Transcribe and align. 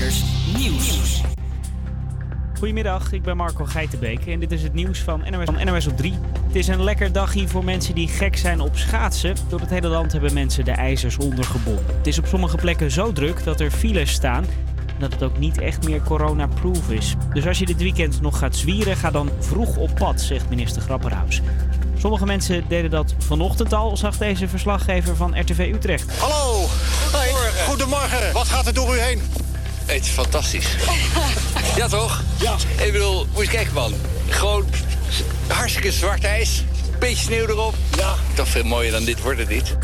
Nieuws. 0.00 1.22
Goedemiddag, 2.58 3.12
ik 3.12 3.22
ben 3.22 3.36
Marco 3.36 3.64
Geitenbeek 3.64 4.26
en 4.26 4.40
dit 4.40 4.52
is 4.52 4.62
het 4.62 4.72
nieuws 4.74 4.98
van 4.98 5.24
NOS, 5.30 5.44
van 5.44 5.64
NOS 5.64 5.86
op 5.86 5.96
3. 5.96 6.14
Het 6.46 6.56
is 6.56 6.68
een 6.68 6.82
lekker 6.82 7.12
dagje 7.12 7.48
voor 7.48 7.64
mensen 7.64 7.94
die 7.94 8.08
gek 8.08 8.36
zijn 8.36 8.60
op 8.60 8.76
schaatsen. 8.76 9.36
Door 9.48 9.60
het 9.60 9.70
hele 9.70 9.88
land 9.88 10.12
hebben 10.12 10.34
mensen 10.34 10.64
de 10.64 10.70
ijzers 10.70 11.16
ondergebonden. 11.16 11.96
Het 11.96 12.06
is 12.06 12.18
op 12.18 12.26
sommige 12.26 12.56
plekken 12.56 12.90
zo 12.90 13.12
druk 13.12 13.44
dat 13.44 13.60
er 13.60 13.70
files 13.70 14.10
staan 14.10 14.44
en 14.86 14.98
dat 14.98 15.12
het 15.12 15.22
ook 15.22 15.38
niet 15.38 15.58
echt 15.58 15.88
meer 15.88 16.02
corona-proof 16.02 16.90
is. 16.90 17.14
Dus 17.32 17.46
als 17.46 17.58
je 17.58 17.66
dit 17.66 17.82
weekend 17.82 18.20
nog 18.20 18.38
gaat 18.38 18.56
zwieren, 18.56 18.96
ga 18.96 19.10
dan 19.10 19.30
vroeg 19.38 19.76
op 19.76 19.94
pad, 19.94 20.20
zegt 20.20 20.48
minister 20.48 20.82
Grapperhaus. 20.82 21.40
Sommige 21.98 22.26
mensen 22.26 22.64
deden 22.68 22.90
dat 22.90 23.14
vanochtend 23.18 23.72
al, 23.72 23.96
zag 23.96 24.16
deze 24.16 24.48
verslaggever 24.48 25.16
van 25.16 25.40
RTV 25.40 25.70
Utrecht. 25.74 26.18
Hallo. 26.18 26.66
Goedemorgen. 27.10 27.64
Goedemorgen. 27.64 28.32
Wat 28.32 28.48
gaat 28.48 28.66
er 28.66 28.74
door 28.74 28.94
u 28.94 28.98
heen? 28.98 29.20
Het 29.90 30.04
is 30.04 30.08
fantastisch. 30.08 30.76
ja, 31.76 31.88
toch? 31.88 32.22
Ja. 32.38 32.56
Ik 32.84 32.92
bedoel, 32.92 33.26
moet 33.34 33.44
je 33.44 33.50
kijken, 33.50 33.74
man. 33.74 33.92
Gewoon 34.28 34.64
hartstikke 35.46 35.92
zwart 35.92 36.24
ijs. 36.24 36.64
Beetje 36.98 37.16
sneeuw 37.24 37.46
erop. 37.46 37.74
Ja. 37.96 38.14
Toch 38.34 38.48
veel 38.48 38.64
mooier 38.64 38.92
dan 38.92 39.04
dit 39.04 39.22
wordt 39.22 39.38
het 39.38 39.48
niet. 39.48 39.76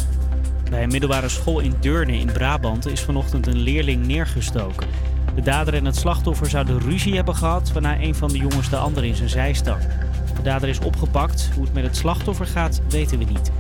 Bij 0.71 0.83
een 0.83 0.89
middelbare 0.89 1.29
school 1.29 1.61
in 1.61 1.75
Deurne 1.81 2.19
in 2.19 2.33
Brabant 2.33 2.87
is 2.87 3.01
vanochtend 3.01 3.47
een 3.47 3.59
leerling 3.59 4.07
neergestoken. 4.07 4.87
De 5.35 5.43
dader 5.43 5.75
en 5.75 5.85
het 5.85 5.97
slachtoffer 5.97 6.49
zouden 6.49 6.81
ruzie 6.81 7.15
hebben 7.15 7.35
gehad, 7.35 7.73
waarna 7.73 8.01
een 8.01 8.15
van 8.15 8.29
de 8.29 8.39
jongens 8.39 8.71
de 8.71 8.77
ander 8.77 9.05
in 9.05 9.15
zijn 9.15 9.29
zij 9.29 9.53
stak. 9.53 9.81
De 10.37 10.43
dader 10.43 10.69
is 10.69 10.79
opgepakt. 10.79 11.49
Hoe 11.55 11.65
het 11.65 11.73
met 11.73 11.85
het 11.85 11.97
slachtoffer 11.97 12.47
gaat, 12.47 12.81
weten 12.89 13.19
we 13.19 13.25
niet. 13.25 13.51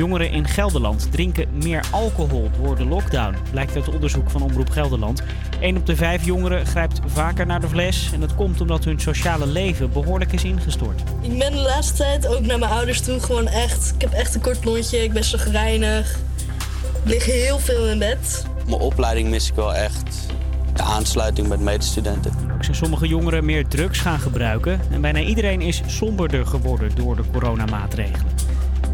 Jongeren 0.00 0.30
in 0.30 0.48
Gelderland 0.48 1.12
drinken 1.12 1.48
meer 1.62 1.84
alcohol 1.90 2.50
door 2.62 2.76
de 2.76 2.84
lockdown, 2.84 3.36
blijkt 3.50 3.74
uit 3.74 3.88
onderzoek 3.88 4.30
van 4.30 4.42
Omroep 4.42 4.70
Gelderland. 4.70 5.22
1 5.60 5.76
op 5.76 5.86
de 5.86 5.96
5 5.96 6.24
jongeren 6.24 6.66
grijpt 6.66 7.00
vaker 7.06 7.46
naar 7.46 7.60
de 7.60 7.68
fles 7.68 8.10
en 8.12 8.20
dat 8.20 8.34
komt 8.34 8.60
omdat 8.60 8.84
hun 8.84 9.00
sociale 9.00 9.46
leven 9.46 9.92
behoorlijk 9.92 10.32
is 10.32 10.44
ingestort. 10.44 11.02
Ik 11.20 11.38
ben 11.38 11.52
de 11.52 11.58
laatste 11.58 11.94
tijd 11.94 12.26
ook 12.26 12.46
naar 12.46 12.58
mijn 12.58 12.70
ouders 12.70 13.00
toe 13.00 13.20
gewoon 13.20 13.46
echt. 13.46 13.92
Ik 13.94 14.00
heb 14.00 14.12
echt 14.12 14.34
een 14.34 14.40
kort 14.40 14.64
lontje, 14.64 15.02
ik 15.02 15.12
ben 15.12 15.24
zo 15.24 15.38
greinig. 15.38 16.18
Ik 17.04 17.10
lig 17.10 17.24
heel 17.24 17.58
veel 17.58 17.86
in 17.86 17.98
bed. 17.98 18.44
Mijn 18.66 18.80
opleiding 18.80 19.28
mis 19.28 19.48
ik 19.48 19.54
wel 19.54 19.74
echt. 19.74 20.26
De 20.74 20.82
aansluiting 20.82 21.48
met 21.48 21.60
medestudenten. 21.60 22.32
Ook 22.54 22.64
zijn 22.64 22.76
sommige 22.76 23.08
jongeren 23.08 23.44
meer 23.44 23.66
drugs 23.66 23.98
gaan 23.98 24.20
gebruiken 24.20 24.80
en 24.90 25.00
bijna 25.00 25.20
iedereen 25.20 25.60
is 25.60 25.82
somberder 25.86 26.46
geworden 26.46 26.90
door 26.94 27.16
de 27.16 27.22
coronamaatregelen. 27.32 28.39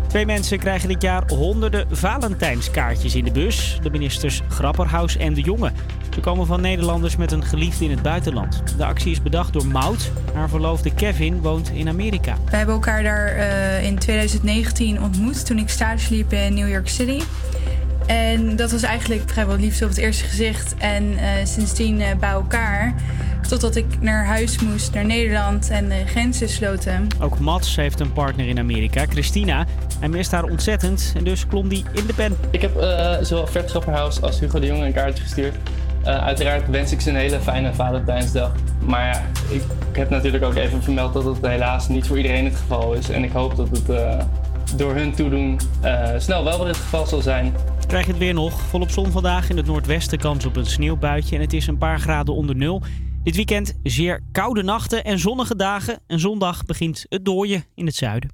Twee 0.06 0.26
mensen 0.26 0.58
krijgen 0.58 0.88
dit 0.88 1.02
jaar 1.02 1.22
honderden 1.28 1.86
Valentijnskaartjes 1.90 3.14
in 3.14 3.24
de 3.24 3.30
bus. 3.30 3.78
De 3.82 3.90
ministers 3.90 4.42
Grapperhaus 4.48 5.16
en 5.16 5.34
De 5.34 5.40
Jonge. 5.40 5.72
Ze 6.14 6.20
komen 6.20 6.46
van 6.46 6.60
Nederlanders 6.60 7.16
met 7.16 7.32
een 7.32 7.44
geliefde 7.44 7.84
in 7.84 7.90
het 7.90 8.02
buitenland. 8.02 8.62
De 8.76 8.84
actie 8.84 9.10
is 9.10 9.22
bedacht 9.22 9.52
door 9.52 9.66
Maud. 9.66 10.10
Haar 10.34 10.48
verloofde 10.48 10.94
Kevin 10.94 11.40
woont 11.40 11.70
in 11.70 11.88
Amerika. 11.88 12.36
We 12.50 12.56
hebben 12.56 12.74
elkaar 12.74 13.02
daar 13.02 13.26
eh, 13.26 13.84
in 13.84 13.98
2019 13.98 15.02
ontmoet 15.02 15.46
toen 15.46 15.58
ik 15.58 15.68
stage 15.68 16.14
liep 16.14 16.32
in 16.32 16.54
New 16.54 16.68
York 16.68 16.88
City. 16.88 17.22
En 18.06 18.56
dat 18.56 18.70
was 18.70 18.82
eigenlijk 18.82 19.30
vrijwel 19.30 19.56
liefde 19.56 19.84
op 19.84 19.90
het 19.90 19.98
eerste 19.98 20.24
gezicht. 20.24 20.74
En 20.78 21.18
eh, 21.18 21.28
sindsdien 21.44 22.00
eh, 22.00 22.16
bij 22.16 22.30
elkaar. 22.30 22.94
Totdat 23.48 23.76
ik 23.76 24.00
naar 24.00 24.26
huis 24.26 24.58
moest, 24.60 24.94
naar 24.94 25.04
Nederland 25.04 25.70
en 25.70 25.88
de 25.88 26.02
grenzen 26.06 26.48
sloten. 26.48 27.06
Ook 27.20 27.38
Mats 27.38 27.76
heeft 27.76 28.00
een 28.00 28.12
partner 28.12 28.48
in 28.48 28.58
Amerika, 28.58 29.04
Christina. 29.08 29.66
Hij 29.98 30.08
mist 30.08 30.30
haar 30.30 30.44
ontzettend 30.44 31.12
en 31.16 31.24
dus 31.24 31.46
klom 31.46 31.68
die 31.68 31.84
in 31.92 32.06
de 32.06 32.14
pen. 32.14 32.36
Ik 32.50 32.62
heb 32.62 32.76
eh, 32.76 33.16
zowel 33.22 33.46
Fred 33.46 33.70
Grapperhaus 33.70 34.22
als 34.22 34.40
Hugo 34.40 34.60
de 34.60 34.66
Jonge 34.66 34.86
een 34.86 34.92
kaartje 34.92 35.22
gestuurd. 35.22 35.54
Uh, 36.02 36.24
uiteraard 36.24 36.70
wens 36.70 36.92
ik 36.92 37.00
ze 37.00 37.10
een 37.10 37.16
hele 37.16 37.40
fijne 37.40 37.74
Valentijnsdag. 37.74 38.52
Maar 38.80 39.06
ja, 39.06 39.22
ik, 39.48 39.62
ik, 39.90 39.96
heb 39.96 40.10
natuurlijk 40.10 40.44
ook 40.44 40.54
even 40.54 40.82
vermeld 40.82 41.12
dat 41.12 41.24
het 41.24 41.46
helaas 41.46 41.88
niet 41.88 42.06
voor 42.06 42.16
iedereen 42.16 42.44
het 42.44 42.56
geval 42.56 42.92
is. 42.92 43.10
En 43.10 43.24
ik 43.24 43.32
hoop 43.32 43.56
dat 43.56 43.68
het 43.70 43.90
uh, 43.90 44.20
door 44.76 44.94
hun 44.94 45.14
toedoen 45.14 45.60
snel 46.18 46.44
wel 46.44 46.58
weer 46.58 46.68
het 46.68 46.76
geval 46.76 47.06
zal 47.06 47.20
zijn. 47.20 47.54
Krijg 47.86 48.04
je 48.04 48.10
het 48.10 48.20
weer 48.20 48.34
nog. 48.34 48.60
Volop 48.60 48.90
zon 48.90 49.10
vandaag 49.10 49.50
in 49.50 49.56
het 49.56 49.66
noordwesten 49.66 50.18
kans 50.18 50.46
op 50.46 50.56
een 50.56 50.66
sneeuwbuitje 50.66 51.36
en 51.36 51.42
het 51.42 51.52
is 51.52 51.66
een 51.66 51.78
paar 51.78 52.00
graden 52.00 52.34
onder 52.34 52.56
nul. 52.56 52.82
Dit 53.22 53.36
weekend 53.36 53.78
zeer 53.82 54.20
koude 54.32 54.62
nachten 54.62 55.04
en 55.04 55.18
zonnige 55.18 55.56
dagen. 55.56 55.98
En 56.06 56.20
zondag 56.20 56.64
begint 56.64 57.06
het 57.08 57.24
dooien 57.24 57.64
in 57.74 57.86
het 57.86 57.94
zuiden. 57.94 58.30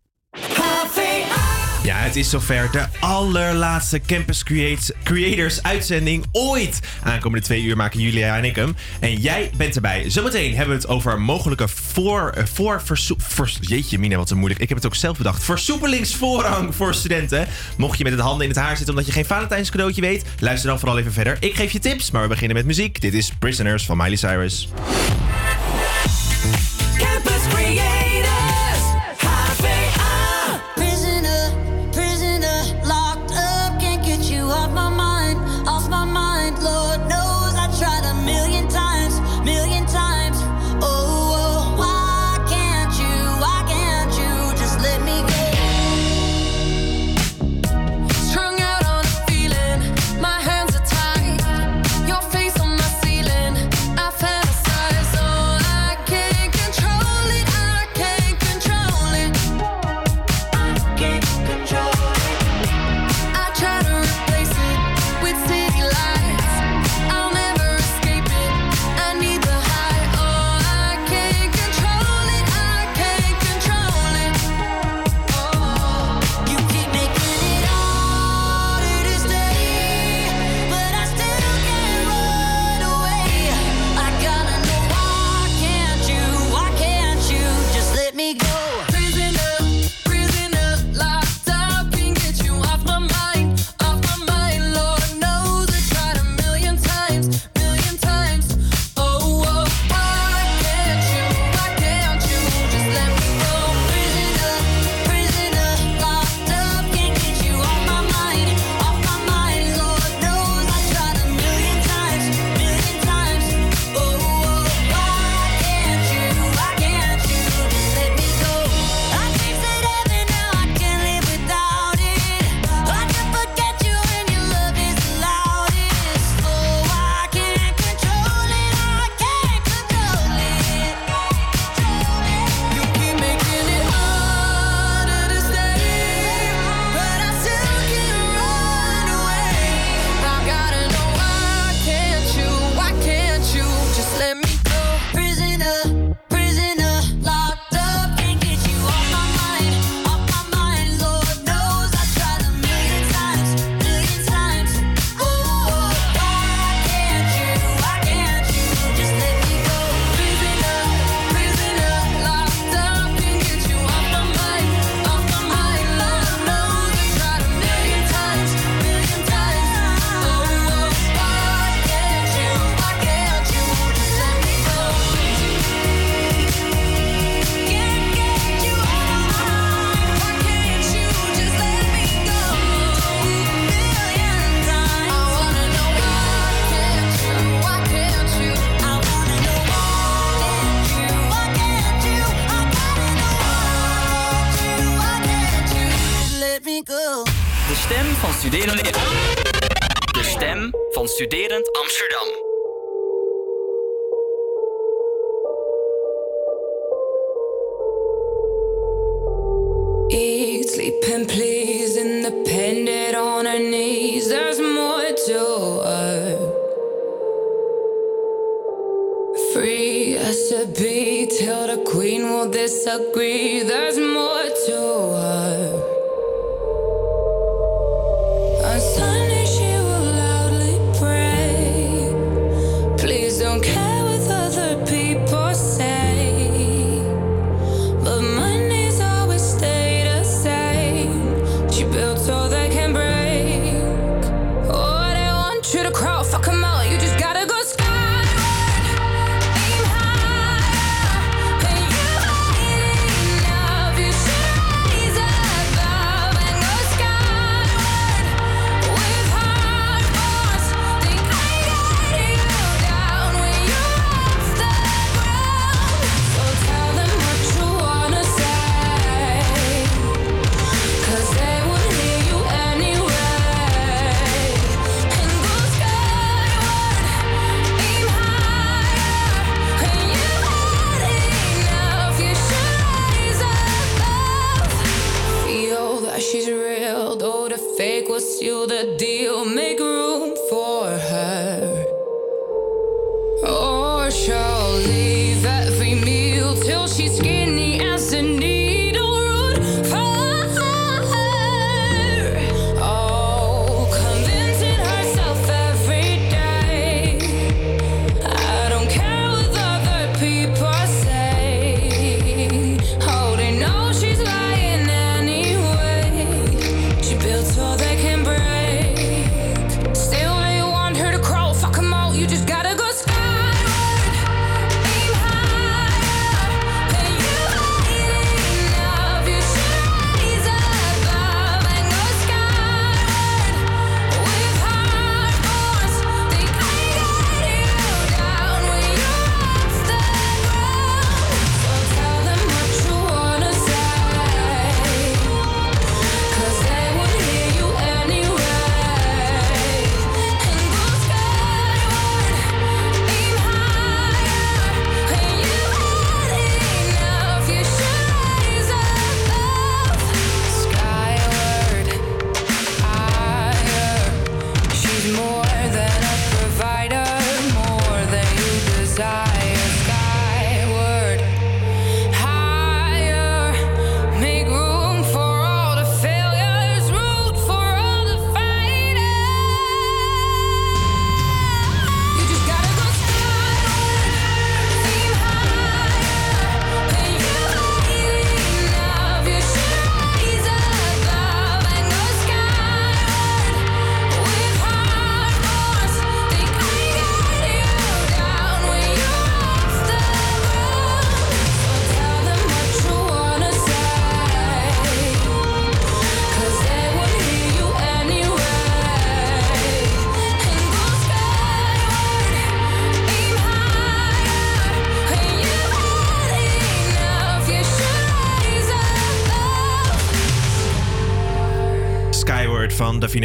Ja, 1.82 1.96
het 1.96 2.16
is 2.16 2.30
zover. 2.30 2.68
De 2.72 2.86
allerlaatste 3.00 4.00
Campus 4.00 4.42
Creates, 4.42 4.90
Creators 5.02 5.62
uitzending 5.62 6.24
ooit. 6.32 6.80
Aankomende 7.02 7.44
twee 7.44 7.62
uur 7.62 7.76
maken 7.76 8.00
Julia 8.00 8.36
en 8.36 8.44
ik 8.44 8.56
hem. 8.56 8.76
En 9.00 9.16
jij 9.16 9.50
bent 9.56 9.74
erbij. 9.74 10.10
Zometeen 10.10 10.54
hebben 10.54 10.76
we 10.76 10.82
het 10.82 10.90
over 10.90 11.20
mogelijke 11.20 11.68
voor, 11.68 12.34
voor, 12.52 12.82
voor, 13.16 13.50
Jeetje, 13.60 13.98
Mina, 13.98 14.16
wat 14.16 14.28
zo 14.28 14.36
moeilijk. 14.36 14.60
Ik 14.60 14.68
heb 14.68 14.78
het 14.78 14.86
ook 14.86 14.94
zelf 14.94 15.16
bedacht. 15.16 15.44
Versoepelingsvoorrang 15.44 16.74
voor 16.74 16.94
studenten. 16.94 17.46
Mocht 17.76 17.98
je 17.98 18.04
met 18.04 18.12
het 18.12 18.22
handen 18.22 18.42
in 18.42 18.52
het 18.52 18.62
haar 18.62 18.76
zitten 18.76 18.94
omdat 18.94 19.06
je 19.06 19.12
geen 19.12 19.26
Valentijns 19.26 19.70
cadeautje 19.70 20.00
weet, 20.00 20.24
luister 20.38 20.68
dan 20.68 20.78
vooral 20.78 20.98
even 20.98 21.12
verder. 21.12 21.36
Ik 21.40 21.54
geef 21.54 21.70
je 21.70 21.78
tips, 21.78 22.10
maar 22.10 22.22
we 22.22 22.28
beginnen 22.28 22.56
met 22.56 22.66
muziek. 22.66 23.00
Dit 23.00 23.14
is 23.14 23.32
Prisoners 23.38 23.84
van 23.84 23.96
Miley 23.96 24.16
Cyrus. 24.16 24.68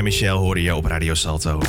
Michel 0.08 0.38
hoorde 0.38 0.62
je 0.62 0.76
op 0.76 0.86
Radio 0.86 1.14
Salto. 1.14 1.60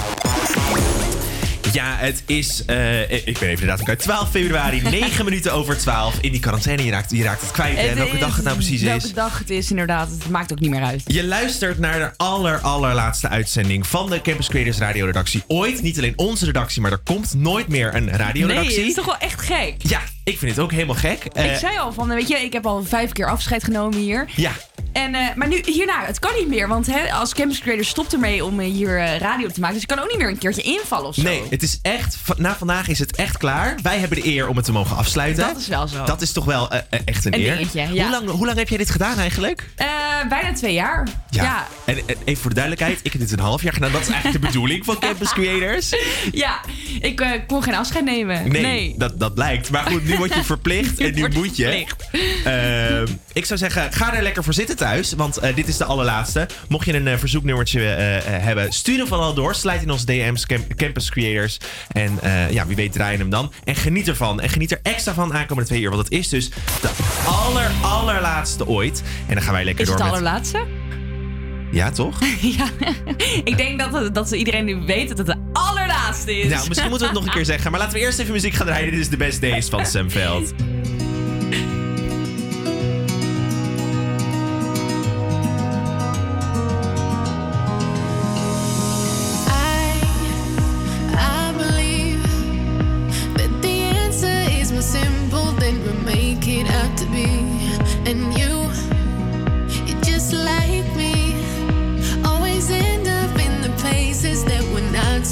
Ja, 1.72 1.94
het 1.96 2.22
is. 2.26 2.64
eh, 2.64 3.02
ik 3.26 3.38
ben 3.38 3.48
even 3.48 3.60
de 3.60 3.66
datum 3.66 3.84
kwijt. 3.84 3.98
12 3.98 4.30
februari, 4.30 4.80
9 4.90 5.24
minuten 5.24 5.52
over 5.52 5.78
12. 5.78 6.14
In 6.20 6.32
die 6.32 6.40
quarantaine, 6.40 6.84
je 6.84 6.90
raakt, 6.90 7.10
je 7.10 7.22
raakt 7.22 7.40
het 7.40 7.50
kwijt. 7.50 7.76
hè, 7.78 7.94
welke 7.94 8.14
is- 8.14 8.20
dag 8.20 8.34
het 8.36 8.44
nou 8.44 8.56
precies 8.56 8.82
welke 8.82 9.06
is. 9.06 9.12
dag 9.12 9.38
het 9.38 9.50
is, 9.50 9.70
inderdaad. 9.70 10.08
Het 10.10 10.28
maakt 10.28 10.52
ook 10.52 10.60
niet 10.60 10.70
meer 10.70 10.82
uit. 10.82 11.02
Je 11.06 11.24
luistert 11.24 11.78
naar 11.78 11.98
de 11.98 12.10
aller, 12.16 12.58
allerlaatste 12.58 13.28
uitzending 13.28 13.86
van 13.86 14.10
de 14.10 14.20
Campus 14.20 14.48
Creators 14.48 14.78
radioredactie 14.78 15.42
ooit. 15.46 15.82
Niet 15.82 15.98
alleen 15.98 16.12
onze 16.16 16.44
redactie, 16.44 16.82
maar 16.82 16.92
er 16.92 17.00
komt 17.04 17.34
nooit 17.34 17.68
meer 17.68 17.94
een 17.94 18.04
Nee, 18.04 18.16
radioredactie. 18.16 18.78
het 18.78 18.86
is 18.88 18.94
toch 18.94 19.04
wel 19.06 19.18
echt 19.18 19.40
gek. 19.40 19.74
Ja, 19.78 20.00
ik 20.24 20.38
vind 20.38 20.50
het 20.50 20.60
ook 20.60 20.72
helemaal 20.72 20.94
gek. 20.94 21.24
ik 21.24 21.32
Eh, 21.34 21.56
zei 21.56 21.78
al 21.78 21.92
van, 21.92 22.08
weet 22.08 22.28
je, 22.28 22.36
ik 22.36 22.52
heb 22.52 22.66
al 22.66 22.84
vijf 22.84 23.12
keer 23.12 23.26
afscheid 23.30 23.64
genomen 23.64 23.98
hier. 23.98 24.28
Ja, 24.36 24.52
En, 24.92 25.14
eh, 25.14 25.34
maar 25.34 25.48
nu, 25.48 25.62
hierna, 25.64 26.04
het 26.04 26.18
kan 26.18 26.30
niet 26.38 26.48
meer. 26.48 26.68
Want 26.68 26.86
hè, 26.86 27.12
als 27.12 27.34
Campus 27.34 27.58
Creator 27.60 27.84
stopt 27.84 28.12
ermee 28.12 28.44
om 28.44 28.60
eh, 28.60 28.70
hier 28.72 28.98
eh, 28.98 29.18
radio 29.18 29.48
te 29.48 29.60
maken. 29.60 29.74
Dus 29.74 29.82
ik 29.82 29.88
kan 29.88 29.98
ook 29.98 30.08
niet 30.08 30.18
meer 30.18 30.28
een 30.28 30.38
keertje 30.38 30.62
invallen 30.62 31.06
of 31.08 31.14
zo. 31.14 31.22
nee, 31.22 31.42
het 31.50 31.62
is 31.62 31.78
echt. 31.82 32.16
Na 32.36 32.56
vandaag 32.56 32.88
is 32.88 32.98
het 32.98 33.16
echt 33.16 33.36
klaar. 33.36 33.78
Wij 33.82 33.98
hebben 33.98 34.20
de 34.22 34.26
eer 34.26 34.48
om 34.48 34.56
het 34.56 34.64
te 34.64 34.72
mogen 34.72 34.96
afsluiten. 34.96 35.46
Dat 35.46 35.56
is 35.56 35.68
wel 35.68 35.88
zo. 35.88 36.04
Dat 36.04 36.20
is 36.22 36.32
toch 36.32 36.44
wel 36.44 36.70
echt 37.04 37.24
een, 37.24 37.34
Een 37.34 37.40
eer. 37.40 37.56
dingetje, 37.56 37.80
ja. 37.80 38.02
hoe, 38.02 38.10
lang, 38.10 38.30
hoe 38.30 38.46
lang 38.46 38.58
heb 38.58 38.68
jij 38.68 38.78
dit 38.78 38.90
gedaan 38.90 39.18
eigenlijk? 39.18 39.70
Bijna 40.28 40.52
twee 40.52 40.72
jaar. 40.72 41.08
Ja. 41.30 41.66
En, 41.84 41.96
en 41.96 42.16
even 42.24 42.40
voor 42.40 42.50
de 42.50 42.56
duidelijkheid, 42.56 43.00
ik 43.02 43.12
heb 43.12 43.20
dit 43.20 43.32
een 43.32 43.38
half 43.38 43.62
jaar 43.62 43.72
gedaan. 43.72 43.92
Dat 43.92 44.00
is 44.00 44.08
eigenlijk 44.08 44.40
de 44.42 44.46
bedoeling 44.46 44.84
van 44.84 44.98
Campus 45.08 45.32
Creators. 45.32 45.92
Ja, 46.32 46.60
ik 47.00 47.20
eh, 47.20 47.30
kon 47.46 47.62
geen 47.62 47.74
afscheid 47.74 48.04
nemen. 48.04 48.48
Nee, 48.48 48.94
Dat, 48.96 49.20
dat 49.20 49.34
blijkt. 49.34 49.70
Maar 49.70 49.84
goed, 49.84 50.04
nu 50.04 50.16
word 50.16 50.34
je 50.34 50.44
verplicht 50.54 51.00
en 51.00 51.14
nu 51.14 51.28
moet 51.28 51.56
je. 51.56 51.86
Uh, 52.46 53.14
ik 53.32 53.44
zou 53.44 53.58
zeggen, 53.58 53.92
ga 53.92 54.14
er 54.14 54.22
lekker 54.22 54.44
voor 54.44 54.52
zitten 54.52 54.76
thuis. 54.76 55.12
Want 55.12 55.36
eh, 55.36 55.54
dit 55.54 55.68
is 55.68 55.76
de 55.76 55.84
allerlaatste. 55.84 56.48
Mocht 56.68 56.86
je 56.86 56.94
een 56.94 57.08
eh, 57.08 57.18
verzoeknummertje 57.18 57.80
hebben, 57.80 58.72
stuur 58.72 58.98
hem 58.98 59.06
vooral 59.06 59.34
door. 59.34 59.54
Slijt 59.54 59.82
in 59.82 59.90
onze 59.90 60.06
DM's, 60.06 60.46
Campus 60.76 61.10
Creators. 61.10 61.58
En 61.92 62.18
ja, 62.50 62.66
wie 62.66 62.76
weet 62.76 62.92
draaien 62.92 63.20
hem 63.20 63.30
dan. 63.30 63.52
En 63.64 63.74
geniet 63.74 64.08
ervan. 64.08 64.40
En 64.40 64.48
geniet 64.48 64.70
er 64.70 64.80
extra 64.82 65.14
van 65.14 65.34
aankomende 65.34 65.68
twee 65.68 65.80
uur. 65.80 65.90
Want 65.90 66.02
het 66.02 66.12
is 66.12 66.28
dus 66.28 66.48
de 66.80 66.90
aller, 67.26 67.70
allerlaatste 67.82 68.66
ooit. 68.66 69.02
En 69.26 69.34
dan 69.34 69.42
gaan 69.42 69.52
wij 69.52 69.64
lekker 69.64 69.84
door. 69.84 69.94
Is 69.94 70.00
het 70.00 70.10
de 70.10 70.16
allerlaatste? 70.16 70.66
Ja, 71.70 71.90
toch? 71.90 72.18
ja, 72.58 72.66
ik 73.44 73.56
denk 73.56 73.92
dat, 73.92 74.14
dat 74.14 74.30
iedereen 74.30 74.64
nu 74.64 74.76
weet 74.76 75.08
dat 75.08 75.18
het 75.18 75.26
de 75.26 75.36
laatste. 76.08 76.32
Nou, 76.32 76.68
misschien 76.68 76.90
moeten 76.90 76.98
we 76.98 77.04
het 77.04 77.12
nog 77.12 77.24
een 77.24 77.30
keer 77.30 77.44
zeggen. 77.44 77.70
Maar 77.70 77.80
laten 77.80 77.98
we 77.98 78.04
eerst 78.04 78.18
even 78.18 78.32
muziek 78.32 78.54
gaan 78.54 78.66
draaien. 78.66 78.90
Dit 78.90 79.00
is 79.00 79.08
de 79.08 79.16
Best 79.16 79.40
Days 79.40 79.68
van 79.68 79.86
Samveld. 79.86 80.52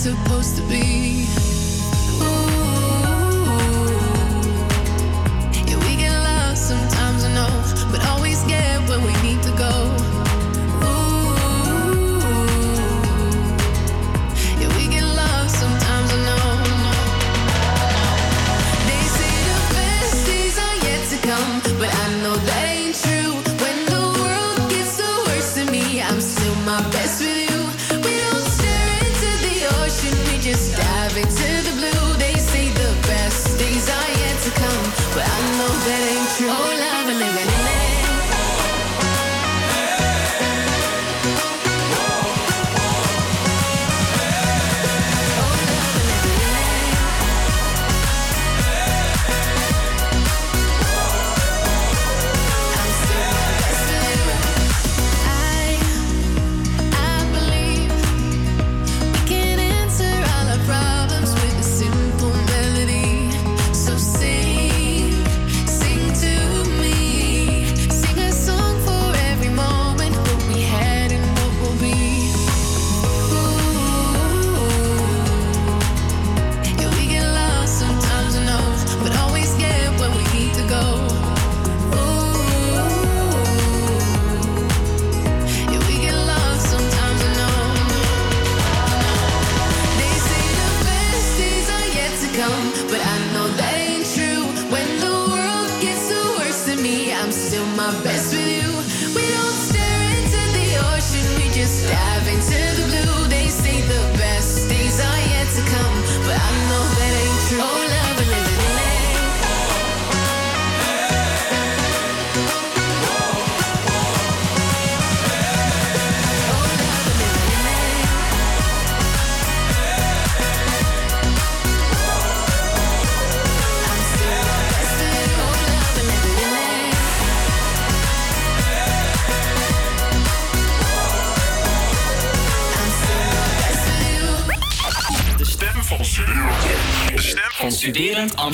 supposed 0.06 0.56
to 0.56 0.62
be 0.68 0.75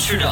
Venture.com. 0.02 0.31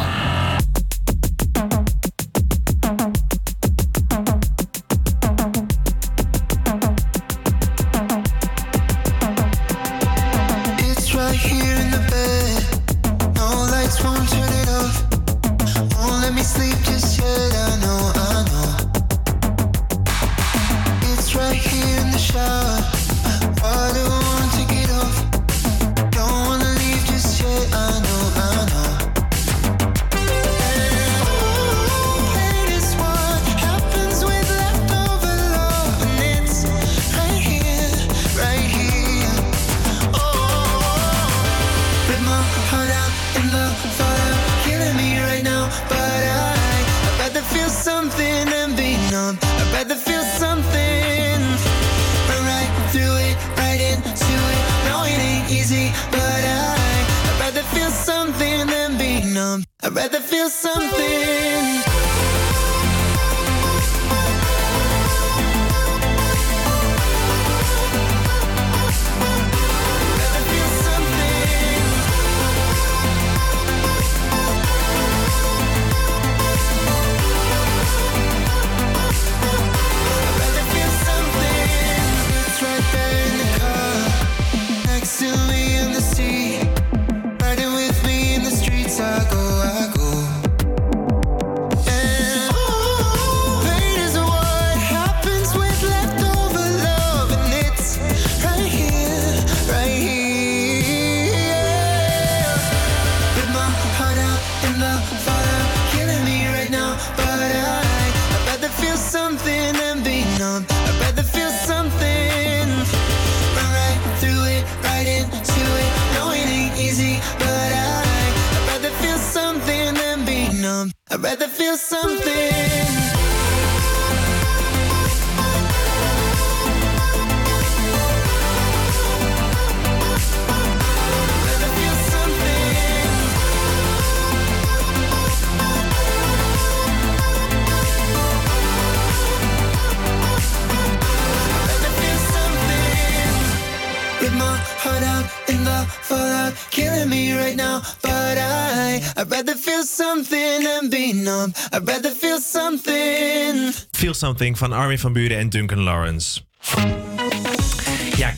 something. 154.20 154.56
Van 154.56 154.72
Armin 154.72 154.98
van 154.98 155.12
Buren 155.12 155.38
en 155.38 155.48
Duncan 155.48 155.82
Lawrence. 155.82 156.40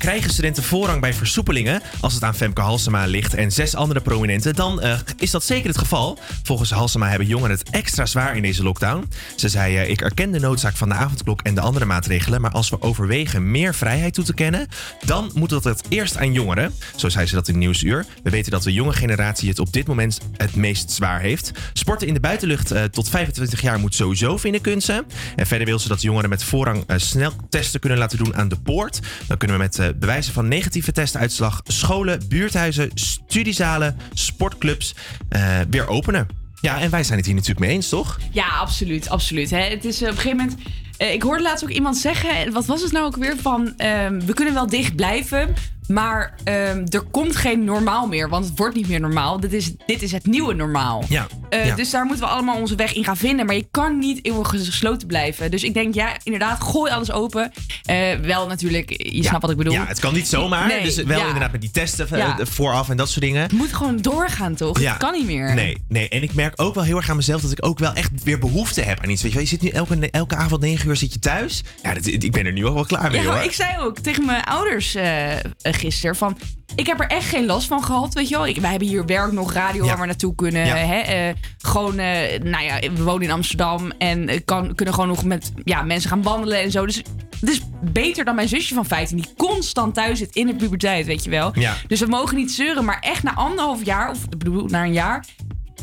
Krijgen 0.02 0.30
studenten 0.30 0.62
voorrang 0.62 1.00
bij 1.00 1.14
versoepelingen 1.14 1.82
als 2.00 2.14
het 2.14 2.22
aan 2.22 2.34
Femke 2.34 2.60
Halsema 2.60 3.06
ligt 3.06 3.34
en 3.34 3.52
zes 3.52 3.74
andere 3.74 4.00
prominenten, 4.00 4.54
dan 4.54 4.80
eh, 4.80 4.98
is 5.16 5.30
dat 5.30 5.44
zeker 5.44 5.68
het 5.68 5.78
geval. 5.78 6.18
Volgens 6.42 6.70
Halsema 6.70 7.08
hebben 7.08 7.26
jongeren 7.26 7.56
het 7.56 7.70
extra 7.70 8.06
zwaar 8.06 8.36
in 8.36 8.42
deze 8.42 8.62
lockdown. 8.62 9.08
Ze 9.36 9.48
zei, 9.48 9.76
eh, 9.76 9.90
ik 9.90 10.00
erken 10.00 10.30
de 10.30 10.40
noodzaak 10.40 10.76
van 10.76 10.88
de 10.88 10.94
avondklok 10.94 11.42
en 11.42 11.54
de 11.54 11.60
andere 11.60 11.84
maatregelen, 11.84 12.40
maar 12.40 12.50
als 12.50 12.68
we 12.68 12.82
overwegen 12.82 13.50
meer 13.50 13.74
vrijheid 13.74 14.14
toe 14.14 14.24
te 14.24 14.34
kennen, 14.34 14.68
dan 15.04 15.30
moet 15.34 15.50
dat 15.50 15.64
het 15.64 15.82
eerst 15.88 16.16
aan 16.16 16.32
jongeren. 16.32 16.74
Zo 16.96 17.08
zei 17.08 17.26
ze 17.26 17.34
dat 17.34 17.48
in 17.48 17.58
Nieuwsuur. 17.58 18.06
We 18.22 18.30
weten 18.30 18.50
dat 18.50 18.62
de 18.62 18.72
jonge 18.72 18.92
generatie 18.92 19.48
het 19.48 19.58
op 19.58 19.72
dit 19.72 19.86
moment 19.86 20.18
het 20.36 20.54
meest 20.56 20.90
zwaar 20.90 21.20
heeft. 21.20 21.50
Sporten 21.72 22.08
in 22.08 22.14
de 22.14 22.20
buitenlucht 22.20 22.70
eh, 22.70 22.84
tot 22.84 23.08
25 23.08 23.60
jaar 23.60 23.78
moet 23.78 23.94
sowieso, 23.94 24.36
vinden 24.36 24.60
kunsten. 24.60 25.04
En 25.36 25.46
verder 25.46 25.66
wil 25.66 25.78
ze 25.78 25.88
dat 25.88 26.02
jongeren 26.02 26.30
met 26.30 26.44
voorrang 26.44 26.84
snel 26.96 27.32
testen 27.48 27.80
kunnen 27.80 27.98
laten 27.98 28.18
doen 28.18 28.36
aan 28.36 28.48
de 28.48 28.60
poort. 28.60 29.00
Dan 29.26 29.36
kunnen 29.36 29.56
we 29.56 29.62
met 29.62 29.91
bewijzen 29.98 30.32
van 30.32 30.48
negatieve 30.48 30.92
testuitslag 30.92 31.60
scholen, 31.64 32.28
buurthuizen, 32.28 32.90
studiezalen, 32.94 33.96
sportclubs 34.12 34.94
eh, 35.28 35.58
weer 35.70 35.88
openen. 35.88 36.26
Ja, 36.60 36.80
en 36.80 36.90
wij 36.90 37.04
zijn 37.04 37.18
het 37.18 37.26
hier 37.26 37.34
natuurlijk 37.34 37.66
mee 37.66 37.74
eens, 37.74 37.88
toch? 37.88 38.18
Ja, 38.30 38.46
absoluut, 38.46 39.08
absoluut. 39.08 39.50
Hè. 39.50 39.60
Het 39.60 39.84
is 39.84 40.02
eh, 40.02 40.08
op 40.08 40.14
een 40.14 40.20
gegeven 40.20 40.36
moment. 40.36 40.58
Eh, 41.02 41.12
ik 41.12 41.22
hoorde 41.22 41.42
laatst 41.42 41.64
ook 41.64 41.70
iemand 41.70 41.96
zeggen. 41.96 42.52
Wat 42.52 42.66
was 42.66 42.82
het 42.82 42.92
nou 42.92 43.04
ook 43.04 43.16
weer? 43.16 43.36
Van 43.36 43.72
ehm, 43.76 44.20
we 44.26 44.34
kunnen 44.34 44.54
wel 44.54 44.66
dicht 44.66 44.96
blijven. 44.96 45.54
Maar 45.88 46.34
ehm, 46.44 46.84
er 46.88 47.02
komt 47.10 47.36
geen 47.36 47.64
normaal 47.64 48.06
meer. 48.06 48.28
Want 48.28 48.44
het 48.44 48.58
wordt 48.58 48.74
niet 48.74 48.88
meer 48.88 49.00
normaal. 49.00 49.40
Dit 49.40 49.52
is, 49.52 49.72
dit 49.86 50.02
is 50.02 50.12
het 50.12 50.26
nieuwe 50.26 50.54
normaal. 50.54 51.04
Ja. 51.08 51.26
Eh, 51.48 51.66
ja. 51.66 51.74
Dus 51.74 51.90
daar 51.90 52.04
moeten 52.04 52.24
we 52.24 52.30
allemaal 52.30 52.60
onze 52.60 52.74
weg 52.74 52.94
in 52.94 53.04
gaan 53.04 53.16
vinden. 53.16 53.46
Maar 53.46 53.54
je 53.54 53.66
kan 53.70 53.98
niet 53.98 54.24
eeuwig 54.24 54.48
gesloten 54.48 55.08
blijven. 55.08 55.50
Dus 55.50 55.62
ik 55.62 55.74
denk, 55.74 55.94
ja, 55.94 56.16
inderdaad, 56.22 56.62
gooi 56.62 56.92
alles 56.92 57.12
open. 57.12 57.52
Eh, 57.82 58.14
wel 58.14 58.46
natuurlijk, 58.46 58.90
je 59.12 59.24
snapt 59.24 59.42
wat 59.42 59.50
ik 59.50 59.56
bedoel. 59.56 59.72
Ja, 59.72 59.86
het 59.86 60.00
kan 60.00 60.14
niet 60.14 60.28
zomaar. 60.28 60.66
Nee, 60.66 60.82
dus 60.82 60.96
wel 60.96 61.18
ja. 61.18 61.26
inderdaad 61.26 61.52
met 61.52 61.60
die 61.60 61.70
testen 61.70 62.08
vooraf 62.46 62.88
en 62.88 62.96
dat 62.96 63.08
soort 63.08 63.24
dingen. 63.24 63.42
Het 63.42 63.52
moet 63.52 63.72
gewoon 63.72 63.96
doorgaan, 63.96 64.54
toch? 64.54 64.80
Ja. 64.80 64.90
Het 64.90 64.98
kan 64.98 65.12
niet 65.12 65.26
meer. 65.26 65.54
Nee, 65.54 65.76
nee, 65.88 66.08
en 66.08 66.22
ik 66.22 66.34
merk 66.34 66.60
ook 66.60 66.74
wel 66.74 66.84
heel 66.84 66.96
erg 66.96 67.10
aan 67.10 67.16
mezelf 67.16 67.40
dat 67.40 67.50
ik 67.50 67.64
ook 67.66 67.78
wel 67.78 67.92
echt 67.92 68.10
weer 68.24 68.38
behoefte 68.38 68.80
heb 68.80 69.02
aan 69.02 69.10
iets. 69.10 69.22
Weet 69.22 69.30
je, 69.32 69.38
wel, 69.38 69.46
je 69.46 69.52
zit 69.52 69.62
nu 69.62 69.68
elke, 69.68 70.10
elke 70.10 70.36
avond 70.36 70.60
9 70.60 70.88
uur 70.88 70.91
zit 70.96 71.12
je 71.12 71.18
thuis. 71.18 71.62
Ja, 71.82 71.94
dat, 71.94 72.06
ik 72.06 72.32
ben 72.32 72.46
er 72.46 72.52
nu 72.52 72.66
ook 72.66 72.74
wel 72.74 72.84
klaar 72.84 73.10
mee 73.10 73.22
Ja, 73.22 73.32
hoor. 73.34 73.42
ik 73.42 73.52
zei 73.52 73.78
ook 73.78 73.98
tegen 73.98 74.24
mijn 74.26 74.44
ouders 74.44 74.94
eh, 74.94 75.30
gisteren 75.62 76.16
van... 76.16 76.38
Ik 76.76 76.86
heb 76.86 77.00
er 77.00 77.06
echt 77.06 77.28
geen 77.28 77.46
last 77.46 77.66
van 77.66 77.84
gehad, 77.84 78.14
weet 78.14 78.28
je 78.28 78.36
wel. 78.36 78.46
Ik, 78.46 78.56
wij 78.56 78.70
hebben 78.70 78.88
hier 78.88 79.06
werk 79.06 79.32
nog, 79.32 79.52
radio 79.52 79.82
Ja. 79.84 79.88
waar 79.90 80.00
we 80.00 80.06
naartoe 80.06 80.34
kunnen. 80.34 80.66
Ja. 80.66 80.76
Hè? 80.76 80.98
eh, 80.98 81.34
gewoon, 81.58 81.98
eh, 81.98 82.40
nou 82.42 82.64
ja, 82.64 82.78
we 82.94 83.02
wonen 83.02 83.22
in 83.22 83.30
Amsterdam. 83.30 83.92
En 83.98 84.44
kan, 84.44 84.74
kunnen 84.74 84.94
gewoon 84.94 85.08
nog 85.08 85.24
met 85.24 85.52
ja, 85.64 85.82
mensen 85.82 86.10
gaan 86.10 86.22
wandelen 86.22 86.60
en 86.60 86.70
zo. 86.70 86.86
Dus 86.86 87.02
het 87.40 87.50
is 87.50 87.60
beter 87.80 88.24
dan 88.24 88.34
mijn 88.34 88.48
zusje 88.48 88.74
van 88.74 88.84
15. 88.86 89.16
Die 89.16 89.32
constant 89.36 89.94
thuis 89.94 90.18
zit 90.18 90.34
in 90.34 90.46
de 90.46 90.54
puberteit, 90.54 91.06
weet 91.06 91.24
je 91.24 91.30
wel. 91.30 91.50
Ja. 91.58 91.76
Dus 91.86 92.00
we 92.00 92.06
mogen 92.06 92.36
niet 92.36 92.52
zeuren. 92.52 92.84
Maar 92.84 92.98
echt 93.00 93.22
na 93.22 93.34
anderhalf 93.34 93.84
jaar, 93.84 94.10
of 94.10 94.18
ik 94.30 94.38
bedoel 94.38 94.66
na 94.66 94.84
een 94.84 94.92
jaar... 94.92 95.24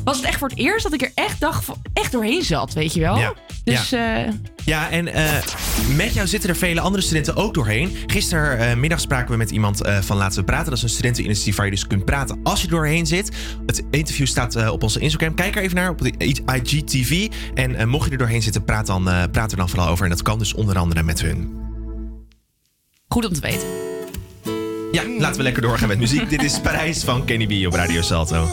was 0.04 0.18
het 0.18 0.26
echt 0.26 0.38
voor 0.38 0.50
het 0.50 0.58
eerst 0.58 0.84
dat 0.84 0.94
ik 0.94 1.02
er 1.02 1.12
echt 1.14 1.40
dacht, 1.40 1.66
van, 1.66 1.76
echt 1.94 2.12
doorheen 2.12 2.44
zat, 2.44 2.74
weet 2.74 2.94
je 2.94 3.00
wel. 3.00 3.18
Ja. 3.18 3.34
Dus 3.64 3.92
eh, 3.92 4.28
Ja, 4.66 4.90
en 4.90 5.14
eh, 5.14 5.44
met 5.96 6.14
jou 6.14 6.28
zitten 6.28 6.50
er 6.50 6.56
vele 6.56 6.82
andere 6.82 7.04
studenten 7.04 7.36
ook 7.36 7.54
doorheen. 7.54 7.96
Gistermiddag 8.08 9.00
spraken 9.00 9.32
we 9.32 9.38
met 9.38 9.52
iemand 9.52 9.84
eh, 9.84 9.98
van 10.02 10.18
Laten 10.18 10.40
we 10.40 10.46
Praten. 10.46 10.66
Dat 10.66 10.78
is 10.78 10.84
een 10.84 10.90
studenteninitiatief 10.90 11.56
waar 11.56 11.66
je 11.66 11.72
dus 11.72 11.88
kunt 11.88 12.06
praten 12.06 12.40
als 12.44 12.62
je 12.62 12.68
doorheen 12.68 13.06
zit. 13.06 13.32
Het 13.66 13.84
interview 13.92 14.28
staat 14.28 14.70
op 14.70 14.84
onze 14.84 15.00
Instagram. 15.00 15.36
Kijk 15.36 15.56
er 15.56 15.62
even 15.62 15.76
naar 15.76 15.90
op 15.90 16.02
de 16.02 16.14
IGTV. 16.18 17.28
En 17.54 17.90
mocht 17.90 18.06
je 18.06 18.12
er 18.12 18.18
doorheen 18.18 18.42
zitten, 18.42 18.64
praat, 18.64 18.86
dan, 18.86 19.04
praat 19.32 19.52
er 19.52 19.58
dan 19.58 19.70
vooral 19.70 19.88
over. 19.88 20.04
En 20.04 20.10
dat 20.10 20.22
kan 20.22 20.40
dus 20.40 20.54
onder 20.54 20.78
andere 20.78 21.04
met 21.04 21.22
hun. 21.22 21.58
goed 23.08 23.26
om 23.26 23.34
te 23.34 23.42
weten. 23.42 23.68
Ja, 24.92 25.04
laten 25.18 25.38
we 25.38 25.44
lekker 25.44 25.62
doorgaan 25.62 25.88
met 25.88 26.00
muziek. 26.00 26.30
Dit 26.30 26.44
is 26.44 26.60
Parijs 26.60 27.04
van 27.04 27.26
Kenny 27.26 27.64
B 27.64 27.68
op 27.68 27.74
Radio 27.74 28.02
Salto. 28.02 28.48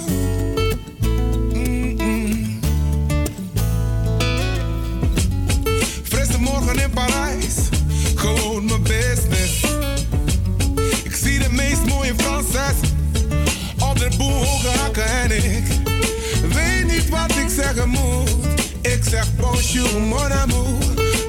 Ik 15.36 16.52
weet 16.52 16.86
niet 16.86 17.08
wat 17.08 17.30
ik 17.30 17.48
zeggen 17.48 17.88
moet. 17.88 18.30
Ik 18.80 19.00
zeg 19.10 19.26
bonjour 19.36 20.00
mon 20.00 20.32
amour, 20.32 20.78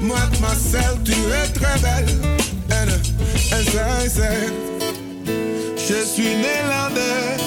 mademoiselle 0.01 1.01
tu 1.01 1.11
es 1.11 1.51
très 1.51 1.81
belle. 1.81 2.35
En, 2.67 2.87
en 3.49 3.63
zij 3.71 4.09
zegt, 4.15 4.51
je 5.87 6.11
suis 6.13 6.35
néerlandaise. 6.35 7.43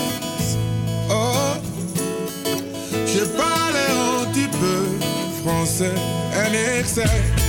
Oh, 1.08 1.54
je 3.04 3.26
parle 3.36 3.78
un 3.90 4.30
petit 4.30 4.48
peu 4.48 5.06
français. 5.42 5.98
En 6.32 6.78
ik 6.78 6.86
zeg, 6.94 7.39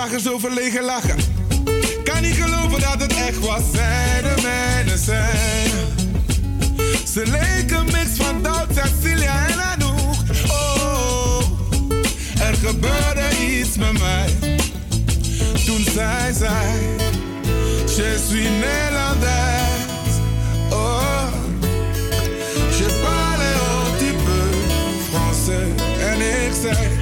Ik 0.00 0.06
zag 0.06 0.14
er 0.14 0.20
zo 0.20 0.38
verlegen 0.38 0.84
lachen. 0.84 1.16
Kan 2.04 2.22
niet 2.22 2.34
geloven 2.34 2.80
dat 2.80 3.00
het 3.00 3.12
echt 3.12 3.38
was. 3.38 3.62
Zij 3.72 4.22
de 4.22 4.42
mijne 4.42 4.98
zijn. 4.98 5.70
Ze 7.12 7.22
leken 7.26 7.84
mix 7.84 8.08
van 8.14 8.42
Doubt, 8.42 8.74
Cecilia 8.74 9.46
en 9.46 9.60
Anouk. 9.60 10.14
Oh, 10.48 11.42
er 12.40 12.54
gebeurde 12.54 13.46
iets 13.48 13.76
met 13.76 13.98
mij. 13.98 14.34
Toen 15.66 15.84
zij 15.92 16.32
zei, 16.32 16.96
je 17.86 18.24
suis 18.28 18.48
Nederlands. 18.48 19.26
Oh, 20.70 21.26
je 22.78 23.00
parle 23.02 23.52
un 23.52 23.96
petit 23.96 24.24
peu 24.24 24.48
français. 25.10 25.68
En 26.00 26.20
ik 26.20 26.52
zei, 26.62 26.99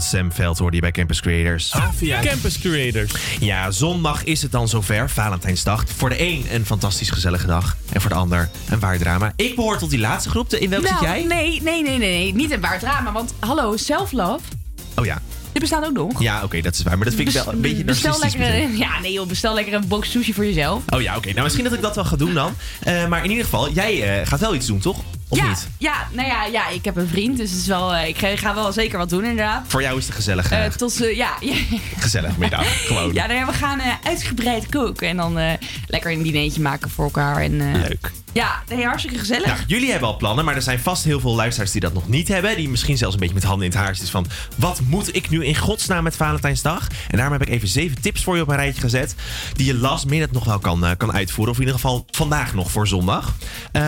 van 0.00 0.18
Sam 0.18 0.32
Veld 0.32 0.58
hoorde 0.58 0.76
je 0.76 0.82
bij 0.82 0.90
Campus 0.90 1.20
Creators. 1.20 1.74
Campus 2.22 2.58
Creators. 2.58 3.12
Ja, 3.40 3.70
zondag 3.70 4.24
is 4.24 4.42
het 4.42 4.52
dan 4.52 4.68
zover, 4.68 5.10
Valentijnsdag. 5.10 5.84
Voor 5.96 6.08
de 6.08 6.20
een 6.20 6.46
een 6.50 6.66
fantastisch 6.66 7.10
gezellige 7.10 7.46
dag. 7.46 7.76
En 7.92 8.00
voor 8.00 8.10
de 8.10 8.16
ander 8.16 8.50
een 8.68 8.78
waar 8.78 8.98
drama. 8.98 9.32
Ik 9.36 9.54
behoor 9.56 9.78
tot 9.78 9.90
die 9.90 9.98
laatste 9.98 10.30
groep. 10.30 10.52
In 10.54 10.70
welke 10.70 10.86
zit 10.86 11.00
Nou, 11.00 11.06
jij? 11.14 11.24
nee, 11.24 11.62
nee, 11.62 11.82
nee, 11.82 11.98
nee, 11.98 11.98
nee. 11.98 12.34
Niet 12.34 12.50
een 12.50 12.60
waar 12.60 12.78
drama. 12.78 13.12
Want 13.12 13.34
hallo, 13.38 13.76
self-love. 13.76 14.40
Oh 14.96 15.04
ja. 15.04 15.22
Dit 15.52 15.60
bestaat 15.62 15.84
ook 15.84 15.92
nog. 15.92 16.22
Ja, 16.22 16.42
oké, 16.44 16.60
dat 16.60 16.74
is 16.74 16.82
waar. 16.82 16.96
Maar 16.96 17.04
dat 17.06 17.14
vind 17.14 17.28
ik 17.28 17.34
wel 17.34 17.52
een 17.52 17.60
beetje 17.60 17.84
bestel 17.84 18.18
narcistisch. 18.18 18.40
lekker. 18.48 18.76
Ja, 18.76 19.00
nee 19.00 19.12
joh, 19.12 19.26
bestel 19.28 19.54
lekker 19.54 19.74
een 19.74 19.88
box 19.88 20.10
sushi 20.10 20.34
voor 20.34 20.44
jezelf. 20.44 20.82
Oh 20.88 21.00
ja, 21.02 21.16
oké. 21.16 21.28
Nou, 21.30 21.42
misschien 21.42 21.64
dat 21.64 21.72
ik 21.72 21.80
dat 21.80 21.94
wel 21.94 22.04
ga 22.04 22.16
doen 22.16 22.34
dan. 22.34 22.54
Eh, 22.80 23.06
maar 23.06 23.24
in 23.24 23.30
ieder 23.30 23.44
geval, 23.44 23.70
jij 23.72 24.20
eh, 24.20 24.26
gaat 24.26 24.40
wel 24.40 24.54
iets 24.54 24.66
doen, 24.66 24.78
toch? 24.78 24.99
Of 25.30 25.38
ja, 25.38 25.48
niet? 25.48 25.68
ja, 25.78 26.08
nou 26.12 26.28
ja, 26.28 26.44
ja, 26.44 26.68
ik 26.68 26.84
heb 26.84 26.96
een 26.96 27.08
vriend, 27.08 27.36
dus 27.36 27.50
het 27.50 27.60
is 27.60 27.66
wel, 27.66 27.94
eh, 27.94 28.08
ik 28.08 28.38
ga, 28.38 28.54
wel 28.54 28.72
zeker 28.72 28.98
wat 28.98 29.08
doen 29.08 29.24
inderdaad. 29.24 29.64
Voor 29.66 29.82
jou 29.82 29.98
is 29.98 30.06
het 30.06 30.14
gezellig. 30.14 30.50
Eh, 30.50 30.64
tot, 30.64 31.00
eh, 31.00 31.16
ja, 31.16 31.34
gezellig 31.98 32.36
middag. 32.36 32.86
Gewoon. 32.86 33.14
ja, 33.14 33.26
nou 33.26 33.38
ja, 33.38 33.46
we 33.46 33.52
gaan 33.52 33.80
eh, 33.80 33.92
uitgebreid 34.02 34.66
koken 34.68 35.08
en 35.08 35.16
dan 35.16 35.38
lekker 35.86 36.12
een 36.12 36.22
dinertje 36.22 36.60
maken 36.60 36.90
voor 36.90 37.04
elkaar. 37.04 37.40
En, 37.40 37.56
Leuk. 37.80 38.10
Ja, 38.32 38.62
nee, 38.68 38.84
hartstikke 38.84 39.18
gezellig. 39.18 39.46
Nou, 39.46 39.58
jullie 39.66 39.90
hebben 39.90 40.08
al 40.08 40.16
plannen, 40.16 40.44
maar 40.44 40.54
er 40.54 40.62
zijn 40.62 40.78
vast 40.78 41.04
heel 41.04 41.20
veel 41.20 41.34
luisteraars 41.34 41.70
die 41.70 41.80
dat 41.80 41.92
nog 41.92 42.08
niet 42.08 42.28
hebben. 42.28 42.56
Die 42.56 42.68
misschien 42.68 42.98
zelfs 42.98 43.14
een 43.14 43.20
beetje 43.20 43.34
met 43.34 43.44
handen 43.44 43.64
in 43.64 43.72
het 43.72 43.80
haar 43.80 43.94
zitten 43.94 44.12
van... 44.12 44.26
wat 44.56 44.80
moet 44.80 45.16
ik 45.16 45.28
nu 45.30 45.44
in 45.44 45.56
godsnaam 45.56 46.02
met 46.02 46.16
Valentijnsdag? 46.16 46.88
En 47.08 47.16
daarom 47.16 47.32
heb 47.32 47.42
ik 47.42 47.54
even 47.54 47.68
zeven 47.68 48.00
tips 48.00 48.24
voor 48.24 48.36
je 48.36 48.42
op 48.42 48.48
een 48.48 48.56
rijtje 48.56 48.80
gezet... 48.80 49.14
die 49.52 49.66
je 49.66 49.74
last 49.74 50.06
minute 50.06 50.32
nog 50.32 50.44
wel 50.44 50.58
kan, 50.58 50.94
kan 50.96 51.12
uitvoeren. 51.12 51.52
Of 51.52 51.60
in 51.60 51.66
ieder 51.66 51.80
geval 51.80 52.04
vandaag 52.10 52.54
nog 52.54 52.70
voor 52.70 52.88
zondag. 52.88 53.34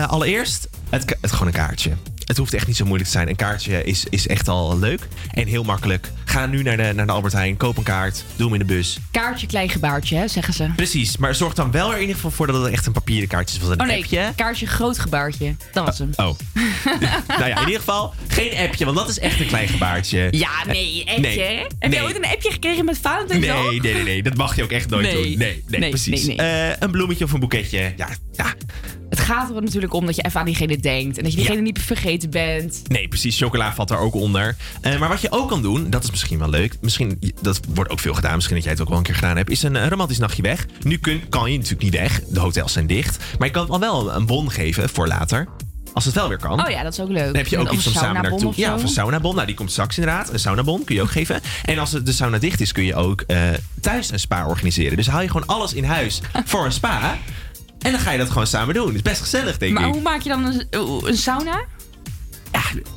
Allereerst, 0.07 0.67
het, 0.93 1.17
het 1.21 1.31
gewoon 1.31 1.47
een 1.47 1.53
kaartje. 1.53 1.91
Het 2.25 2.37
hoeft 2.37 2.53
echt 2.53 2.67
niet 2.67 2.75
zo 2.75 2.85
moeilijk 2.85 3.09
te 3.09 3.15
zijn. 3.15 3.29
Een 3.29 3.35
kaartje 3.35 3.83
is, 3.83 4.05
is 4.09 4.27
echt 4.27 4.47
al 4.47 4.79
leuk 4.79 5.07
en 5.33 5.47
heel 5.47 5.63
makkelijk. 5.63 6.11
Ga 6.25 6.45
nu 6.45 6.63
naar 6.63 6.77
de, 6.77 6.91
naar 6.95 7.05
de 7.05 7.11
Albert 7.11 7.33
Heijn, 7.33 7.57
koop 7.57 7.77
een 7.77 7.83
kaart, 7.83 8.23
doe 8.35 8.45
hem 8.45 8.53
in 8.61 8.67
de 8.67 8.73
bus. 8.73 8.99
Kaartje, 9.11 9.47
klein 9.47 9.69
gebaartje, 9.69 10.15
hè, 10.15 10.27
zeggen 10.27 10.53
ze. 10.53 10.69
Precies, 10.75 11.17
maar 11.17 11.35
zorg 11.35 11.53
dan 11.53 11.71
wel 11.71 11.87
er 11.89 11.95
in 11.95 12.01
ieder 12.01 12.15
geval 12.15 12.31
voor 12.31 12.47
dat 12.47 12.63
het 12.63 12.71
echt 12.71 12.85
een 12.85 12.91
papieren 12.91 13.27
kaartje 13.27 13.59
is. 13.59 13.67
Een 13.67 13.81
Oh 13.81 13.87
nee, 13.87 14.01
appje... 14.01 14.31
kaartje, 14.35 14.65
groot 14.65 14.99
gebaartje. 14.99 15.55
Dat 15.71 15.85
was 15.85 15.97
hem. 15.97 16.09
Oh. 16.15 16.37
nou 17.37 17.45
ja, 17.45 17.59
in 17.59 17.65
ieder 17.65 17.79
geval 17.79 18.13
geen 18.27 18.57
appje, 18.67 18.85
want 18.85 18.97
dat 18.97 19.09
is 19.09 19.19
echt 19.19 19.39
een 19.39 19.47
klein 19.47 19.67
gebaartje. 19.67 20.27
Ja, 20.31 20.65
nee, 20.65 21.03
appje. 21.07 21.21
Nee? 21.21 21.57
Heb 21.79 21.91
nee. 21.91 21.99
je 21.99 22.05
ooit 22.05 22.15
een 22.15 22.25
appje 22.25 22.51
gekregen 22.51 22.85
met 22.85 22.97
Valentijnsdag? 22.97 23.55
Nee, 23.55 23.81
nee, 23.81 23.93
nee, 23.93 24.03
nee, 24.03 24.23
dat 24.23 24.35
mag 24.35 24.55
je 24.55 24.63
ook 24.63 24.71
echt 24.71 24.89
nooit 24.89 25.05
Nee. 25.05 25.29
doen. 25.29 25.37
Nee, 25.37 25.63
nee, 25.67 25.89
precies. 25.89 26.27
Eh, 26.27 26.69
een 26.79 26.91
bloemetje 26.91 27.25
of 27.25 27.31
een 27.31 27.39
boeketje. 27.39 27.93
Ja, 27.95 28.07
ja. 28.31 28.53
Het 29.23 29.31
gaat 29.31 29.55
er 29.55 29.61
natuurlijk 29.61 29.93
om 29.93 30.05
dat 30.05 30.15
je 30.15 30.21
even 30.21 30.39
aan 30.39 30.45
diegene 30.45 30.77
denkt. 30.77 31.17
En 31.17 31.23
dat 31.23 31.31
je 31.31 31.37
diegene 31.37 31.61
niet 31.61 31.79
vergeten 31.81 32.29
bent. 32.29 32.81
Nee, 32.87 33.07
precies. 33.07 33.37
Chocola 33.37 33.73
valt 33.73 33.87
daar 33.87 33.99
ook 33.99 34.13
onder. 34.13 34.55
Eh, 34.81 34.99
maar 34.99 35.09
wat 35.09 35.21
je 35.21 35.31
ook 35.31 35.49
kan 35.49 35.61
doen, 35.61 35.89
dat 35.89 36.03
is 36.03 36.11
misschien 36.11 36.39
wel 36.39 36.49
leuk. 36.49 36.77
Misschien, 36.81 37.33
dat 37.41 37.59
wordt 37.73 37.91
ook 37.91 37.99
veel 37.99 38.13
gedaan. 38.13 38.35
Misschien 38.35 38.55
dat 38.55 38.63
jij 38.63 38.73
het 38.73 38.81
ook 38.81 38.89
wel 38.89 38.97
een 38.97 39.03
keer 39.03 39.15
gedaan 39.15 39.37
hebt. 39.37 39.49
Is 39.49 39.63
een, 39.63 39.75
eh, 39.75 39.87
romantisch 39.87 40.17
nachtje 40.17 40.41
weg. 40.41 40.65
Nu 40.81 40.97
kun, 40.97 41.29
kan 41.29 41.51
je 41.51 41.57
natuurlijk 41.57 41.83
niet 41.83 41.93
weg. 41.93 42.21
De 42.27 42.39
hotels 42.39 42.73
zijn 42.73 42.87
dicht. 42.87 43.17
Maar 43.37 43.47
je 43.47 43.53
kan 43.53 43.69
al 43.69 43.79
wel 43.79 44.13
een 44.13 44.25
bon 44.25 44.51
geven 44.51 44.89
voor 44.89 45.07
later. 45.07 45.47
Als 45.93 46.05
het 46.05 46.13
wel 46.13 46.27
weer 46.27 46.37
kan. 46.37 46.65
Oh 46.65 46.69
ja, 46.69 46.83
dat 46.83 46.93
is 46.93 46.99
ook 46.99 47.09
leuk. 47.09 47.25
Dan 47.25 47.35
heb 47.35 47.47
je 47.47 47.57
ook 47.57 47.69
Of 47.69 47.73
iets 47.73 47.87
om 47.87 47.93
samen 47.93 48.21
naartoe. 48.21 48.47
of 48.47 48.55
Ja, 48.55 48.73
of 48.73 48.81
een 48.81 48.87
saunabon. 48.87 49.35
Nou, 49.35 49.47
die 49.47 49.55
komt 49.55 49.71
straks 49.71 49.97
inderdaad. 49.97 50.33
Een 50.33 50.39
saunabon 50.39 50.83
kun 50.83 50.95
je 50.95 51.01
ook 51.01 51.11
geven. 51.11 51.41
En 51.65 51.77
als 51.79 51.91
de 51.91 52.11
sauna 52.11 52.37
dicht 52.37 52.61
is, 52.61 52.71
kun 52.71 52.83
je 52.83 52.95
ook 52.95 53.21
eh, 53.21 53.37
thuis 53.81 54.11
een 54.11 54.19
spa 54.19 54.47
organiseren. 54.47 54.97
Dus 54.97 55.07
haal 55.07 55.21
je 55.21 55.27
gewoon 55.27 55.47
alles 55.47 55.73
in 55.73 55.83
huis 55.83 56.21
voor 56.45 56.65
een 56.65 56.71
spa. 56.71 57.17
En 57.83 57.91
dan 57.91 57.99
ga 57.99 58.11
je 58.11 58.17
dat 58.17 58.29
gewoon 58.29 58.47
samen 58.47 58.73
doen. 58.73 58.85
Het 58.87 58.95
is 58.95 59.01
best 59.01 59.21
gezellig, 59.21 59.57
denk 59.57 59.73
Maar 59.73 59.87
ik. 59.87 59.93
hoe 59.93 60.01
maak 60.01 60.21
je 60.21 60.29
dan 60.29 60.45
een, 60.45 60.67
een 61.07 61.17
sauna? 61.17 61.63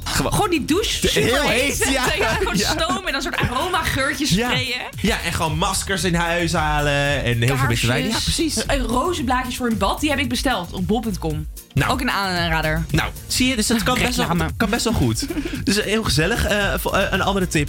Gewoon- 0.05 0.33
Gewoon 0.33 0.51
die 0.51 0.65
douche 0.65 0.91
super 1.09 1.23
heel 1.23 1.49
heet 1.49 1.79
ja. 1.79 2.07
Ja, 2.19 2.29
gewoon 2.29 2.57
Ja. 2.57 2.71
stoom 2.71 2.97
en 2.97 3.05
dan 3.05 3.15
een 3.15 3.23
soort 3.23 3.37
aroma 3.37 3.83
geurtjes 3.83 4.31
Ja. 4.31 4.47
sprayen. 4.47 4.81
Ja, 5.01 5.17
en 5.25 5.33
gewoon 5.33 5.59
maskers 5.59 6.05
in 6.05 6.15
huis 6.15 6.53
halen. 6.53 7.23
En 7.25 7.43
heel 7.43 7.57
veel 7.57 7.67
beetje 7.69 7.87
wijn. 7.87 8.09
Ja, 8.09 8.19
precies. 8.23 8.57
Uh, 8.57 8.83
rozenblaadjes 8.83 9.57
voor 9.57 9.67
een 9.71 9.79
bad, 9.79 10.01
die 10.01 10.11
heb 10.11 10.19
ik 10.19 10.29
besteld 10.29 10.73
op 10.73 10.87
bol.com. 10.87 11.47
Nou. 11.75 11.93
Ook 11.93 12.01
een 12.01 12.11
aanrader. 12.11 12.85
Nou, 12.91 13.11
zie 13.27 13.49
je, 13.49 13.57
dus 13.57 13.67
dat 13.67 13.83
kan 13.83 13.99
best 13.99 14.17
wel, 14.17 14.29
kan 14.57 14.71
best 14.71 14.85
wel 14.85 14.93
goed. 14.93 15.27
Dus 15.65 15.77
eh, 15.77 15.85
heel 15.85 16.03
gezellig. 16.05 16.45
Eh, 16.47 16.73
eh, 16.75 16.79
een 17.11 17.23
andere 17.23 17.49
tip, 17.49 17.69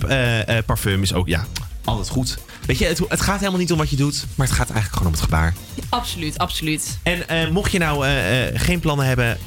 parfum 0.66 1.02
is 1.02 1.14
ook, 1.14 1.28
ja, 1.28 1.46
altijd 1.86 2.10
goed. 2.10 2.38
Weet 2.68 2.78
je, 2.78 2.86
het, 2.86 3.02
het 3.10 3.22
gaat 3.22 3.40
helemaal 3.40 3.60
niet 3.60 3.72
om 3.72 3.78
wat 3.78 3.90
je 3.90 3.96
doet, 3.96 4.26
maar 4.36 4.48
het 4.48 4.56
gaat 4.56 4.70
eigenlijk 4.70 4.98
gewoon 4.98 5.08
om 5.08 5.14
het 5.14 5.24
gebaar. 5.24 5.54
Absoluut, 5.90 6.38
absoluut. 6.38 6.98
En 7.04 7.30
eh, 7.30 7.50
mocht 7.50 7.72
je 7.72 7.78
nou 7.78 8.06
eh, 8.06 8.48
eh, 8.48 8.60
geen 8.60 8.80
plannen 8.80 9.06
hebben, 9.06 9.38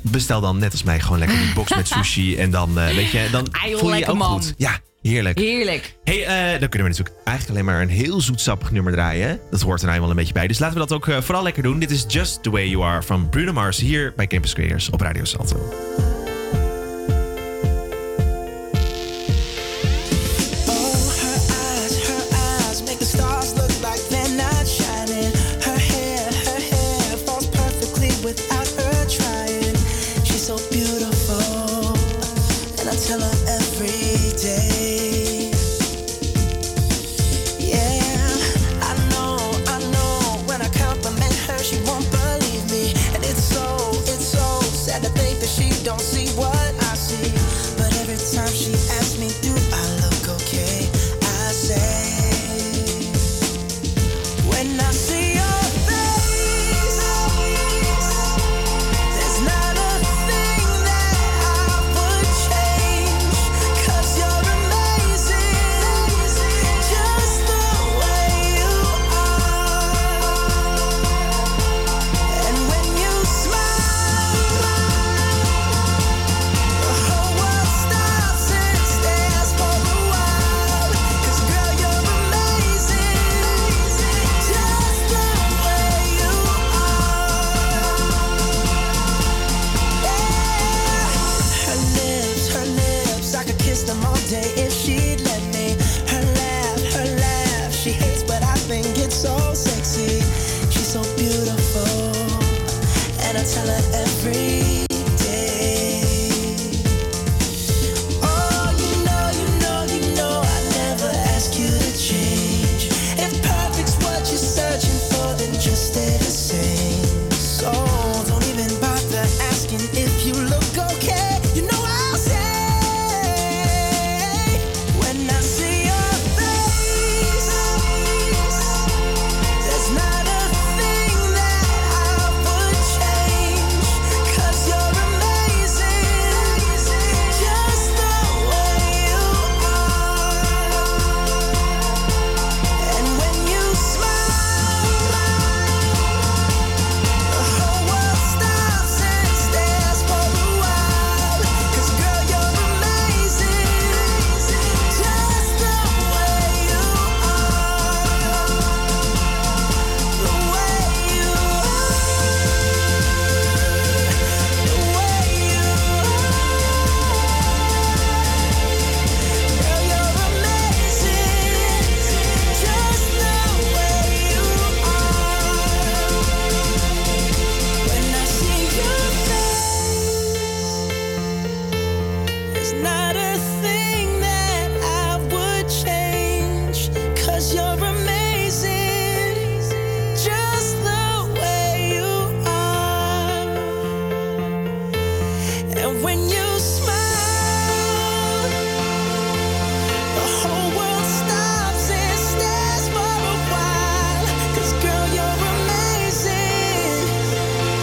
bestel 0.00 0.40
dan 0.40 0.58
net 0.58 0.72
als 0.72 0.82
mij 0.82 1.00
gewoon 1.00 1.18
lekker 1.18 1.38
die 1.38 1.52
box 1.52 1.74
met 1.74 1.88
sushi. 1.98 2.36
En 2.36 2.50
dan, 2.50 2.74
weet 2.74 3.10
je, 3.10 3.28
dan 3.30 3.48
voel 3.76 3.94
je 3.94 3.98
je 3.98 4.06
ook 4.06 4.16
man. 4.16 4.30
goed. 4.30 4.54
Ja, 4.56 4.78
heerlijk. 5.02 5.38
Heerlijk. 5.38 5.96
Hey, 6.04 6.58
dan 6.58 6.68
kunnen 6.68 6.90
we 6.90 6.96
natuurlijk 6.96 7.26
eigenlijk 7.26 7.58
alleen 7.58 7.74
maar 7.74 7.82
een 7.82 7.96
heel 7.96 8.20
zoetsappig 8.20 8.70
nummer 8.70 8.92
draaien. 8.92 9.40
Dat 9.50 9.60
hoort 9.60 9.78
er 9.78 9.84
nou 9.84 9.94
eenmaal 9.94 10.10
een 10.10 10.16
beetje 10.16 10.32
bij. 10.32 10.46
Dus 10.46 10.58
laten 10.58 10.74
we 10.80 10.86
dat 10.86 10.92
ook 10.92 11.22
vooral 11.22 11.42
lekker 11.42 11.62
doen. 11.62 11.78
Dit 11.78 11.90
is 11.90 12.04
Just 12.08 12.42
The 12.42 12.50
Way 12.50 12.68
You 12.68 12.84
Are 12.84 13.02
van 13.02 13.28
Bruno 13.28 13.52
Mars 13.52 13.78
hier 13.78 14.12
bij 14.16 14.26
Campus 14.26 14.52
Creators 14.52 14.90
op 14.90 15.00
Radio 15.00 15.24
Salto. 15.24 16.19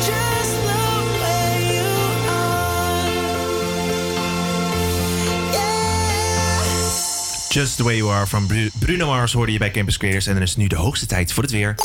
Just 0.05 0.55
the 0.65 0.73
way 1.21 1.75
you 1.75 1.85
are. 2.29 3.07
Just 7.49 7.77
The 7.77 7.83
Way 7.83 7.95
You 7.97 8.11
Are 8.11 8.27
van 8.27 8.45
Bru- 8.45 8.69
Bruno 8.79 9.07
Mars 9.07 9.33
hoorde 9.33 9.51
je 9.51 9.57
bij 9.57 9.71
Campus 9.71 9.97
Creators. 9.97 10.27
En 10.27 10.33
dan 10.33 10.41
is 10.43 10.49
het 10.49 10.57
nu 10.57 10.67
de 10.67 10.75
hoogste 10.75 11.05
tijd 11.05 11.33
voor 11.33 11.43
het 11.43 11.51
weer. 11.51 11.75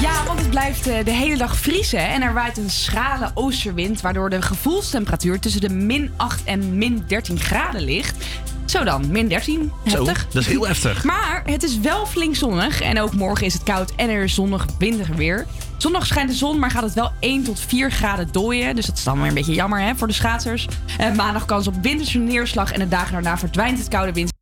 Ja, 0.00 0.09
het 0.50 0.58
blijft 0.58 0.86
eh, 0.86 1.04
de 1.04 1.10
hele 1.10 1.36
dag 1.36 1.56
vriezen 1.56 2.08
en 2.08 2.22
er 2.22 2.34
waait 2.34 2.56
een 2.56 2.70
schrale 2.70 3.30
oostenwind, 3.34 4.00
waardoor 4.00 4.30
de 4.30 4.42
gevoelstemperatuur 4.42 5.40
tussen 5.40 5.60
de 5.60 5.68
min 5.68 6.10
8 6.16 6.44
en 6.44 6.78
min 6.78 7.04
13 7.06 7.38
graden 7.40 7.80
ligt. 7.82 8.24
Zo 8.64 8.84
dan, 8.84 9.10
min 9.10 9.28
13. 9.28 9.72
Zo, 9.86 10.04
Heftig. 10.04 10.26
dat 10.32 10.42
is 10.42 10.48
heel 10.48 10.66
heftig. 10.66 11.04
Maar 11.04 11.42
het 11.44 11.62
is 11.62 11.78
wel 11.78 12.06
flink 12.06 12.34
zonnig 12.36 12.80
en 12.80 13.00
ook 13.00 13.14
morgen 13.14 13.46
is 13.46 13.52
het 13.52 13.62
koud 13.62 13.92
en 13.96 14.10
er 14.10 14.22
is 14.22 14.34
zonnig 14.34 14.66
windig 14.78 15.08
weer. 15.08 15.46
Zondag 15.76 16.06
schijnt 16.06 16.30
de 16.30 16.36
zon, 16.36 16.58
maar 16.58 16.70
gaat 16.70 16.82
het 16.82 16.94
wel 16.94 17.12
1 17.20 17.44
tot 17.44 17.60
4 17.60 17.90
graden 17.90 18.28
dooien. 18.32 18.76
Dus 18.76 18.86
dat 18.86 18.96
is 18.96 19.04
dan 19.04 19.18
weer 19.18 19.28
een 19.28 19.34
beetje 19.34 19.54
jammer 19.54 19.80
hè, 19.80 19.96
voor 19.96 20.06
de 20.06 20.12
schaatsers. 20.12 20.68
Eh, 20.98 21.14
maandag 21.14 21.44
kans 21.44 21.66
op 21.66 21.74
winterse 21.82 22.18
neerslag 22.18 22.72
en 22.72 22.78
de 22.78 22.88
dagen 22.88 23.12
daarna 23.12 23.38
verdwijnt 23.38 23.78
het 23.78 23.88
koude 23.88 24.12
winterse 24.12 24.38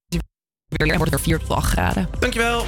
weer 0.68 0.90
en 0.90 0.96
wordt 0.96 1.12
het 1.12 1.20
er 1.20 1.26
4 1.26 1.38
tot 1.38 1.50
8 1.50 1.70
graden. 1.70 2.08
Dankjewel. 2.18 2.64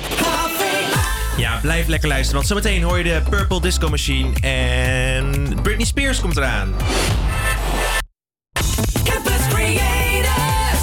Ja, 1.37 1.59
blijf 1.62 1.87
lekker 1.87 2.09
luisteren, 2.09 2.35
want 2.37 2.47
zometeen 2.47 2.83
hoor 2.83 2.99
je 2.99 3.05
de 3.05 3.23
Purple 3.31 3.61
Disco 3.61 3.88
Machine 3.88 4.40
en 4.40 5.55
Britney 5.62 5.87
Spears 5.87 6.21
komt 6.21 6.37
eraan. 6.37 6.75
Campus 9.05 9.49
Creators, 9.49 10.81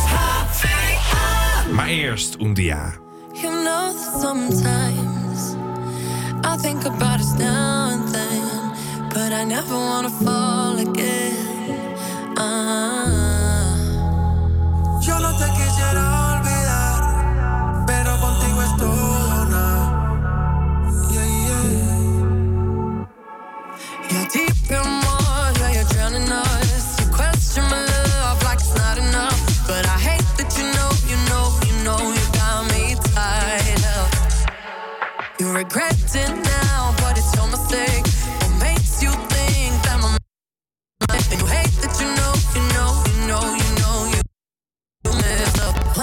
Maar 1.72 1.88
eerst 1.88 2.36
Undia. 2.36 2.94
You 3.42 3.64
know 3.64 3.94
that 3.94 4.22
sometimes 4.22 5.56
I 6.44 6.58
think 6.62 6.86
about 6.86 7.20
us 7.20 7.34
now 7.38 7.92
and 7.92 8.14
then, 8.14 8.72
but 9.10 9.32
I 9.32 9.44
never 9.44 9.76
wanna 9.76 10.10
fall 10.24 10.78
again. 10.78 11.36
Uh 12.36 12.44
-huh. 12.44 13.68
Yo 15.06 15.20
no 15.20 15.38
te 15.38 15.52
quisiera. 15.58 16.27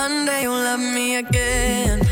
Day 0.09 0.43
you'll 0.43 0.53
love 0.53 0.81
me 0.81 1.17
again. 1.17 2.04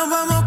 Nos 0.00 0.08
vamos 0.08 0.39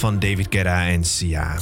van 0.00 0.18
David 0.18 0.46
Guetta 0.50 0.86
en 0.86 1.04
Sia. 1.04 1.56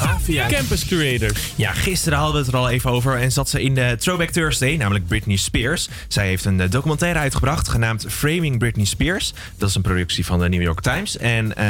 Campus 0.48 0.84
Creators. 0.84 1.52
Ja, 1.54 1.72
gisteren 1.72 2.18
hadden 2.18 2.36
we 2.36 2.46
het 2.46 2.54
er 2.54 2.60
al 2.60 2.68
even 2.68 2.90
over 2.90 3.16
en 3.18 3.32
zat 3.32 3.48
ze 3.48 3.62
in 3.62 3.74
de 3.74 3.96
Throwback 3.98 4.30
Thursday, 4.30 4.76
namelijk 4.76 5.06
Britney 5.06 5.36
Spears. 5.36 5.88
Zij 6.08 6.26
heeft 6.26 6.44
een 6.44 6.60
eh, 6.60 6.70
documentaire 6.70 7.18
uitgebracht 7.18 7.68
genaamd 7.68 8.04
Framing 8.08 8.58
Britney 8.58 8.84
Spears. 8.84 9.34
Dat 9.56 9.68
is 9.68 9.74
een 9.74 9.82
productie 9.82 10.26
van 10.26 10.38
de 10.38 10.48
New 10.48 10.62
York 10.62 10.80
Times. 10.80 11.16
En 11.16 11.56
eh, 11.56 11.66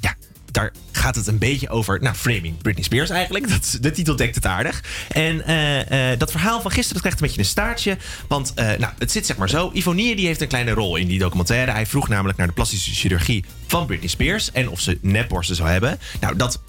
ja, 0.00 0.14
daar 0.50 0.72
gaat 0.98 1.14
het 1.14 1.26
een 1.26 1.38
beetje 1.38 1.68
over, 1.68 2.00
nou, 2.02 2.14
Framing 2.14 2.58
Britney 2.62 2.84
Spears 2.84 3.10
eigenlijk. 3.10 3.48
Dat, 3.48 3.78
de 3.80 3.90
titel 3.90 4.16
dekt 4.16 4.34
het 4.34 4.46
aardig. 4.46 4.82
En 5.08 5.44
eh, 5.44 6.12
eh, 6.12 6.18
dat 6.18 6.30
verhaal 6.30 6.60
van 6.60 6.70
gisteren 6.70 7.02
dat 7.02 7.02
krijgt 7.02 7.20
een 7.20 7.26
beetje 7.26 7.42
een 7.42 7.48
staartje. 7.48 7.96
Want 8.28 8.52
eh, 8.54 8.66
nou, 8.78 8.92
het 8.98 9.12
zit 9.12 9.26
zeg 9.26 9.36
maar 9.36 9.48
zo. 9.48 9.70
Ivonie 9.72 10.16
die 10.16 10.26
heeft 10.26 10.40
een 10.40 10.48
kleine 10.48 10.70
rol 10.70 10.96
in 10.96 11.06
die 11.06 11.18
documentaire. 11.18 11.70
Hij 11.70 11.86
vroeg 11.86 12.08
namelijk 12.08 12.38
naar 12.38 12.46
de 12.46 12.52
plastische 12.52 12.94
chirurgie 12.94 13.44
van 13.66 13.86
Britney 13.86 14.08
Spears. 14.08 14.52
En 14.52 14.68
of 14.68 14.80
ze 14.80 14.98
nepborsten 15.02 15.56
zou 15.56 15.68
hebben. 15.68 15.98
Nou, 16.20 16.36
dat 16.36 16.60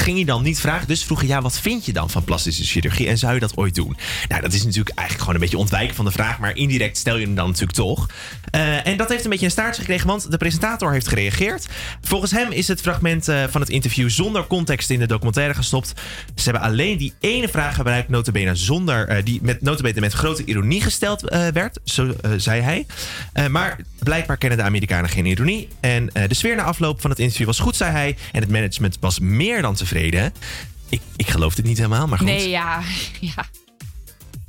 ging 0.00 0.16
hij 0.16 0.24
dan 0.24 0.42
niet 0.42 0.60
vragen. 0.60 0.86
Dus 0.86 1.04
vroeg 1.04 1.18
hij, 1.18 1.28
ja, 1.28 1.42
wat 1.42 1.60
vind 1.60 1.86
je 1.86 1.92
dan 1.92 2.10
van 2.10 2.24
plastische 2.24 2.64
chirurgie? 2.64 3.08
En 3.08 3.18
zou 3.18 3.34
je 3.34 3.40
dat 3.40 3.56
ooit 3.56 3.74
doen? 3.74 3.96
Nou, 4.28 4.42
dat 4.42 4.52
is 4.52 4.64
natuurlijk 4.64 4.96
eigenlijk 4.96 5.18
gewoon 5.18 5.34
een 5.34 5.40
beetje 5.40 5.58
ontwijken 5.58 5.94
van 5.96 6.04
de 6.04 6.10
vraag. 6.10 6.38
Maar 6.38 6.56
indirect 6.56 6.96
stel 6.96 7.16
je 7.16 7.26
hem 7.26 7.34
dan 7.34 7.46
natuurlijk 7.46 7.78
toch. 7.78 8.06
Eh, 8.50 8.86
en 8.86 8.96
dat 8.96 9.08
heeft 9.08 9.24
een 9.24 9.30
beetje 9.30 9.44
een 9.44 9.50
staartje 9.50 9.80
gekregen, 9.80 10.06
want 10.06 10.30
de 10.30 10.36
presentator 10.36 10.92
heeft 10.92 11.08
gereageerd. 11.08 11.66
Volgens 12.00 12.30
hem 12.30 12.52
is 12.52 12.68
het 12.68 12.80
fragment 12.80 13.28
eh, 13.28 13.44
van 13.48 13.60
het 13.60 13.70
interview 13.70 14.10
zonder 14.10 14.46
context 14.46 14.90
in 14.90 14.98
de 14.98 15.06
documentaire 15.06 15.54
gestopt. 15.54 15.92
Ze 16.34 16.50
hebben 16.50 16.62
alleen 16.62 16.98
die 16.98 17.12
ene 17.20 17.48
vraag 17.48 17.74
gebruikt, 17.74 18.08
notabene 18.08 18.54
zonder, 18.54 19.08
eh, 19.08 19.24
die 19.24 19.38
met, 19.42 19.62
notabene 19.62 20.00
met 20.00 20.12
grote 20.12 20.44
ironie 20.44 20.80
gesteld 20.80 21.20
werd, 21.52 21.78
zo 21.84 22.14
zei 22.36 22.60
hij. 22.60 22.86
Maar 23.48 23.78
blijkbaar 24.06 24.36
kennen 24.36 24.58
de 24.58 24.64
Amerikanen 24.64 25.10
geen 25.10 25.26
ironie. 25.26 25.68
En 25.80 26.10
eh, 26.12 26.28
de 26.28 26.34
sfeer 26.34 26.56
na 26.56 26.62
afloop 26.62 27.00
van 27.00 27.10
het 27.10 27.18
interview 27.18 27.46
was 27.46 27.58
goed, 27.58 27.76
zei 27.76 27.90
hij. 27.90 28.16
En 28.32 28.40
het 28.40 28.50
management 28.50 28.96
was 29.00 29.18
meer 29.18 29.62
dan 29.62 29.74
tevreden. 29.74 30.32
Ik, 30.88 31.00
ik 31.16 31.28
geloof 31.28 31.54
dit 31.54 31.64
niet 31.64 31.76
helemaal, 31.76 32.06
maar 32.06 32.18
goed. 32.18 32.26
Nee, 32.26 32.48
ja. 32.48 32.82
ja. 33.20 33.46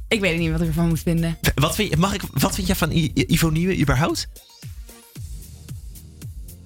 Ik 0.07 0.19
weet 0.19 0.37
niet 0.39 0.51
wat 0.51 0.61
ik 0.61 0.67
ervan 0.67 0.87
moet 0.87 0.99
vinden. 0.99 1.37
Wat 1.55 1.75
vind, 1.75 1.89
je- 1.89 1.97
mag 1.97 2.13
ik, 2.13 2.21
wat 2.33 2.55
vind 2.55 2.67
jij 2.67 2.75
van 2.75 2.91
I- 2.91 3.11
I- 3.15 3.23
Ivonie 3.27 3.79
überhaupt? 3.79 4.27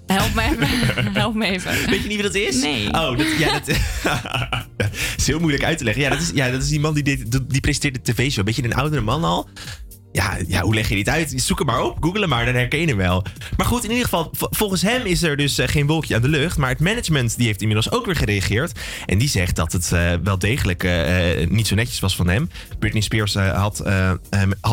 Help 0.07 0.33
me 0.33 0.41
even. 0.43 1.13
Help 1.21 1.35
me 1.35 1.45
even. 1.45 1.71
Weet 1.71 2.01
je 2.01 2.07
niet 2.07 2.07
wie 2.07 2.21
dat 2.21 2.35
is? 2.35 2.61
Nee. 2.61 2.87
Oh, 2.87 3.17
dat, 3.17 3.27
ja, 3.39 3.51
dat 4.77 4.89
is 5.17 5.27
heel 5.27 5.39
moeilijk 5.39 5.63
uit 5.63 5.77
te 5.77 5.83
leggen. 5.83 6.03
Ja, 6.03 6.09
dat 6.09 6.19
is, 6.21 6.31
ja, 6.33 6.49
dat 6.51 6.61
is 6.63 6.69
die 6.69 6.79
man 6.79 6.93
die, 6.93 7.03
dit, 7.03 7.31
die 7.49 7.61
presenteert 7.61 8.05
de 8.05 8.13
tv-show. 8.13 8.37
Een 8.39 8.45
beetje 8.45 8.63
een 8.63 8.73
oudere 8.73 9.01
man 9.01 9.23
al. 9.23 9.49
Ja, 10.13 10.37
ja, 10.47 10.61
hoe 10.61 10.73
leg 10.73 10.89
je 10.89 10.95
dit 10.95 11.09
uit? 11.09 11.33
Zoek 11.35 11.57
hem 11.57 11.67
maar 11.67 11.81
op, 11.83 11.97
google 11.99 12.19
hem 12.19 12.29
maar, 12.29 12.45
dan 12.45 12.53
herken 12.55 12.79
je 12.79 12.87
hem 12.87 12.97
wel. 12.97 13.23
Maar 13.57 13.65
goed, 13.65 13.83
in 13.83 13.89
ieder 13.89 14.03
geval, 14.03 14.31
volgens 14.33 14.81
hem 14.81 15.05
is 15.05 15.23
er 15.23 15.37
dus 15.37 15.57
eh, 15.57 15.67
geen 15.67 15.87
wolkje 15.87 16.15
aan 16.15 16.21
de 16.21 16.27
lucht. 16.27 16.57
Maar 16.57 16.69
het 16.69 16.79
management 16.79 17.37
die 17.37 17.45
heeft 17.45 17.59
inmiddels 17.61 17.91
ook 17.91 18.05
weer 18.05 18.15
gereageerd. 18.15 18.79
En 19.05 19.17
die 19.17 19.29
zegt 19.29 19.55
dat 19.55 19.71
het 19.71 19.91
eh, 19.91 20.11
wel 20.23 20.39
degelijk 20.39 20.83
eh, 20.83 21.47
niet 21.47 21.67
zo 21.67 21.75
netjes 21.75 21.99
was 21.99 22.15
van 22.15 22.27
hem. 22.29 22.49
Britney 22.79 23.01
Spears 23.01 23.33
had, 23.35 23.51
had... 23.51 23.77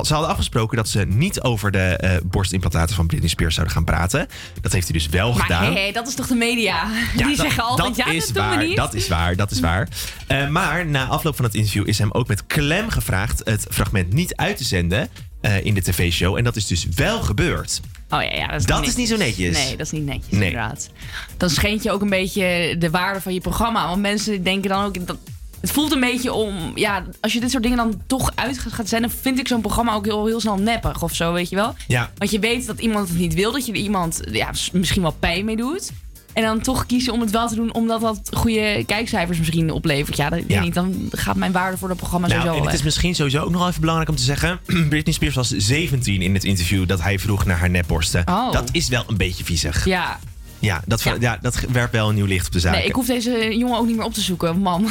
Ze 0.07 0.13
hadden 0.13 0.31
afgesproken 0.31 0.77
dat 0.77 0.89
ze 0.89 1.05
niet 1.09 1.41
over 1.41 1.71
de 1.71 2.21
borstimplantaten 2.25 2.95
van 2.97 3.07
Britney 3.07 3.29
Spears 3.29 3.55
zouden 3.55 3.75
gaan 3.77 3.85
praten. 3.85 4.27
Dat 4.61 4.73
heeft 4.73 4.89
hij 4.89 4.99
dus 4.99 5.09
wel 5.09 5.33
Maar 5.33 5.43
gedaan. 5.43 5.73
hé, 5.75 5.91
dat 5.93 6.09
is 6.09 6.15
toch 6.15 6.27
de 6.27 6.35
media? 6.35 6.75
Ja, 7.17 7.27
Die 7.27 7.37
dat- 7.37 7.47
zeggen 7.47 7.63
altijd, 7.63 7.97
ja, 7.97 8.07
is 8.07 8.27
dat 8.27 8.35
doen 8.35 8.45
waar, 8.45 8.59
we 8.59 8.65
niet. 8.65 8.77
Dat 8.77 8.95
is 8.95 9.09
waar, 9.09 9.37
dat 9.37 9.51
is 9.51 9.61
waar. 9.61 9.89
Maar 10.51 10.87
na 10.87 11.07
afloop 11.07 11.37
van 11.37 11.45
het 11.45 11.55
interview 11.55 11.89
is 11.89 11.99
hem 11.99 12.13
ook 12.13 12.29
met 12.29 12.47
klem 12.47 12.91
gevraagd 12.91 13.41
het 13.45 13.67
fragment 13.71 14.13
niet 14.13 14.37
uit 14.37 14.57
te 14.57 14.65
zenden 14.65 15.09
eh, 15.41 15.65
in 15.65 15.75
de 15.75 15.83
tv-show. 15.83 16.37
En 16.37 16.45
dat 16.45 16.57
is 16.57 16.67
dus 16.67 16.87
wel 16.95 17.21
gebeurd. 17.23 17.81
Oh 18.11 18.23
ja, 18.23 18.35
ja 18.35 18.47
dat 18.47 18.61
is, 18.61 18.67
Dat 18.67 18.81
niet 18.81 18.89
is 18.89 18.97
niet 18.97 19.09
zo 19.09 19.17
netjes. 19.17 19.57
Nee, 19.57 19.77
dat 19.77 19.87
is 19.87 19.93
niet 19.93 20.05
netjes 20.05 20.31
Nee. 20.39 20.49
inderdaad. 20.49 20.91
Dan 21.37 21.51
schendt 21.51 21.83
je 21.83 21.91
ook 21.91 22.01
een 22.01 22.11
beetje 22.11 22.77
de 22.79 22.91
waarde 22.91 23.21
van 23.21 23.35
je 23.35 23.41
programma. 23.41 23.89
Want 23.89 24.01
mensen 24.01 24.43
denken 24.43 24.71
dan 24.71 24.85
ook... 24.85 25.07
Dat, 25.07 25.17
het 25.61 25.71
voelt 25.71 25.93
een 25.93 26.01
beetje 26.01 26.33
om... 26.33 26.73
Ja, 26.75 27.05
als 27.21 27.33
je 27.33 27.41
dit 27.41 27.51
soort 27.51 27.63
dingen 27.63 27.79
dan 27.79 28.03
toch 28.07 28.33
uit 28.35 28.59
gaat- 28.59 28.89
zenden... 28.89 29.11
vind 29.11 29.39
ik 29.39 29.49
zo'n 29.49 29.61
programma 29.61 29.95
ook 29.95 30.05
heel, 30.05 30.27
heel 30.27 30.41
snel 30.41 30.57
neppig 30.59 31.03
of 31.03 31.15
zo, 31.15 31.33
weet 31.33 31.49
je 31.49 31.57
wel? 31.57 31.75
Ja. 31.89 32.11
Want 32.17 32.31
je 32.31 32.39
weet 32.39 32.67
dat 32.67 32.81
iemand 32.81 33.09
het 33.09 33.19
niet 33.19 33.35
wil. 33.35 33.53
Dat 33.53 33.67
je 33.67 33.73
er 33.73 33.79
iemand 33.79 34.21
ja, 34.31 34.51
misschien 34.73 35.03
wel 35.03 35.17
pijn 35.21 35.45
mee 35.45 35.57
doet. 35.57 35.91
En 36.33 36.43
dan 36.43 36.61
toch 36.61 36.87
kiezen 36.87 37.13
om 37.13 37.21
het 37.21 37.31
wel 37.31 37.49
te 37.49 37.55
doen... 37.55 37.75
omdat 37.75 38.01
dat 38.01 38.31
goede 38.33 38.83
kijkcijfers 38.87 39.39
misschien 39.39 39.71
oplevert. 39.71 40.17
Ja, 40.17 40.29
dat, 40.31 40.39
Ja. 40.39 40.45
weet 40.47 40.61
niet, 40.61 40.75
dan 40.75 41.09
gaat 41.11 41.37
mijn 41.37 41.53
waarde 41.53 41.77
voor 41.77 41.89
dat 41.89 41.97
programma 41.97 42.27
Nou, 42.27 42.41
sowieso 42.41 42.61
en 42.61 42.67
het 42.67 42.75
is 42.79 42.83
misschien 42.83 43.15
sowieso 43.15 43.43
ook 43.43 43.51
nog 43.51 43.69
even 43.69 43.81
belangrijk 43.81 44.11
om 44.11 44.17
te 44.17 44.23
zeggen. 44.23 44.59
Britney 44.89 45.15
Spears 45.15 45.35
was 45.35 45.49
17 45.49 46.23
in 46.23 46.35
het 46.35 46.45
interview 46.45 46.87
dat 46.89 47.03
hij 47.03 47.19
vroeg 47.19 47.45
naar 47.45 47.59
haar 47.59 47.71
nepborsten. 47.71 48.23
Oh. 48.29 48.53
Dat 48.53 48.69
is 48.73 48.89
wel 48.89 49.05
een 49.07 49.17
beetje 49.17 49.45
viezig. 49.45 49.85
Ja, 49.85 50.19
Ja, 50.61 50.83
dat, 50.87 51.03
ja. 51.21 51.39
dat 51.41 51.61
werpt 51.73 51.93
wel 51.93 52.09
een 52.09 52.15
nieuw 52.15 52.27
licht 52.27 52.47
op 52.47 52.53
de 52.53 52.61
zaak. 52.61 52.75
Nee, 52.75 52.85
ik 52.85 52.95
hoef 52.95 53.07
deze 53.07 53.57
jongen 53.57 53.79
ook 53.79 53.87
niet 53.87 53.97
meer 53.97 54.05
op 54.05 54.15
te 54.15 54.21
zoeken, 54.21 54.59
man. 54.59 54.85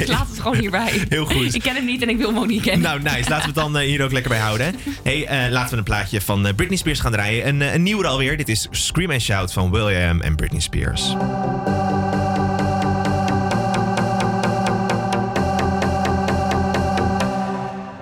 Ik 0.00 0.08
laat 0.08 0.28
het 0.28 0.40
gewoon 0.40 0.56
hierbij. 0.56 1.04
Heel 1.08 1.24
goed. 1.24 1.54
Ik 1.54 1.62
ken 1.62 1.74
hem 1.74 1.84
niet 1.84 2.02
en 2.02 2.08
ik 2.08 2.16
wil 2.16 2.28
hem 2.28 2.38
ook 2.38 2.46
niet 2.46 2.62
kennen. 2.62 2.82
Nou, 2.82 3.02
nice. 3.02 3.30
Laten 3.30 3.36
we 3.38 3.44
het 3.44 3.54
dan 3.54 3.78
eh, 3.78 3.86
hier 3.86 4.04
ook 4.04 4.12
lekker 4.12 4.30
bij 4.30 4.40
houden. 4.40 4.74
hey, 5.02 5.26
eh, 5.26 5.50
laten 5.50 5.70
we 5.70 5.76
een 5.76 5.82
plaatje 5.82 6.20
van 6.20 6.46
eh, 6.46 6.54
Britney 6.54 6.78
Spears 6.78 7.00
gaan 7.00 7.12
draaien. 7.12 7.48
Een, 7.48 7.60
een 7.60 7.82
nieuwe 7.82 8.06
alweer. 8.06 8.36
Dit 8.36 8.48
is 8.48 8.68
Scream 8.70 9.10
and 9.10 9.22
Shout 9.22 9.52
van 9.52 9.70
William 9.70 10.20
en 10.20 10.36
Britney 10.36 10.60
Spears. 10.60 11.14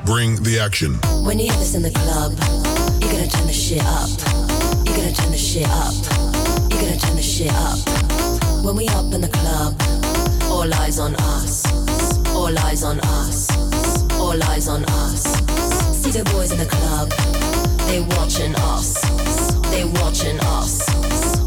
Bring 0.05 0.41
the 0.41 0.63
action. 0.63 0.99
When 1.23 1.39
you 1.39 1.51
hear 1.51 1.59
this 1.59 1.75
in 1.75 1.83
the 1.83 1.91
club, 1.91 2.33
you're 3.01 3.11
gonna 3.11 3.27
turn 3.27 3.47
the 3.47 3.53
shit 3.53 3.83
up. 3.83 4.09
You're 4.85 4.97
gonna 4.97 5.13
turn 5.13 5.31
the 5.31 5.39
shit 5.39 5.67
up. 5.67 6.46
Gonna 6.97 7.09
turn 7.09 7.17
the 7.17 7.23
shit 7.23 7.53
up. 7.53 8.65
When 8.65 8.75
we 8.75 8.89
up 8.89 9.13
in 9.13 9.21
the 9.21 9.29
club, 9.29 9.75
all 10.51 10.73
eyes 10.81 10.99
on 10.99 11.15
us. 11.17 11.63
All 12.29 12.59
eyes 12.59 12.83
on 12.83 13.01
us. 13.01 13.51
All 14.19 14.43
eyes 14.45 14.67
on 14.69 14.83
us. 14.85 15.23
See 16.01 16.11
the 16.11 16.25
boys 16.33 16.53
in 16.53 16.59
the 16.59 16.65
club, 16.65 17.11
they 17.87 18.01
watching 18.17 18.55
us. 18.57 18.95
They 19.71 19.85
watching 20.01 20.39
us. 20.41 20.87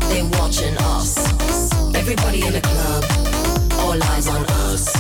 They 0.10 0.22
watching 0.38 0.78
us. 0.78 1.18
Everybody 1.96 2.46
in 2.46 2.54
the 2.54 2.62
club, 2.62 3.04
all 3.80 4.04
eyes 4.12 4.28
on 4.28 4.46
us. 4.70 4.94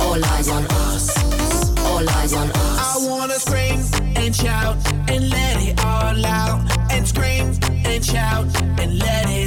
All 0.00 0.24
eyes 0.24 0.48
on 0.48 0.64
us. 0.88 1.78
All 1.86 2.08
eyes 2.10 2.32
on 2.32 2.50
us. 2.50 3.04
I 3.04 3.08
wanna 3.08 3.38
scream 3.38 3.84
and 4.16 4.34
shout 4.34 4.78
and 5.08 5.30
let 5.30 5.56
it 5.62 5.84
all 5.84 6.26
out. 6.26 6.60
And 6.90 7.06
scream 7.06 7.54
and 7.84 8.04
shout 8.04 8.46
and 8.80 8.98
let 8.98 9.30
it 9.30 9.45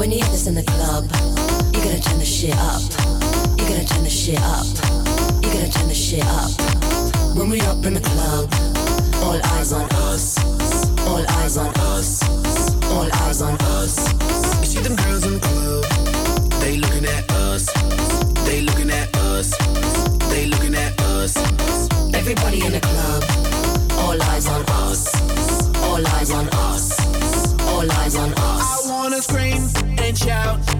When 0.00 0.10
you 0.10 0.16
hit 0.16 0.30
this 0.30 0.46
in 0.46 0.54
the 0.54 0.62
club, 0.62 1.04
you're 1.74 1.84
gonna 1.84 2.00
turn 2.00 2.18
the 2.18 2.24
shit 2.24 2.56
up. 2.56 2.80
You're 3.58 3.68
gonna 3.68 3.84
turn 3.84 4.02
the 4.02 4.08
shit 4.08 4.40
up. 4.40 4.64
You're 5.44 5.52
gonna 5.52 5.68
turn 5.68 5.88
the 5.88 5.94
shit 5.94 6.24
up. 6.24 7.36
When 7.36 7.50
we 7.50 7.60
up 7.60 7.84
in 7.84 7.92
the 7.92 8.00
club, 8.00 8.48
all 9.22 9.38
eyes 9.58 9.74
on 9.74 9.86
us. 10.08 10.38
All 11.06 11.22
eyes 11.42 11.58
on 11.58 11.68
us. 11.92 12.22
All 12.88 13.12
eyes 13.12 13.42
on 13.42 13.58
us. 13.76 13.98
You 14.60 14.66
see 14.72 14.80
them 14.80 14.96
girls 14.96 15.26
in 15.26 15.34
the 15.34 15.40
club, 15.40 15.84
they 16.62 16.78
looking 16.78 17.04
at 17.04 17.30
us. 17.32 17.66
They 18.46 18.62
looking 18.62 18.88
at 18.88 19.14
us. 19.28 19.52
They 20.30 20.46
looking 20.46 20.76
at 20.76 20.98
us. 21.12 21.36
Everybody 22.14 22.64
in 22.64 22.72
the 22.72 22.80
club, 22.80 23.22
all 24.00 24.22
eyes 24.32 24.46
on 24.48 24.64
us. 24.80 25.12
All 25.84 26.06
eyes 26.16 26.30
on 26.30 26.48
us. 26.48 27.60
All 27.68 27.92
eyes 28.00 28.16
on 28.16 28.32
us. 28.32 28.88
I 28.88 28.90
wanna 28.90 29.20
scream 29.20 29.79
and 30.10 30.18
shout. 30.18 30.79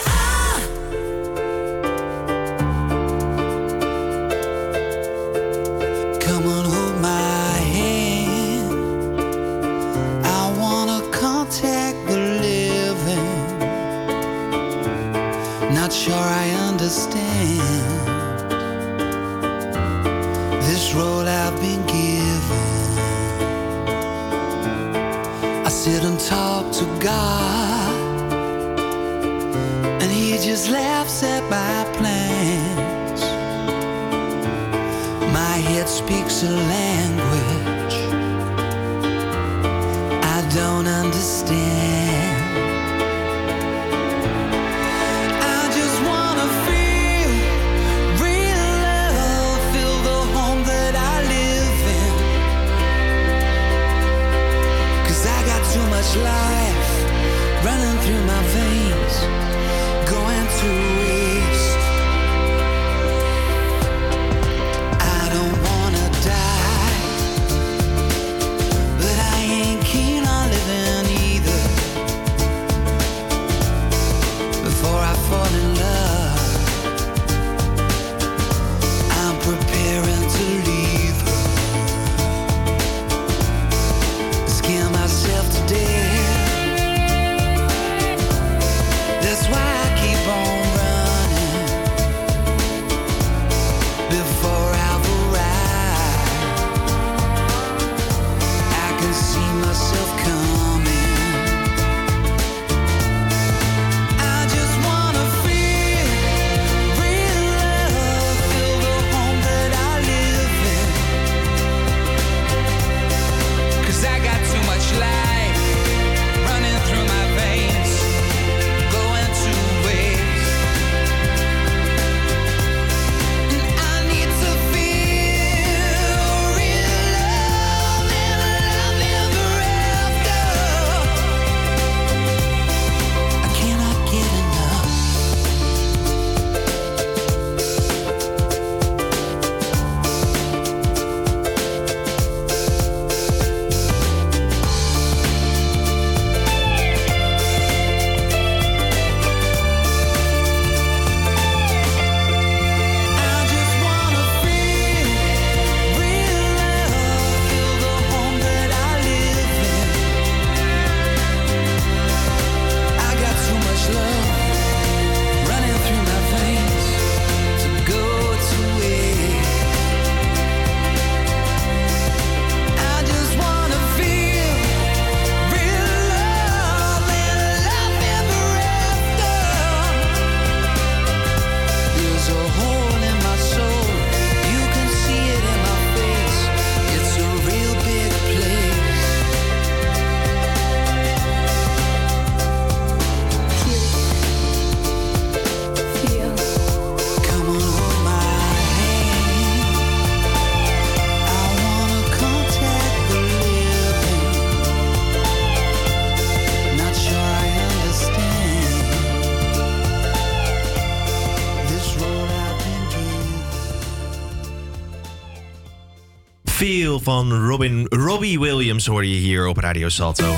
Van 217.01 217.33
Robin, 217.33 217.85
Robbie 217.89 218.39
Williams 218.39 218.85
hoor 218.85 219.05
je 219.05 219.15
hier 219.15 219.47
op 219.47 219.57
Radio 219.57 219.89
Salto. 219.89 220.35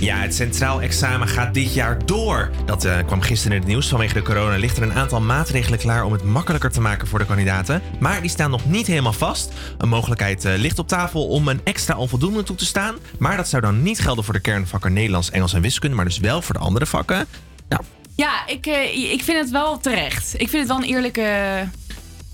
Ja, 0.00 0.16
het 0.16 0.34
centraal 0.34 0.82
examen 0.82 1.28
gaat 1.28 1.54
dit 1.54 1.74
jaar 1.74 2.06
door. 2.06 2.50
Dat 2.64 2.84
eh, 2.84 2.98
kwam 3.06 3.20
gisteren 3.20 3.52
in 3.56 3.62
het 3.62 3.68
nieuws. 3.68 3.88
Vanwege 3.88 4.14
de 4.14 4.22
corona 4.22 4.56
ligt 4.56 4.76
er 4.76 4.82
een 4.82 4.92
aantal 4.92 5.20
maatregelen 5.20 5.78
klaar 5.78 6.04
om 6.04 6.12
het 6.12 6.24
makkelijker 6.24 6.70
te 6.70 6.80
maken 6.80 7.08
voor 7.08 7.18
de 7.18 7.26
kandidaten. 7.26 7.82
Maar 8.00 8.20
die 8.20 8.30
staan 8.30 8.50
nog 8.50 8.66
niet 8.66 8.86
helemaal 8.86 9.12
vast. 9.12 9.52
Een 9.78 9.88
mogelijkheid 9.88 10.44
eh, 10.44 10.52
ligt 10.56 10.78
op 10.78 10.88
tafel 10.88 11.26
om 11.26 11.48
een 11.48 11.60
extra 11.64 11.96
onvoldoende 11.96 12.42
toe 12.42 12.56
te 12.56 12.66
staan. 12.66 12.94
Maar 13.18 13.36
dat 13.36 13.48
zou 13.48 13.62
dan 13.62 13.82
niet 13.82 13.98
gelden 14.00 14.24
voor 14.24 14.34
de 14.34 14.40
kernvakken 14.40 14.92
Nederlands, 14.92 15.30
Engels 15.30 15.52
en 15.52 15.62
wiskunde, 15.62 15.96
maar 15.96 16.04
dus 16.04 16.18
wel 16.18 16.42
voor 16.42 16.54
de 16.54 16.60
andere 16.60 16.86
vakken. 16.86 17.26
Nou, 17.68 17.82
Ja, 18.16 18.46
ik, 18.46 18.66
eh, 18.66 19.12
ik 19.12 19.22
vind 19.22 19.38
het 19.38 19.50
wel 19.50 19.78
terecht. 19.78 20.32
Ik 20.32 20.48
vind 20.48 20.62
het 20.62 20.68
wel 20.68 20.76
een 20.76 20.94
eerlijke... 20.94 21.22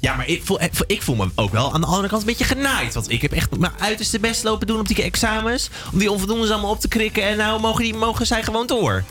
Ja, 0.00 0.16
maar 0.16 0.28
ik 0.28 0.42
voel, 0.44 0.58
ik 0.86 1.02
voel 1.02 1.16
me 1.16 1.28
ook 1.34 1.52
wel 1.52 1.74
aan 1.74 1.80
de 1.80 1.86
andere 1.86 2.08
kant 2.08 2.20
een 2.20 2.26
beetje 2.26 2.44
genaaid. 2.44 2.94
Want 2.94 3.10
ik 3.10 3.22
heb 3.22 3.32
echt 3.32 3.58
mijn 3.58 3.72
uiterste 3.78 4.18
best 4.18 4.44
lopen 4.44 4.66
doen 4.66 4.80
op 4.80 4.88
die 4.88 5.02
examens. 5.02 5.70
Om 5.92 5.98
die 5.98 6.10
onvoldoendes 6.10 6.50
allemaal 6.50 6.70
op 6.70 6.80
te 6.80 6.88
krikken. 6.88 7.22
En 7.22 7.36
nou 7.36 7.60
mogen, 7.60 7.84
die, 7.84 7.94
mogen 7.94 8.26
zij 8.26 8.42
gewoon 8.42 8.66
door. 8.66 9.04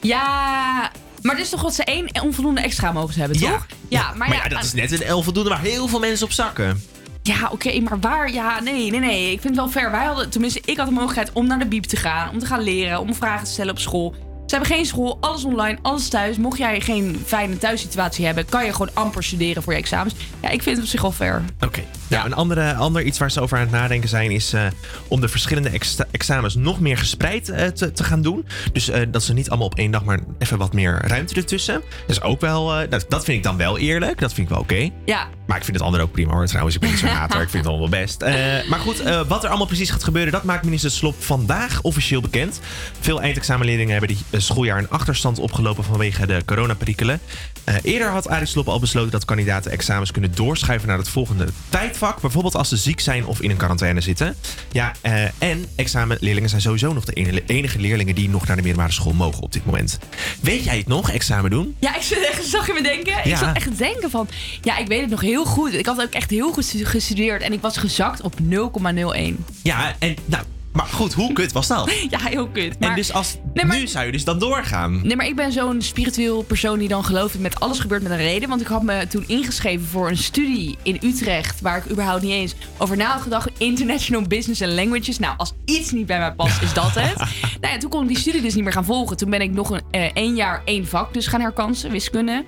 Ja, 0.00 0.90
maar 1.22 1.34
het 1.34 1.44
is 1.44 1.50
toch 1.50 1.62
wat 1.62 1.74
ze 1.74 1.84
één 1.84 2.22
onvoldoende 2.22 2.60
extra 2.60 2.92
mogen 2.92 3.14
ze 3.14 3.20
hebben, 3.20 3.38
toch? 3.38 3.66
Ja, 3.88 4.02
maar, 4.02 4.16
Maar 4.16 4.36
ja, 4.36 4.42
ja, 4.42 4.48
dat 4.48 4.64
is 4.64 4.72
net 4.72 4.92
een 4.92 5.14
onvoldoende 5.14 5.50
waar 5.50 5.60
heel 5.60 5.88
veel 5.88 5.98
mensen 5.98 6.26
op 6.26 6.32
zakken. 6.32 6.82
Ja, 7.22 7.48
oké, 7.52 7.80
maar 7.80 8.00
waar? 8.00 8.32
Ja, 8.32 8.60
nee, 8.60 8.90
nee, 8.90 9.00
nee. 9.00 9.32
Ik 9.32 9.40
vind 9.40 9.56
het 9.56 9.64
wel 9.64 9.68
fair. 9.68 9.90
Wij 9.90 10.04
hadden, 10.04 10.30
tenminste, 10.30 10.60
ik 10.64 10.76
had 10.76 10.86
de 10.86 10.92
mogelijkheid 10.92 11.30
om 11.32 11.46
naar 11.46 11.58
de 11.58 11.66
biep 11.66 11.84
te 11.84 11.96
gaan, 11.96 12.30
om 12.30 12.38
te 12.38 12.46
gaan 12.46 12.62
leren, 12.62 13.00
om 13.00 13.14
vragen 13.14 13.44
te 13.44 13.50
stellen 13.50 13.72
op 13.72 13.78
school. 13.78 14.14
Ze 14.52 14.58
hebben 14.58 14.76
geen 14.76 14.86
school, 14.86 15.18
alles 15.20 15.44
online, 15.44 15.78
alles 15.82 16.08
thuis. 16.08 16.36
Mocht 16.36 16.58
jij 16.58 16.80
geen 16.80 17.22
fijne 17.26 17.58
thuissituatie 17.58 18.24
hebben, 18.24 18.44
kan 18.44 18.64
je 18.64 18.72
gewoon 18.72 18.90
amper 18.94 19.24
studeren 19.24 19.62
voor 19.62 19.72
je 19.72 19.78
examens. 19.78 20.14
Ja, 20.42 20.48
ik 20.48 20.62
vind 20.62 20.76
het 20.76 20.84
op 20.84 20.90
zich 20.90 21.00
wel 21.00 21.12
fair. 21.12 21.42
Oké. 21.60 21.82
Nou, 22.08 22.26
een 22.26 22.34
andere, 22.34 22.74
ander 22.74 23.02
iets 23.02 23.18
waar 23.18 23.30
ze 23.30 23.40
over 23.40 23.56
aan 23.56 23.62
het 23.62 23.72
nadenken 23.72 24.08
zijn 24.08 24.30
is 24.30 24.52
eh, 24.52 24.66
om 25.08 25.20
de 25.20 25.28
verschillende 25.28 25.68
ex- 25.68 25.96
examens 26.10 26.54
nog 26.54 26.80
meer 26.80 26.98
gespreid 26.98 27.48
eh, 27.48 27.66
te, 27.66 27.92
te 27.92 28.04
gaan 28.04 28.22
doen. 28.22 28.46
Dus 28.72 28.88
eh, 28.88 29.02
dat 29.08 29.22
ze 29.22 29.32
niet 29.32 29.48
allemaal 29.48 29.66
op 29.66 29.74
één 29.78 29.90
dag, 29.90 30.04
maar 30.04 30.20
even 30.38 30.58
wat 30.58 30.72
meer 30.72 31.02
ruimte 31.06 31.34
ertussen. 31.34 31.74
Dat 32.06 32.16
is 32.16 32.22
ook 32.22 32.40
wel, 32.40 32.74
eh, 32.80 32.90
dat, 32.90 33.04
dat 33.08 33.24
vind 33.24 33.36
ik 33.36 33.42
dan 33.42 33.56
wel 33.56 33.78
eerlijk. 33.78 34.20
Dat 34.20 34.32
vind 34.32 34.46
ik 34.48 34.54
wel 34.54 34.62
oké. 34.62 34.90
Ja. 35.04 35.28
Maar 35.46 35.56
ik 35.56 35.64
vind 35.64 35.76
het 35.76 35.86
andere 35.86 36.02
ook 36.02 36.12
prima 36.12 36.32
hoor. 36.32 36.46
Trouwens, 36.46 36.74
ik 36.74 36.80
ben 36.80 36.90
niet 36.90 36.98
zo'n 36.98 37.08
hater. 37.08 37.40
Ik 37.42 37.48
vind 37.50 37.64
het 37.64 37.72
allemaal 37.72 37.90
wel 37.90 38.00
best. 38.00 38.22
Eh, 38.22 38.68
maar 38.68 38.78
goed, 38.78 39.00
eh, 39.00 39.20
wat 39.28 39.42
er 39.42 39.48
allemaal 39.48 39.66
precies 39.66 39.90
gaat 39.90 40.04
gebeuren, 40.04 40.32
dat 40.32 40.42
maakt 40.44 40.64
minister 40.64 40.90
Slop 40.90 41.22
vandaag 41.22 41.80
officieel 41.82 42.20
bekend. 42.20 42.60
Veel 43.00 43.20
eindexamenleerlingen 43.20 43.92
hebben 43.92 44.08
dit 44.08 44.18
eh, 44.30 44.40
schooljaar 44.42 44.78
een 44.78 44.90
achterstand 44.90 45.38
opgelopen 45.38 45.84
vanwege 45.84 46.26
de 46.26 46.42
coronaperikelen. 46.44 47.20
Eh, 47.64 47.74
eerder 47.82 48.08
had 48.08 48.28
Arie 48.28 48.46
Slop 48.46 48.68
al 48.68 48.80
besloten 48.80 49.10
dat 49.10 49.24
kandidaten 49.24 49.70
examens 49.70 50.10
kunnen 50.10 50.34
doorschuiven 50.34 50.88
naar 50.88 50.98
het 50.98 51.08
volgende 51.08 51.48
tijdvak. 51.68 52.20
Bijvoorbeeld 52.20 52.54
als 52.54 52.68
ze 52.68 52.76
ziek 52.76 53.00
zijn 53.00 53.26
of 53.26 53.40
in 53.40 53.50
een 53.50 53.56
quarantaine 53.56 54.00
zitten. 54.00 54.36
Ja, 54.72 54.92
eh, 55.00 55.24
en 55.38 55.66
examenleerlingen 55.76 56.48
zijn 56.48 56.60
sowieso 56.60 56.92
nog 56.92 57.04
de 57.04 57.42
enige 57.46 57.78
leerlingen 57.78 58.14
die 58.14 58.28
nog 58.28 58.46
naar 58.46 58.56
de 58.56 58.62
middelbare 58.62 58.92
school 58.92 59.12
mogen 59.12 59.42
op 59.42 59.52
dit 59.52 59.64
moment. 59.64 59.98
Weet 60.40 60.64
jij 60.64 60.76
het 60.76 60.86
nog, 60.86 61.10
examen 61.10 61.50
doen? 61.50 61.76
Ja, 61.78 61.96
ik 61.96 62.02
zat 62.02 62.18
echt, 62.18 62.44
zag 62.44 62.66
je 62.66 62.72
me 62.72 62.82
denken? 62.82 63.12
Ja. 63.12 63.22
Ik 63.22 63.36
zat 63.36 63.56
echt 63.56 63.64
te 63.64 63.76
denken 63.76 64.10
van, 64.10 64.28
ja, 64.60 64.78
ik 64.78 64.86
weet 64.86 65.00
het 65.00 65.10
nog 65.10 65.20
heel 65.20 65.44
goed. 65.44 65.74
Ik 65.74 65.86
had 65.86 66.00
ook 66.00 66.12
echt 66.12 66.30
heel 66.30 66.52
goed 66.52 66.74
gestudeerd 66.82 67.42
en 67.42 67.52
ik 67.52 67.60
was 67.60 67.76
gezakt 67.76 68.20
op 68.20 68.34
0,01. 68.40 69.44
Ja, 69.62 69.94
en 69.98 70.16
nou, 70.24 70.44
maar 70.72 70.86
goed, 70.86 71.12
hoe 71.12 71.32
kut 71.32 71.52
was 71.52 71.66
dat? 71.66 71.90
Ja, 72.10 72.18
heel 72.18 72.48
kut. 72.48 72.78
Maar, 72.80 72.88
En 72.88 72.94
dus 72.96 73.12
als, 73.12 73.36
Nee, 73.54 73.64
maar- 73.64 73.76
nu 73.76 73.86
zou 73.86 74.06
je 74.06 74.12
dus 74.12 74.24
dan 74.24 74.38
doorgaan. 74.38 75.00
Nee, 75.02 75.16
maar 75.16 75.26
ik 75.26 75.36
ben 75.36 75.52
zo'n 75.52 75.82
spiritueel 75.82 76.42
persoon 76.42 76.78
die 76.78 76.88
dan 76.88 77.04
gelooft 77.04 77.32
dat 77.32 77.42
met 77.42 77.60
alles 77.60 77.78
gebeurt 77.78 78.02
met 78.02 78.12
een 78.12 78.16
reden. 78.18 78.48
Want 78.48 78.60
ik 78.60 78.66
had 78.66 78.82
me 78.82 79.06
toen 79.06 79.24
ingeschreven 79.26 79.86
voor 79.86 80.08
een 80.08 80.16
studie 80.16 80.78
in 80.82 80.98
Utrecht, 81.02 81.60
waar 81.60 81.76
ik 81.76 81.90
überhaupt 81.90 82.22
niet 82.22 82.32
eens 82.32 82.54
over 82.78 82.96
na 82.96 83.12
had 83.12 83.22
gedacht. 83.22 83.48
International 83.58 84.22
Business 84.22 84.62
and 84.62 84.72
Languages. 84.72 85.18
Nou, 85.18 85.34
als 85.36 85.52
iets 85.64 85.90
niet 85.90 86.06
bij 86.06 86.18
mij 86.18 86.32
past, 86.32 86.62
is 86.62 86.72
dat 86.74 86.94
het. 86.94 87.16
nou 87.60 87.72
ja, 87.74 87.78
toen 87.78 87.90
kon 87.90 88.02
ik 88.02 88.08
die 88.08 88.18
studie 88.18 88.40
dus 88.42 88.54
niet 88.54 88.64
meer 88.64 88.72
gaan 88.72 88.84
volgen. 88.84 89.16
Toen 89.16 89.30
ben 89.30 89.40
ik 89.40 89.50
nog 89.50 89.70
een 89.70 89.80
eh, 89.90 90.10
één 90.14 90.34
jaar 90.36 90.62
één 90.64 90.86
vak 90.86 91.14
dus 91.14 91.26
gaan 91.26 91.40
herkansen, 91.40 91.90
wiskunde. 91.90 92.44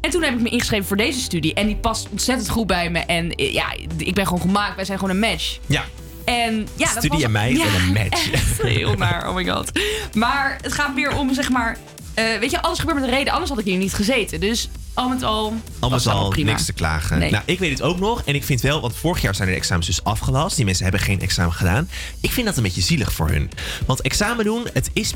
En 0.00 0.10
toen 0.10 0.22
heb 0.22 0.32
ik 0.34 0.40
me 0.40 0.48
ingeschreven 0.48 0.86
voor 0.86 0.96
deze 0.96 1.20
studie. 1.20 1.54
En 1.54 1.66
die 1.66 1.76
past 1.76 2.08
ontzettend 2.10 2.48
goed 2.48 2.66
bij 2.66 2.90
me. 2.90 2.98
En 2.98 3.30
eh, 3.34 3.52
ja, 3.52 3.66
ik 3.96 4.14
ben 4.14 4.26
gewoon 4.26 4.40
gemaakt. 4.42 4.76
Wij 4.76 4.84
zijn 4.84 4.98
gewoon 4.98 5.14
een 5.14 5.30
match. 5.30 5.58
Ja. 5.66 5.84
En 6.28 6.68
ja, 6.74 6.94
dat 6.94 7.04
Studie 7.04 7.10
was, 7.10 7.22
en 7.22 7.32
mij 7.32 7.52
ja, 7.52 7.64
en 7.64 7.74
een 7.74 7.92
match. 7.92 8.30
Echt 8.30 8.62
heel 8.78 8.94
naar, 8.94 9.28
oh 9.28 9.34
my 9.34 9.44
god. 9.46 9.70
Maar 10.14 10.58
het 10.62 10.72
gaat 10.72 10.94
weer 10.94 11.16
om, 11.16 11.34
zeg 11.34 11.50
maar... 11.50 11.76
eh, 12.14 12.24
weet 12.40 12.50
je, 12.50 12.62
alles 12.62 12.78
gebeurt 12.78 12.98
met 12.98 13.08
een 13.08 13.14
reden. 13.14 13.32
Anders 13.32 13.50
had 13.50 13.58
ik 13.58 13.64
hier 13.64 13.76
niet 13.76 13.94
gezeten. 13.94 14.40
Dus 14.40 14.68
al 14.98 15.08
met 15.08 15.22
al... 15.22 15.52
Al 15.80 16.28
prima. 16.28 16.50
niks 16.50 16.64
te 16.64 16.72
klagen. 16.72 17.18
Nee. 17.18 17.30
Nou, 17.30 17.42
ik 17.46 17.58
weet 17.58 17.70
het 17.70 17.82
ook 17.82 17.98
nog. 17.98 18.22
En 18.24 18.34
ik 18.34 18.44
vind 18.44 18.60
wel, 18.60 18.80
want 18.80 18.96
vorig 18.96 19.22
jaar 19.22 19.34
zijn 19.34 19.48
de 19.48 19.54
examens 19.54 19.86
dus 19.86 20.04
afgelast. 20.04 20.56
Die 20.56 20.64
mensen 20.64 20.82
hebben 20.82 21.00
geen 21.00 21.20
examen 21.20 21.52
gedaan. 21.52 21.88
Ik 22.20 22.32
vind 22.32 22.46
dat 22.46 22.56
een 22.56 22.62
beetje 22.62 22.80
zielig 22.80 23.12
voor 23.12 23.28
hun. 23.28 23.50
Want 23.86 24.00
examen 24.00 24.44
doen, 24.44 24.66
het 24.72 24.90
is, 24.92 25.14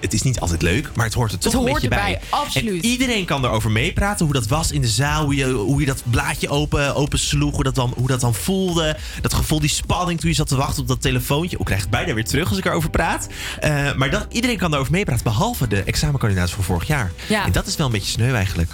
het 0.00 0.12
is 0.12 0.22
niet 0.22 0.40
altijd 0.40 0.62
leuk, 0.62 0.90
maar 0.94 1.04
het 1.04 1.14
hoort 1.14 1.32
er 1.32 1.38
toch 1.38 1.52
Het 1.52 1.62
een 1.62 1.68
hoort 1.68 1.80
beetje 1.82 1.96
erbij, 1.96 2.18
bij. 2.30 2.38
absoluut. 2.38 2.82
En 2.82 2.90
iedereen 2.90 3.24
kan 3.24 3.44
erover 3.44 3.70
meepraten. 3.70 4.24
Hoe 4.24 4.34
dat 4.34 4.46
was 4.46 4.72
in 4.72 4.80
de 4.80 4.88
zaal. 4.88 5.24
Hoe 5.24 5.34
je, 5.34 5.46
hoe 5.46 5.80
je 5.80 5.86
dat 5.86 6.02
blaadje 6.10 6.48
open, 6.48 6.94
open 6.94 7.18
sloeg. 7.18 7.54
Hoe 7.54 7.64
dat, 7.64 7.74
dan, 7.74 7.92
hoe 7.96 8.06
dat 8.06 8.20
dan 8.20 8.34
voelde. 8.34 8.96
Dat 9.20 9.34
gevoel, 9.34 9.60
die 9.60 9.68
spanning 9.68 10.20
toen 10.20 10.30
je 10.30 10.36
zat 10.36 10.48
te 10.48 10.56
wachten 10.56 10.82
op 10.82 10.88
dat 10.88 11.02
telefoontje. 11.02 11.58
Ik 11.58 11.64
krijg 11.64 11.80
het 11.80 11.90
bijna 11.90 12.14
weer 12.14 12.24
terug 12.24 12.48
als 12.48 12.58
ik 12.58 12.64
erover 12.64 12.90
praat. 12.90 13.28
Eh, 13.60 13.92
maar 13.94 14.10
dat, 14.10 14.26
iedereen 14.30 14.56
kan 14.56 14.74
erover 14.74 14.92
meepraten. 14.92 15.24
Behalve 15.24 15.68
de 15.68 15.82
examenkandidaten 15.82 16.54
van 16.54 16.64
vorig 16.64 16.86
jaar. 16.86 17.12
Ja. 17.28 17.44
En 17.44 17.52
dat 17.52 17.66
is 17.66 17.76
wel 17.76 17.86
een 17.86 17.92
beetje 17.92 18.10
sneu 18.10 18.34
eigenlijk. 18.34 18.70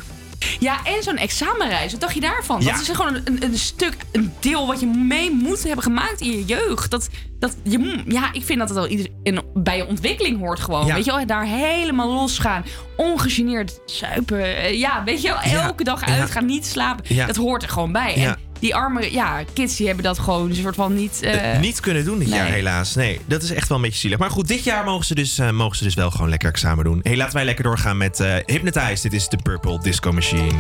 Ja, 0.59 0.85
en 0.85 1.03
zo'n 1.03 1.17
examenreis. 1.17 1.93
Wat 1.93 2.01
dacht 2.01 2.15
je 2.15 2.21
daarvan? 2.21 2.61
Ja. 2.61 2.73
Dat 2.73 2.81
is 2.81 2.89
gewoon 2.89 3.15
een, 3.25 3.43
een, 3.45 3.59
stuk, 3.59 3.95
een 4.13 4.33
deel 4.41 4.67
wat 4.67 4.81
je 4.81 4.87
mee 4.87 5.31
moet 5.31 5.63
hebben 5.63 5.83
gemaakt 5.83 6.21
in 6.21 6.31
je 6.31 6.45
jeugd. 6.45 6.91
Dat, 6.91 7.09
dat 7.39 7.57
je, 7.63 7.79
mo- 7.79 8.03
ja, 8.07 8.33
ik 8.33 8.45
vind 8.45 8.59
dat 8.59 8.69
het 8.69 8.79
wel 8.79 8.87
ieder, 8.89 9.07
in, 9.23 9.41
bij 9.55 9.77
je 9.77 9.87
ontwikkeling 9.87 10.39
hoort 10.39 10.61
gewoon. 10.61 10.87
Ja. 10.87 10.95
Weet 10.95 11.05
je 11.05 11.15
wel, 11.15 11.27
daar 11.27 11.45
helemaal 11.45 12.09
losgaan. 12.13 12.65
Ongegeneerd 12.97 13.81
suipen. 13.87 14.57
eh, 14.57 14.79
Ja, 14.79 15.05
weet 15.05 15.23
je 15.23 15.29
wel, 15.29 15.39
Ja. 15.45 15.63
elke 15.65 15.85
dag 15.85 16.05
uitgaan, 16.05 16.47
niet 16.47 16.67
slapen. 16.67 17.17
Dat 17.27 17.37
hoort 17.37 17.63
er 17.63 17.69
gewoon 17.69 17.93
bij. 17.93 18.15
En 18.15 18.39
die 18.59 18.75
arme 18.75 19.13
ja, 19.13 19.45
kids, 19.53 19.77
die 19.77 19.87
hebben 19.87 20.05
dat 20.05 20.19
gewoon 20.19 20.51
een 20.51 20.57
soort 20.57 20.75
van 20.75 20.95
niet... 20.95 21.23
eh, 21.23 21.55
Eh, 21.55 21.61
niet 21.61 21.81
kunnen 21.81 22.05
doen 22.05 22.19
dit 22.19 22.29
nee. 22.29 22.39
jaar, 22.39 22.47
helaas. 22.49 22.95
Nee, 22.95 23.21
dat 23.27 23.43
is 23.43 23.51
echt 23.53 23.69
wel 23.69 23.77
een 23.77 23.83
beetje 23.85 23.99
zielig. 23.99 24.19
Maar 24.19 24.31
goed, 24.31 24.49
dit 24.49 24.65
jaar 24.65 24.85
mogen 24.85 25.05
ze 25.07 25.15
dus, 25.15 25.39
eh, 25.39 25.51
mogen 25.51 25.77
ze 25.77 25.85
dus 25.85 25.95
wel 25.95 26.11
gewoon 26.11 26.29
lekker 26.29 26.49
examen 26.49 26.85
doen. 26.85 27.01
Hey, 27.03 27.17
laten 27.17 27.35
wij 27.35 27.45
lekker 27.45 27.65
doorgaan 27.65 27.97
met 27.97 28.21
eh 28.21 28.35
Hypnotize. 28.47 29.03
Dit 29.03 29.13
is 29.13 29.29
de 29.29 29.37
Purple 29.43 29.79
Disco 29.81 30.13
Machine. 30.13 30.53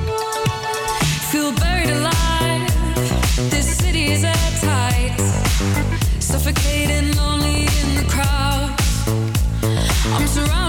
Feel 1.29 1.53
buried 1.53 1.91
alive. 1.91 2.73
This 3.49 3.77
city 3.77 3.99
is 3.99 4.23
at 4.23 4.61
tight. 4.61 5.23
Suffocating, 6.19 7.15
lonely 7.15 7.59
in 7.61 7.95
the 7.97 8.05
crowd. 8.09 8.71
I'm 10.21 10.27
surrounded 10.29 10.66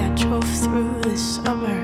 I 0.00 0.08
drove 0.16 0.44
through 0.44 1.00
the 1.02 1.16
summer. 1.16 1.83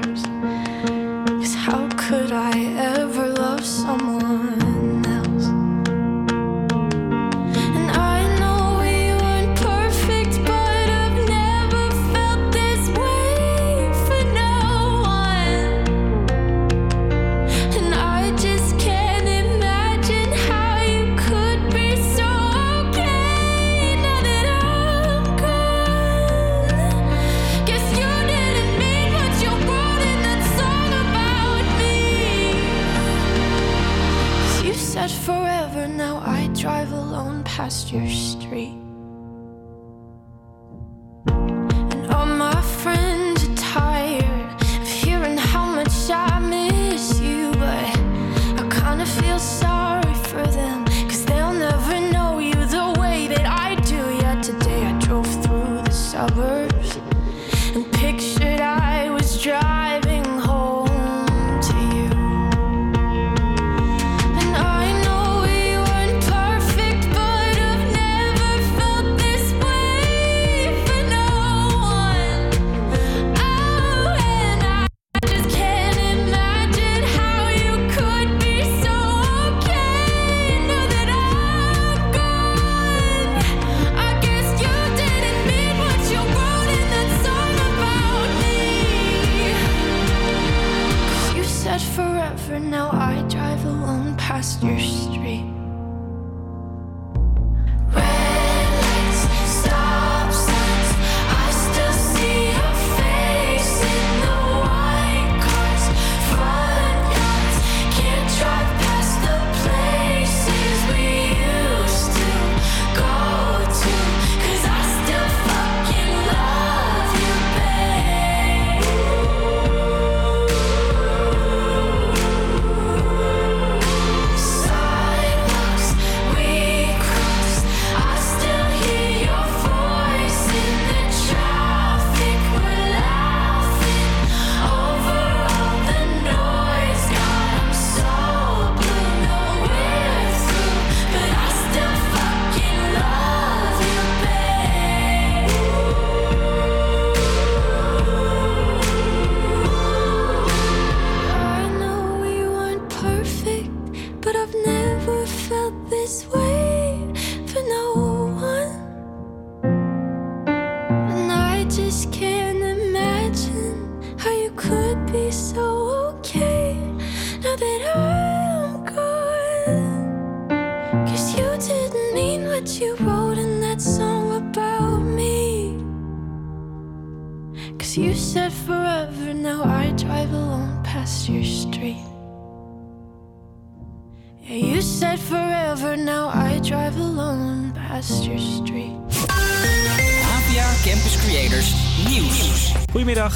gestures 37.91 38.40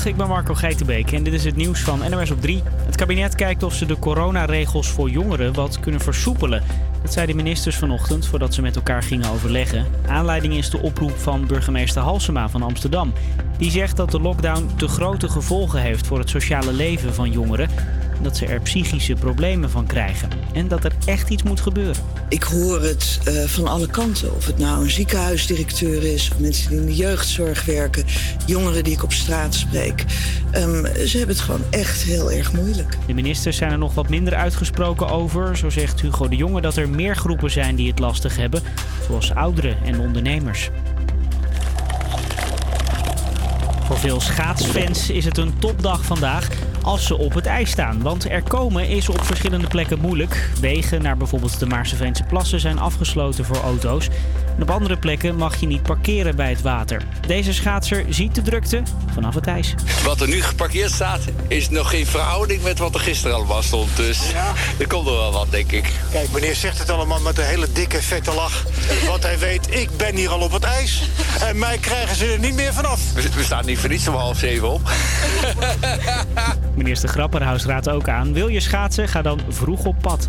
Ik 0.05 0.17
ben 0.17 0.29
Marco 0.29 0.55
Geitenbeek 0.55 1.13
en 1.13 1.23
dit 1.23 1.33
is 1.33 1.45
het 1.45 1.57
nieuws 1.57 1.81
van 1.81 2.11
NOS 2.11 2.31
op 2.31 2.41
3. 2.41 2.63
Het 2.87 2.97
kabinet 2.97 3.35
kijkt 3.35 3.63
of 3.63 3.75
ze 3.75 3.87
de 3.87 3.99
coronaregels 3.99 4.89
voor 4.89 5.11
jongeren 5.11 5.55
wat 5.55 5.81
kunnen 5.81 6.01
versoepelen. 6.01 6.63
Dat 7.03 7.13
zeiden 7.13 7.37
de 7.37 7.43
ministers 7.43 7.77
vanochtend 7.77 8.27
voordat 8.27 8.55
ze 8.55 8.63
met 8.63 8.77
elkaar 8.77 9.03
gingen 9.03 9.31
overleggen. 9.31 9.87
Aanleiding 10.07 10.55
is 10.55 10.71
de 10.71 10.79
oproep 10.79 11.19
van 11.19 11.47
burgemeester 11.47 12.03
Halsema 12.03 12.49
van 12.49 12.63
Amsterdam. 12.63 13.13
Die 13.59 13.71
zegt 13.71 13.97
dat 13.97 14.11
de 14.11 14.21
lockdown 14.21 14.71
te 14.77 14.89
grote 14.89 15.29
gevolgen 15.29 15.81
heeft 15.81 16.07
voor 16.07 16.19
het 16.19 16.31
sociale 16.31 16.73
leven 16.73 17.15
van 17.15 17.31
jongeren. 17.31 17.69
Dat 18.23 18.37
ze 18.37 18.47
er 18.47 18.61
psychische 18.61 19.15
problemen 19.15 19.71
van 19.71 19.87
krijgen 19.87 20.29
en 20.53 20.69
dat 20.69 20.85
er 20.85 20.93
echt 21.05 21.31
iets 21.31 21.43
moet 21.43 21.61
gebeuren 21.61 22.03
ik 22.35 22.43
hoor 22.43 22.83
het 22.83 23.21
eh, 23.25 23.35
van 23.45 23.67
alle 23.67 23.87
kanten. 23.87 24.35
Of 24.35 24.47
het 24.47 24.59
nou 24.59 24.83
een 24.83 24.91
ziekenhuisdirecteur 24.91 26.03
is, 26.03 26.31
of 26.31 26.39
mensen 26.39 26.71
die 26.71 26.79
in 26.79 26.87
de 26.87 26.95
jeugdzorg 26.95 27.65
werken, 27.65 28.05
jongeren 28.47 28.85
die 28.85 28.93
ik 28.93 29.03
op 29.03 29.13
straat 29.13 29.55
spreek. 29.55 30.05
Ehm, 30.51 31.07
ze 31.07 31.17
hebben 31.17 31.37
het 31.37 31.45
gewoon 31.45 31.63
echt 31.71 32.03
heel 32.03 32.33
erg 32.33 32.53
moeilijk. 32.53 32.97
De 33.07 33.15
ministers 33.15 33.57
zijn 33.57 33.71
er 33.71 33.79
nog 33.79 33.95
wat 33.95 34.09
minder 34.09 34.35
uitgesproken 34.35 35.09
over. 35.09 35.57
Zo 35.57 35.71
zegt 35.71 36.01
Hugo 36.01 36.29
de 36.29 36.37
Jonge 36.37 36.61
dat 36.61 36.77
er 36.77 36.89
meer 36.89 37.17
groepen 37.17 37.51
zijn 37.51 37.77
die 37.77 37.91
het 37.91 37.99
lastig 37.99 38.37
hebben, 38.37 38.63
zoals 39.07 39.35
ouderen 39.35 39.77
en 39.85 40.01
ondernemers. 40.01 40.71
Voor 43.85 43.99
veel 43.99 44.21
schaatsfans 44.21 45.11
is 45.11 45.25
het 45.25 45.39
een 45.39 45.59
topdag 45.59 46.05
vandaag 46.05 46.49
als 46.85 47.07
ze 47.07 47.19
op 47.19 47.35
het 47.35 47.47
ijs 47.47 47.71
staan. 47.71 48.03
Want 48.03 48.31
er 48.31 48.43
komen 48.43 48.89
is 48.89 49.09
op 49.09 49.25
verschillende 49.25 49.67
plekken 49.67 49.99
moeilijk. 50.01 50.51
Wegen 50.61 51.03
naar 51.03 51.17
bijvoorbeeld 51.17 51.59
de 51.59 51.67
Maarseveense 51.67 52.23
plassen 52.23 52.61
zijn 52.61 52.79
afgesloten 52.79 53.45
voor 53.45 53.57
auto's. 53.57 54.09
En 54.57 54.63
op 54.63 54.71
andere 54.71 54.97
plekken 54.97 55.37
mag 55.37 55.57
je 55.57 55.67
niet 55.67 55.83
parkeren 55.83 56.37
bij 56.37 56.51
het 56.51 56.63
water. 56.63 57.03
Deze 57.27 57.53
schaatser 57.53 58.05
ziet 58.09 58.35
de 58.35 58.43
drukte 58.43 58.83
vanaf 59.13 59.35
het 59.35 59.47
ijs. 59.47 59.75
Wat 60.05 60.21
er 60.21 60.29
nu 60.29 60.43
geparkeerd 60.43 60.91
staat, 60.91 61.21
is 61.49 61.71
nog 61.71 61.91
geen 61.91 62.07
verhouding 62.07 62.63
met 62.63 62.79
wat 62.79 62.95
er 62.95 63.01
gisteren 63.01 63.37
allemaal 63.37 63.63
stond. 63.63 63.97
Dus 63.97 64.21
er 64.79 64.87
komt 64.87 65.05
nog 65.05 65.17
wel 65.17 65.33
wat, 65.33 65.51
denk 65.51 65.73
ik. 65.73 65.93
Kijk, 66.11 66.31
meneer 66.31 66.55
zegt 66.55 66.79
het 66.79 66.91
allemaal 66.91 67.21
met 67.21 67.39
een 67.39 67.45
hele 67.45 67.73
dikke, 67.73 68.03
vette 68.03 68.35
lach. 68.35 68.65
Want 69.07 69.23
hij 69.23 69.39
weet, 69.39 69.75
ik 69.75 69.97
ben 69.97 70.17
hier 70.17 70.31
al 70.31 70.41
op 70.41 70.53
het 70.53 70.65
ijs. 70.65 71.09
En 71.41 71.59
mij 71.59 71.79
krijgen 71.79 72.17
ze 72.17 72.27
er 72.27 72.39
niet 72.39 72.55
meer 72.55 72.73
vanaf. 72.73 73.13
We, 73.15 73.23
we 73.37 73.43
staan 73.43 73.67
niet 73.67 73.79
voor 73.79 73.89
niets 73.89 74.09
om 74.09 74.15
half 74.15 74.39
zeven 74.39 74.71
op. 74.71 74.81
Minister 76.77 77.09
Grapperhaus 77.09 77.65
raadt 77.65 77.89
ook 77.89 78.09
aan: 78.09 78.33
wil 78.33 78.49
je 78.49 78.61
schaatsen, 78.61 79.09
ga 79.09 79.23
dan 79.23 79.41
vroeg 79.49 79.85
op 79.85 79.97
pad. 80.01 80.29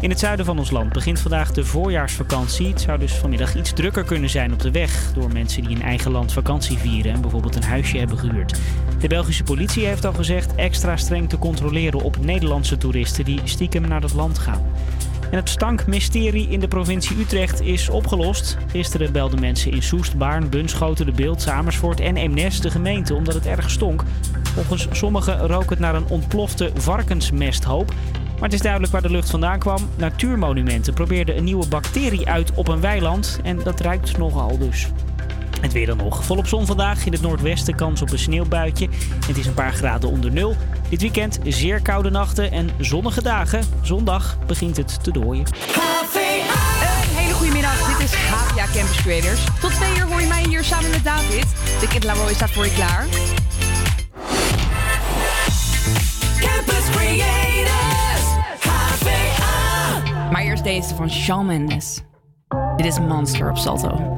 In 0.00 0.10
het 0.10 0.18
zuiden 0.18 0.44
van 0.46 0.58
ons 0.58 0.70
land 0.70 0.92
begint 0.92 1.20
vandaag 1.20 1.52
de 1.52 1.64
voorjaarsvakantie. 1.64 2.68
Het 2.68 2.80
zou 2.80 2.98
dus 2.98 3.12
vanmiddag 3.12 3.54
iets 3.54 3.72
drukker 3.72 4.04
kunnen 4.04 4.30
zijn 4.30 4.52
op 4.52 4.60
de 4.60 4.70
weg 4.70 5.12
door 5.14 5.32
mensen 5.32 5.62
die 5.62 5.76
in 5.76 5.82
eigen 5.82 6.10
land 6.10 6.32
vakantie 6.32 6.78
vieren 6.78 7.12
en 7.12 7.20
bijvoorbeeld 7.20 7.56
een 7.56 7.62
huisje 7.62 7.98
hebben 7.98 8.18
gehuurd. 8.18 8.58
De 9.00 9.08
Belgische 9.08 9.42
politie 9.42 9.86
heeft 9.86 10.04
al 10.04 10.12
gezegd 10.12 10.54
extra 10.54 10.96
streng 10.96 11.28
te 11.28 11.38
controleren 11.38 12.00
op 12.00 12.24
Nederlandse 12.24 12.76
toeristen 12.76 13.24
die 13.24 13.40
stiekem 13.44 13.88
naar 13.88 14.00
dat 14.00 14.14
land 14.14 14.38
gaan. 14.38 14.62
En 15.30 15.36
het 15.36 15.48
stankmysterie 15.48 16.48
in 16.48 16.60
de 16.60 16.68
provincie 16.68 17.18
Utrecht 17.18 17.60
is 17.60 17.88
opgelost. 17.88 18.56
Gisteren 18.66 19.12
belden 19.12 19.40
mensen 19.40 19.70
in 19.72 19.82
Soest, 19.82 20.16
Baarn, 20.16 20.48
Bunschoten, 20.48 21.06
De 21.06 21.12
Beeld, 21.12 21.48
Amersfoort 21.48 22.00
en 22.00 22.16
Eemnes 22.16 22.60
de 22.60 22.70
gemeente 22.70 23.14
omdat 23.14 23.34
het 23.34 23.46
erg 23.46 23.70
stonk. 23.70 24.02
Volgens 24.56 24.86
sommigen 24.90 25.46
rook 25.46 25.70
het 25.70 25.78
naar 25.78 25.94
een 25.94 26.08
ontplofte 26.08 26.70
varkensmesthoop. 26.74 27.92
Maar 28.34 28.44
het 28.44 28.52
is 28.52 28.60
duidelijk 28.60 28.92
waar 28.92 29.02
de 29.02 29.10
lucht 29.10 29.30
vandaan 29.30 29.58
kwam. 29.58 29.88
Natuurmonumenten 29.96 30.94
probeerden 30.94 31.36
een 31.36 31.44
nieuwe 31.44 31.68
bacterie 31.68 32.28
uit 32.28 32.52
op 32.54 32.68
een 32.68 32.80
weiland 32.80 33.40
en 33.42 33.58
dat 33.62 33.80
ruikt 33.80 34.18
nogal 34.18 34.58
dus. 34.58 34.88
Het 35.60 35.72
weer 35.72 35.86
dan 35.86 35.96
nog. 35.96 36.24
Volop 36.24 36.46
zon 36.46 36.66
vandaag. 36.66 37.06
In 37.06 37.12
het 37.12 37.20
noordwesten 37.20 37.74
kans 37.74 38.02
op 38.02 38.10
een 38.10 38.18
sneeuwbuitje. 38.18 38.88
Het 39.26 39.36
is 39.36 39.46
een 39.46 39.54
paar 39.54 39.72
graden 39.72 40.10
onder 40.10 40.32
nul. 40.32 40.56
Dit 40.88 41.00
weekend 41.00 41.38
zeer 41.44 41.82
koude 41.82 42.10
nachten 42.10 42.50
en 42.50 42.70
zonnige 42.78 43.22
dagen. 43.22 43.64
Zondag 43.82 44.38
begint 44.46 44.76
het 44.76 45.04
te 45.04 45.10
dooien. 45.10 45.46
Een 45.46 47.16
hele 47.16 47.34
goede 47.34 47.52
middag. 47.52 47.98
Dit 47.98 48.08
is 48.08 48.14
HVA 48.14 48.66
Campus 48.74 48.96
Creators. 48.96 49.44
Tot 49.60 49.70
twee 49.74 49.96
uur 49.96 50.06
hoor 50.06 50.20
je 50.20 50.26
mij 50.26 50.44
hier 50.48 50.64
samen 50.64 50.90
met 50.90 51.04
David. 51.04 51.46
De 51.80 51.88
Kid 51.88 52.04
Laroi 52.04 52.34
staat 52.34 52.50
voor 52.50 52.64
je 52.64 52.72
klaar. 52.72 53.06
Campus 56.40 56.90
Creators, 56.90 58.24
HVA. 58.60 60.30
Maar 60.30 60.42
eerst 60.42 60.64
deze 60.64 60.94
van 60.94 61.10
Shawn 61.10 61.46
Mendes. 61.46 62.00
Dit 62.76 62.86
is 62.86 62.98
Monster 62.98 63.50
op 63.50 63.56
Salto. 63.56 64.14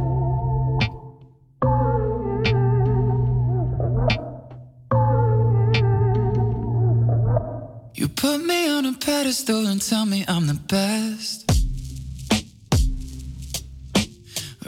You 7.93 8.09
put 8.09 8.47
me 8.47 8.77
on 8.79 8.87
a 8.87 8.93
pedestal 8.99 9.67
and 9.67 9.89
tell 9.89 10.05
me 10.07 10.25
I'm 10.29 10.47
the 10.47 10.59
best. 10.67 11.45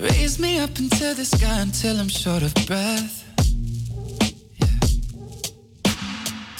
Raise 0.00 0.38
me 0.40 0.58
up 0.60 0.78
into 0.78 1.14
the 1.14 1.24
sky 1.24 1.60
until 1.60 1.98
I'm 1.98 2.08
short 2.08 2.42
of 2.42 2.54
breath. 2.66 3.19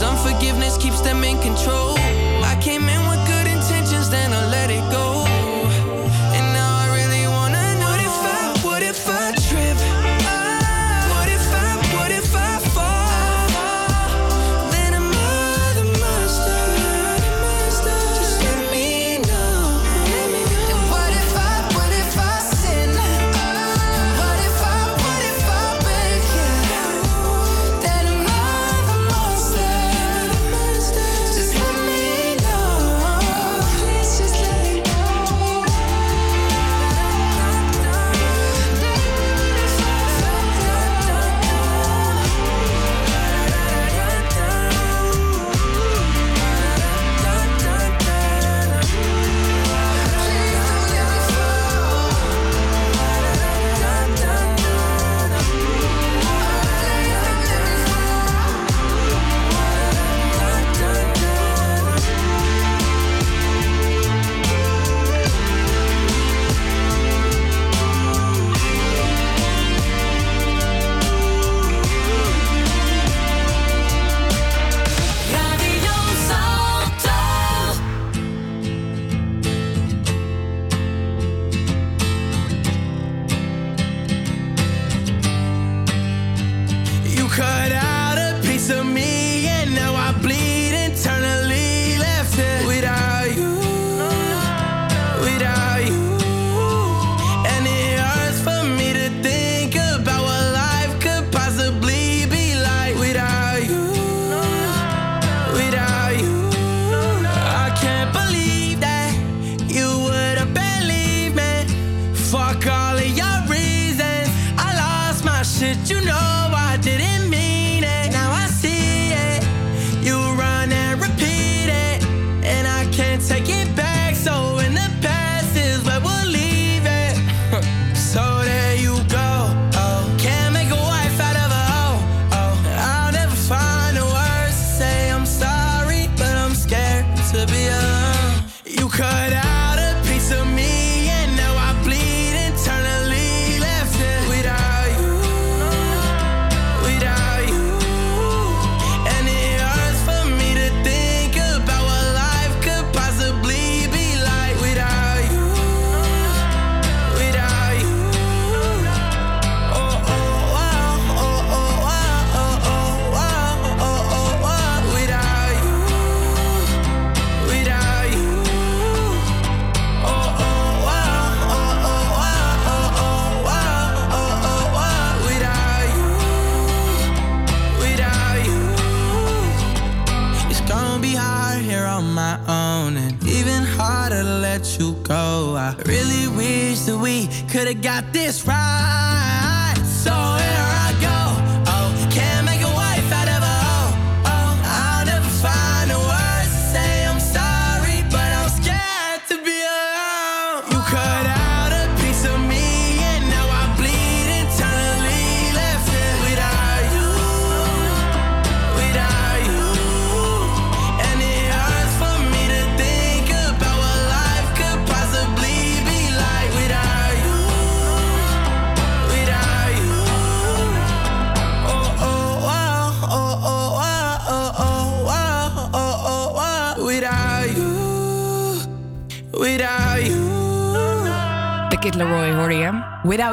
Cause 0.00 0.16
unforgiveness 0.16 0.78
keeps 0.78 1.02
them 1.02 1.22
in 1.24 1.38
control. 1.42 1.98
I 1.98 2.58
came 2.62 2.88
in 2.88 2.99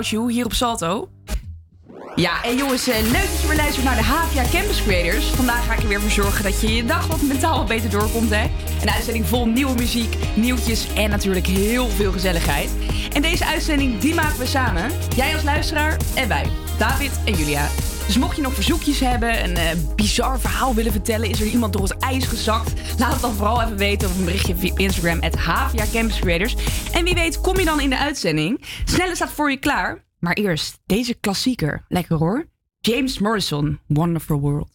Hier 0.05 0.45
op 0.45 0.53
Salto. 0.53 1.09
Ja, 2.15 2.43
en 2.43 2.57
jongens, 2.57 2.87
eh, 2.87 3.01
leuk 3.01 3.29
dat 3.31 3.41
je 3.41 3.47
weer 3.47 3.57
luistert 3.57 3.85
naar 3.85 3.95
de 3.95 4.03
HVA 4.03 4.43
Campus 4.51 4.83
Creators. 4.83 5.25
Vandaag 5.25 5.65
ga 5.65 5.73
ik 5.73 5.79
er 5.79 5.87
weer 5.87 6.01
voor 6.01 6.09
zorgen 6.09 6.43
dat 6.43 6.61
je 6.61 6.73
je 6.73 6.85
dag 6.85 7.07
wat 7.07 7.21
mentaal 7.21 7.57
wat 7.57 7.67
beter 7.67 7.89
doorkomt, 7.89 8.29
hè. 8.29 8.43
Een 8.81 8.89
uitzending 8.89 9.25
vol 9.25 9.45
nieuwe 9.45 9.75
muziek, 9.75 10.15
nieuwtjes 10.35 10.93
en 10.93 11.09
natuurlijk 11.09 11.47
heel 11.47 11.87
veel 11.87 12.11
gezelligheid. 12.11 12.69
En 13.13 13.21
deze 13.21 13.45
uitzending, 13.45 13.99
die 13.99 14.13
maken 14.13 14.39
we 14.39 14.45
samen. 14.45 14.91
Jij 15.15 15.33
als 15.33 15.43
luisteraar 15.43 15.97
en 16.15 16.27
wij, 16.27 16.45
David 16.77 17.19
en 17.25 17.33
Julia. 17.33 17.67
Dus 18.05 18.17
mocht 18.17 18.35
je 18.35 18.41
nog 18.41 18.53
verzoekjes 18.53 18.99
hebben, 18.99 19.43
een 19.43 19.55
eh, 19.55 19.77
bizar 19.95 20.39
verhaal 20.39 20.73
willen 20.73 20.91
vertellen, 20.91 21.29
is 21.29 21.41
er 21.41 21.47
iemand 21.47 21.73
door 21.73 21.81
het 21.81 21.97
ijs 21.97 22.25
gezakt, 22.25 22.99
laat 22.99 23.11
het 23.11 23.21
dan 23.21 23.33
vooral 23.33 23.61
even 23.61 23.77
weten 23.77 24.09
op 24.09 24.17
een 24.17 24.25
berichtje 24.25 24.55
via 24.55 24.73
Instagram, 24.75 25.21
het 25.21 25.35
HVA 25.35 25.85
Campus 25.91 26.19
Creators. 26.19 26.55
En 26.91 27.03
wie 27.03 27.13
weet 27.13 27.41
kom 27.41 27.59
je 27.59 27.65
dan 27.65 27.79
in 27.79 27.89
de 27.89 27.97
uitzending. 27.97 28.63
Snelle 28.85 29.15
staat 29.15 29.31
voor 29.31 29.51
je 29.51 29.57
klaar. 29.57 30.05
Maar 30.19 30.33
eerst 30.33 30.79
deze 30.85 31.13
klassieker. 31.13 31.85
Lekker 31.87 32.17
hoor. 32.17 32.47
James 32.79 33.19
Morrison, 33.19 33.79
Wonderful 33.87 34.39
World. 34.39 34.69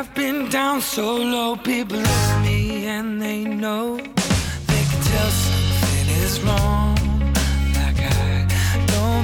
I've 0.00 0.12
been 0.14 0.48
down 0.50 0.80
so 0.80 1.18
low, 1.18 1.56
people 1.56 1.98
at 1.98 2.40
me 2.42 2.86
and 2.88 3.20
they 3.20 3.42
know 3.42 3.96
they 4.66 4.84
can 4.90 5.00
tell 5.02 5.30
something 5.30 6.08
is 6.24 6.40
wrong, 6.42 6.99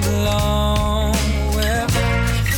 belong. 0.07 1.12
Well, 1.54 1.88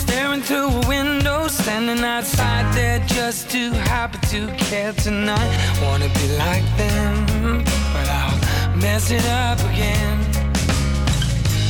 staring 0.03 0.43
through 0.43 0.69
a 0.81 0.89
window, 0.89 1.49
standing 1.49 2.05
outside 2.05 2.67
there 2.75 3.01
just 3.07 3.51
too 3.51 3.71
happy 3.93 4.19
to 4.33 4.41
care 4.57 4.93
tonight. 4.93 5.51
Wanna 5.83 6.11
be 6.21 6.27
like 6.45 6.67
them, 6.77 7.65
but 7.95 8.07
I'll 8.21 8.77
mess 8.77 9.11
it 9.11 9.27
up 9.27 9.59
again. 9.71 10.19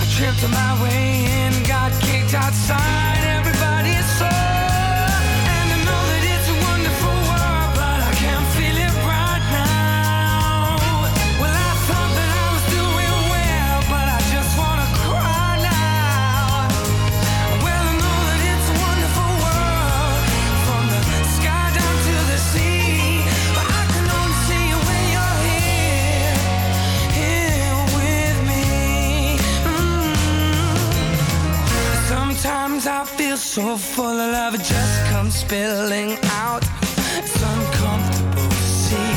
I 0.02 0.04
tripped 0.14 0.42
on 0.44 0.52
my 0.62 0.72
way 0.82 1.04
in, 1.38 1.52
got 1.74 1.92
kicked 2.02 2.34
outside. 2.34 3.20
Everybody's 3.38 4.08
so. 4.18 4.57
Sometimes 32.80 33.10
I 33.10 33.16
feel 33.16 33.36
so 33.36 33.76
full 33.76 34.04
of 34.04 34.32
love, 34.32 34.54
it 34.54 34.58
just 34.58 35.04
comes 35.06 35.34
spilling 35.34 36.16
out. 36.30 36.62
It's 37.16 37.42
uncomfortable 37.42 38.48
to 38.48 38.68
see. 38.86 39.14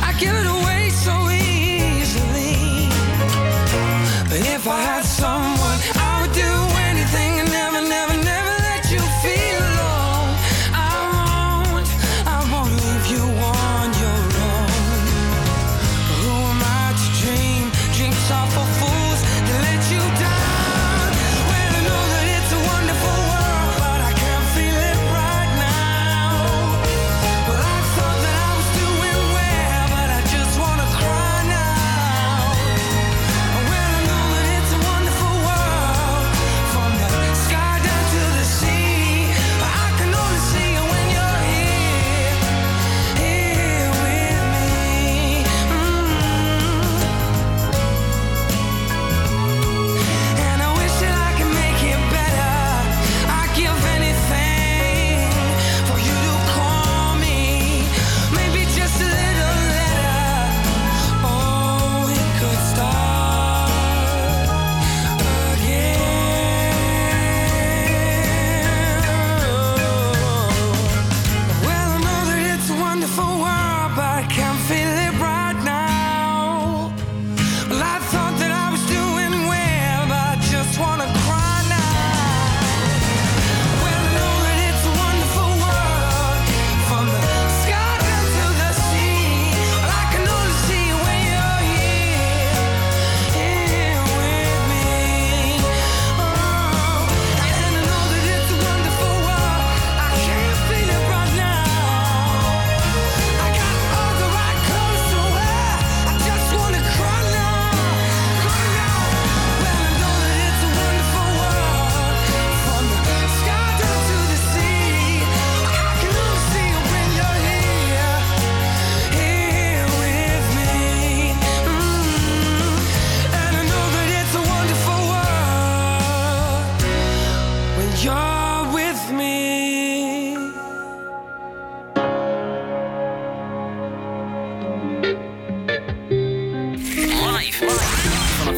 I 0.00 0.14
give 0.20 0.36
it 0.36 0.46
away 0.46 0.90
so 0.90 1.28
easily. 1.28 2.86
But 4.28 4.46
if 4.46 4.68
I 4.68 4.80
had 4.80 5.04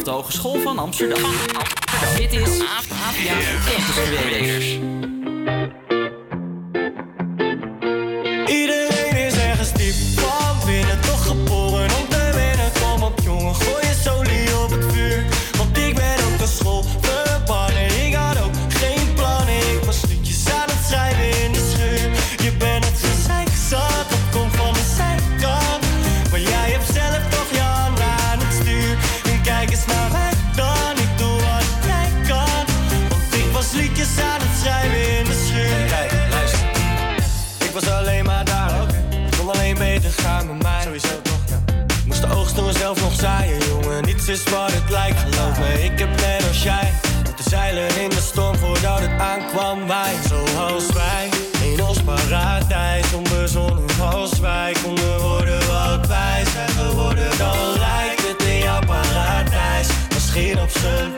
de 0.05 0.11
Hogeschool 0.11 0.59
van 0.59 0.79
Amsterdam. 0.79 1.31
Dit 2.17 2.33
is 2.33 2.59
APA 2.59 3.11
Campus 3.65 3.95
Creators. 4.03 5.14
Misschien 60.85 61.14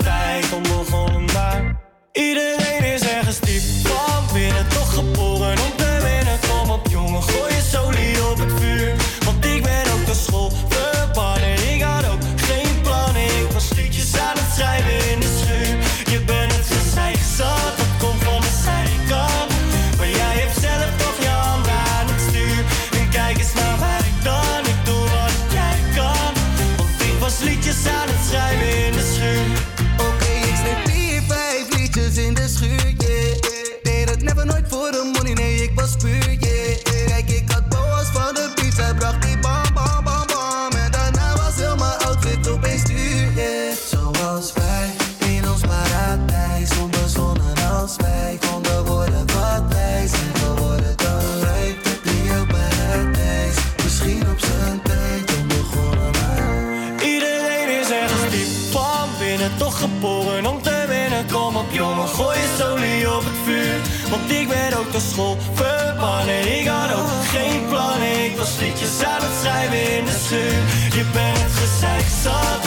ook 64.95 65.01
school 65.01 65.37
verbannen. 65.53 66.59
Ik 66.59 66.67
had 66.67 66.91
ook 66.99 67.25
geen 67.35 67.67
plannen, 67.69 68.25
ik 68.25 68.37
was 68.37 68.59
liedjes 68.59 69.03
aan 69.03 69.21
het 69.21 69.35
schrijven 69.41 69.97
in 69.97 70.05
de 70.05 70.17
schuur. 70.25 70.59
Je 70.97 71.05
bent 71.13 71.51
gezeik 71.61 72.07
zat, 72.23 72.63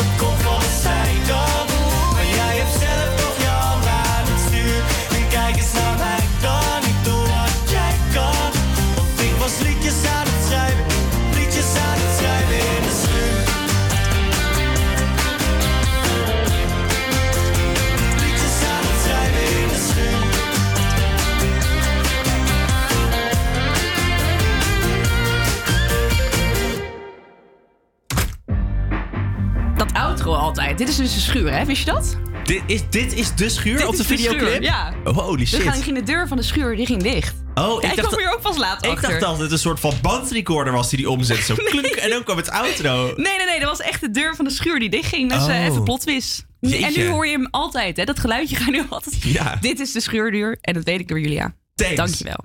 schuur, 31.31 31.53
hè? 31.59 31.65
Wist 31.65 31.85
je 31.85 31.91
dat? 31.93 32.17
Dit 32.45 32.63
is, 32.67 32.81
dit 32.91 33.13
is 33.15 33.35
de 33.35 33.49
schuur 33.49 33.77
Dit 33.77 33.87
op 33.87 33.97
de 33.97 34.05
videoclip? 34.05 34.41
schuur, 34.49 34.63
ja. 34.63 34.95
Oh, 35.05 35.17
holy 35.19 35.37
Dus 35.39 35.49
shit. 35.49 35.65
dan 35.65 35.83
ging 35.83 35.97
de 35.97 36.03
deur 36.03 36.29
van 36.29 36.37
de 36.37 36.43
schuur, 36.43 36.77
die 36.77 36.87
ging 36.87 37.03
dicht. 37.03 37.35
Oh, 37.55 37.83
Ja, 37.83 37.91
ik 37.91 37.97
dacht 37.97 38.09
kwam 38.09 38.21
hier 38.21 38.33
ook 38.35 38.41
pas 38.41 38.57
laat 38.57 38.85
Ik 38.85 38.91
achter. 38.91 39.09
dacht 39.09 39.21
dat 39.21 39.39
het 39.39 39.53
een 39.53 39.59
soort 39.59 39.81
van 39.81 39.93
bandrecorder 40.03 40.73
was 40.73 40.89
die 40.89 40.99
die 40.99 41.11
omzet. 41.11 41.39
Zo 41.39 41.55
klunk 41.71 41.87
en 41.87 42.11
dan 42.11 42.25
kwam 42.25 42.37
het 42.37 42.51
outro. 42.51 43.05
Nee, 43.17 43.37
nee, 43.37 43.47
nee. 43.47 43.61
Dat 43.61 43.69
was 43.69 43.81
echt 43.81 44.01
de 44.01 44.11
deur 44.11 44.37
van 44.37 44.45
de 44.45 44.51
schuur 44.51 44.79
die 44.79 44.91
dicht 44.91 45.09
ging. 45.09 45.31
Dus 45.33 45.47
eh, 45.47 45.57
Oh. 45.57 45.65
even. 45.65 46.85
En 46.85 46.93
nu 46.97 47.09
hoor 47.09 47.27
je 47.27 47.33
hem 47.33 47.49
altijd, 47.51 47.97
hè? 47.97 48.05
Dat 48.05 48.21
geluidje 48.21 48.57
gaat 48.57 48.71
nu 48.71 48.83
altijd. 48.89 49.23
Ja. 49.23 49.57
Dit 49.61 49.81
is 49.81 49.93
de 49.93 50.01
schuurdeur 50.01 50.59
en 50.61 50.75
dat 50.75 50.85
weet 50.85 51.01
ik 51.01 51.09
door 51.09 51.21
Julia. 51.21 51.55
Thanks. 51.75 51.95
Dankjewel. 51.97 52.45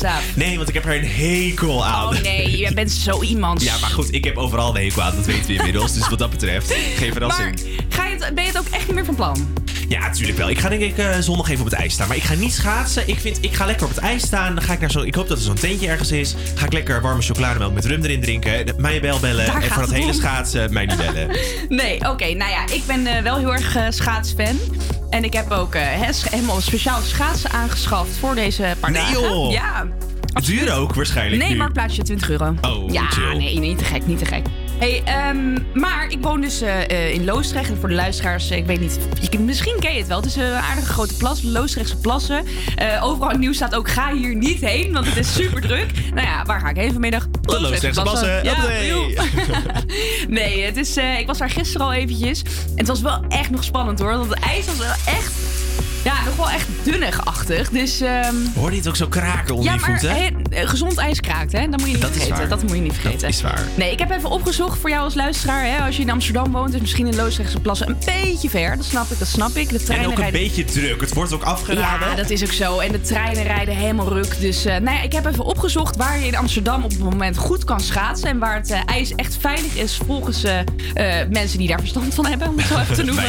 Daaf? 0.00 0.36
Nee, 0.36 0.56
want 0.56 0.68
ik 0.68 0.74
heb 0.74 0.84
er 0.84 0.94
een 0.94 1.08
hekel 1.08 1.84
aan. 1.84 2.16
Oh 2.16 2.22
nee, 2.22 2.58
je 2.58 2.74
bent 2.74 2.92
zo 2.92 3.22
iemand. 3.22 3.62
Ja, 3.62 3.78
maar 3.80 3.90
goed, 3.90 4.14
ik 4.14 4.24
heb 4.24 4.36
overal 4.36 4.76
een 4.76 4.82
hekel 4.82 5.02
aan. 5.02 5.16
Dat 5.16 5.26
weten 5.26 5.46
we 5.46 5.52
inmiddels. 5.52 5.92
Dus 5.92 6.08
wat 6.08 6.18
dat 6.18 6.30
betreft, 6.30 6.74
geen 6.96 7.12
verrassing. 7.12 7.60
Ga 7.88 8.06
je 8.06 8.16
het, 8.18 8.34
ben 8.34 8.44
je 8.44 8.50
het 8.50 8.58
ook 8.58 8.68
echt 8.70 8.86
niet 8.86 8.94
meer 8.94 9.04
van 9.04 9.14
plan? 9.14 9.48
Ja, 9.88 10.00
natuurlijk 10.00 10.38
wel. 10.38 10.50
Ik 10.50 10.58
ga 10.58 10.68
denk 10.68 10.82
ik 10.82 10.98
eh, 10.98 11.18
zondag 11.18 11.48
even 11.48 11.64
op 11.64 11.70
het 11.70 11.80
ijs 11.80 11.92
staan. 11.92 12.08
Maar 12.08 12.16
ik 12.16 12.22
ga 12.22 12.34
niet 12.34 12.52
schaatsen. 12.52 13.08
Ik, 13.08 13.18
vind, 13.18 13.38
ik 13.40 13.54
ga 13.54 13.66
lekker 13.66 13.86
op 13.86 13.94
het 13.94 14.04
ijs 14.04 14.22
staan. 14.22 14.54
Dan 14.54 14.64
ga 14.64 14.72
ik 14.72 14.80
naar 14.80 14.90
zo. 14.90 15.00
Ik 15.00 15.14
hoop 15.14 15.28
dat 15.28 15.38
er 15.38 15.44
zo'n 15.44 15.54
tentje 15.54 15.88
ergens 15.88 16.12
is. 16.12 16.34
Ga 16.54 16.64
ik 16.64 16.72
lekker 16.72 17.00
warme 17.00 17.22
chocolademelk 17.22 17.72
met 17.72 17.84
rum 17.84 18.02
erin 18.02 18.20
drinken. 18.20 18.74
Mij 18.76 19.00
bel 19.00 19.18
bellen. 19.18 19.46
Daar 19.46 19.62
en 19.62 19.68
voor 19.68 19.76
dat 19.76 19.86
het 19.86 19.98
hele 19.98 20.12
om. 20.12 20.14
schaatsen, 20.14 20.72
mij 20.72 20.86
niet 20.86 20.96
bellen. 20.96 21.28
Nee, 21.68 22.10
oké. 22.10 22.24
nou 22.34 22.50
ja, 22.50 22.68
ik 22.72 22.82
ben 22.86 23.06
eh, 23.06 23.22
wel 23.22 23.36
heel 23.36 23.52
erg 23.52 23.76
eh, 23.76 23.84
schaatsfan. 23.88 24.58
En 25.10 25.24
ik 25.24 25.32
heb 25.32 25.50
ook 25.50 25.74
eh, 25.74 25.82
helemaal 26.30 26.60
speciaal 26.60 27.00
schaatsen 27.00 27.50
aangeschaft 27.50 28.10
voor 28.16 28.34
deze 28.34 28.76
paar 28.80 28.90
Nee, 28.90 29.02
dagen. 29.02 29.20
joh. 29.20 29.52
Ja. 29.52 29.86
Duur 30.44 30.72
ook 30.74 30.94
waarschijnlijk 30.94 31.42
Nee, 31.42 31.50
nu. 31.52 31.56
marktplaatsje 31.56 32.02
20 32.02 32.30
euro. 32.30 32.54
Oh, 32.60 32.90
ja, 32.92 33.02
chill. 33.10 33.36
nee, 33.36 33.58
niet 33.58 33.78
te 33.78 33.84
gek, 33.84 34.06
niet 34.06 34.18
te 34.18 34.24
gek. 34.24 34.46
Hey, 34.80 35.02
ehm, 35.04 35.58
maar 35.74 36.06
ik 36.08 36.18
woon 36.20 36.40
dus 36.40 36.60
eh, 36.60 36.90
eh, 36.90 37.14
in 37.14 37.24
Loosdrecht. 37.24 37.70
En 37.70 37.76
voor 37.76 37.88
de 37.88 37.94
luisteraars, 37.94 38.50
eh, 38.50 38.56
ik 38.56 38.66
weet 38.66 38.80
niet, 38.80 38.98
je, 39.30 39.38
misschien 39.38 39.76
ken 39.80 39.92
je 39.92 39.98
het 39.98 40.06
wel. 40.06 40.16
Het 40.16 40.26
is 40.26 40.36
een 40.36 40.52
aardige 40.52 40.92
grote 40.92 41.14
plas, 41.14 41.42
Loosdrechtse 41.42 41.96
plassen. 41.96 42.44
Eh, 42.76 43.04
overal 43.04 43.26
in 43.26 43.30
het 43.30 43.40
nieuws 43.40 43.56
staat 43.56 43.74
ook, 43.74 43.88
ga 43.90 44.14
hier 44.14 44.34
niet 44.34 44.60
heen, 44.60 44.92
want 44.92 45.06
het 45.06 45.16
is 45.16 45.32
super 45.32 45.60
druk. 45.60 45.86
Nou 46.14 46.26
ja, 46.26 46.44
waar 46.44 46.60
ga 46.60 46.68
ik 46.68 46.76
heen 46.76 46.92
vanmiddag? 46.92 47.28
De 47.28 47.60
Loosdrechtse 47.60 48.02
plassen. 48.02 48.44
Ja, 48.44 48.56
nee, 50.28 50.62
het 50.62 50.76
is, 50.76 50.96
ik 50.96 51.26
was 51.26 51.38
daar 51.38 51.50
gisteren 51.50 51.86
al 51.86 51.92
eventjes. 51.92 52.42
En 52.42 52.76
het 52.76 52.86
was 52.86 53.00
wel 53.00 53.24
echt 53.28 53.50
nog 53.50 53.64
spannend 53.64 53.98
hoor. 53.98 54.16
Want 54.16 54.30
het 54.30 54.44
ijs 54.44 54.66
was 54.66 54.78
wel 54.78 55.14
echt, 55.14 55.32
ja, 56.04 56.24
nog 56.24 56.36
wel 56.36 56.50
echt 56.50 56.66
dunnig-achtig. 56.82 57.68
Dus... 57.70 58.00
ehm, 58.00 58.34
Hoorde 58.54 58.72
je 58.72 58.78
het 58.80 58.88
ook 58.88 58.96
zo 58.96 59.06
kraken 59.06 59.54
onder 59.54 59.72
ja, 59.72 59.74
je 59.74 59.80
maar 59.80 59.90
voeten? 60.00 60.16
hè, 60.16 60.28
eh, 60.62 60.68
gezond 60.68 60.96
ijs 60.98 61.20
kraakt, 61.20 61.52
hè? 61.52 61.68
Dat 61.68 61.78
moet 61.80 61.86
je 61.88 61.92
niet 61.92 62.00
Dat 62.00 62.10
is 62.10 62.16
vergeten. 62.16 62.36
waar. 62.38 62.48
Dat 62.48 62.62
moet 62.62 62.72
je 62.76 62.80
niet 62.82 62.92
vergeten. 62.92 63.20
Dat 63.20 63.30
is 63.30 63.42
waar. 63.42 63.62
Nee, 63.74 63.92
ik 63.92 63.98
heb 63.98 64.10
even 64.10 64.30
opgezocht 64.30 64.78
voor 64.78 64.90
jou 64.90 65.02
als 65.02 65.14
luisteraar. 65.14 65.64
Hè? 65.64 65.84
Als 65.84 65.96
je 65.96 66.02
in 66.02 66.10
Amsterdam 66.10 66.52
woont, 66.52 66.74
is 66.74 66.80
misschien 66.80 67.06
in 67.06 67.16
Loosdrechtse 67.16 67.60
plassen 67.60 67.88
een 67.88 67.96
beetje 68.04 68.50
ver. 68.50 68.76
Dat 68.76 68.84
snap 68.86 69.10
ik, 69.10 69.18
dat 69.18 69.28
snap 69.28 69.56
ik. 69.56 69.68
De 69.68 69.78
En 69.78 69.84
treinen 69.84 70.06
ook 70.10 70.12
een 70.16 70.22
rijden... 70.22 70.40
beetje 70.40 70.64
druk. 70.64 71.00
Het 71.00 71.14
wordt 71.14 71.32
ook 71.32 71.42
afgeraden. 71.42 72.08
Ja, 72.08 72.14
dat 72.14 72.30
is 72.30 72.42
ook 72.42 72.52
zo. 72.52 72.78
En 72.78 72.92
de 72.92 73.00
treinen 73.00 73.42
rijden 73.42 73.76
helemaal 73.76 74.08
ruk. 74.08 74.40
Dus 74.40 74.64
eh, 74.64 74.76
nou 74.76 74.96
ja, 74.96 75.02
ik 75.02 75.12
heb 75.12 75.26
even 75.26 75.44
opgezocht 75.44 75.96
waar 75.96 76.18
je 76.18 76.26
in 76.26 76.36
Amsterdam 76.36 76.84
op 76.84 76.90
het 76.90 76.98
moment 77.00 77.36
goed 77.36 77.64
kan 77.64 77.80
schaatsen. 77.80 78.28
En 78.28 78.38
waar 78.38 78.54
het 78.54 78.70
eh, 78.70 78.80
ijs 78.86 79.14
echt 79.14 79.36
veilig 79.40 79.74
is 79.74 80.00
volgens 80.06 80.42
mensen 81.30 81.58
die 81.58 81.68
daar 81.68 81.78
verstand 81.80 82.14
van 82.14 82.26
hebben, 82.26 82.48
om 82.48 82.58
het 82.58 82.66
zo 82.66 82.78
even 82.78 82.94
te 82.94 83.02
noemen. 83.12 83.24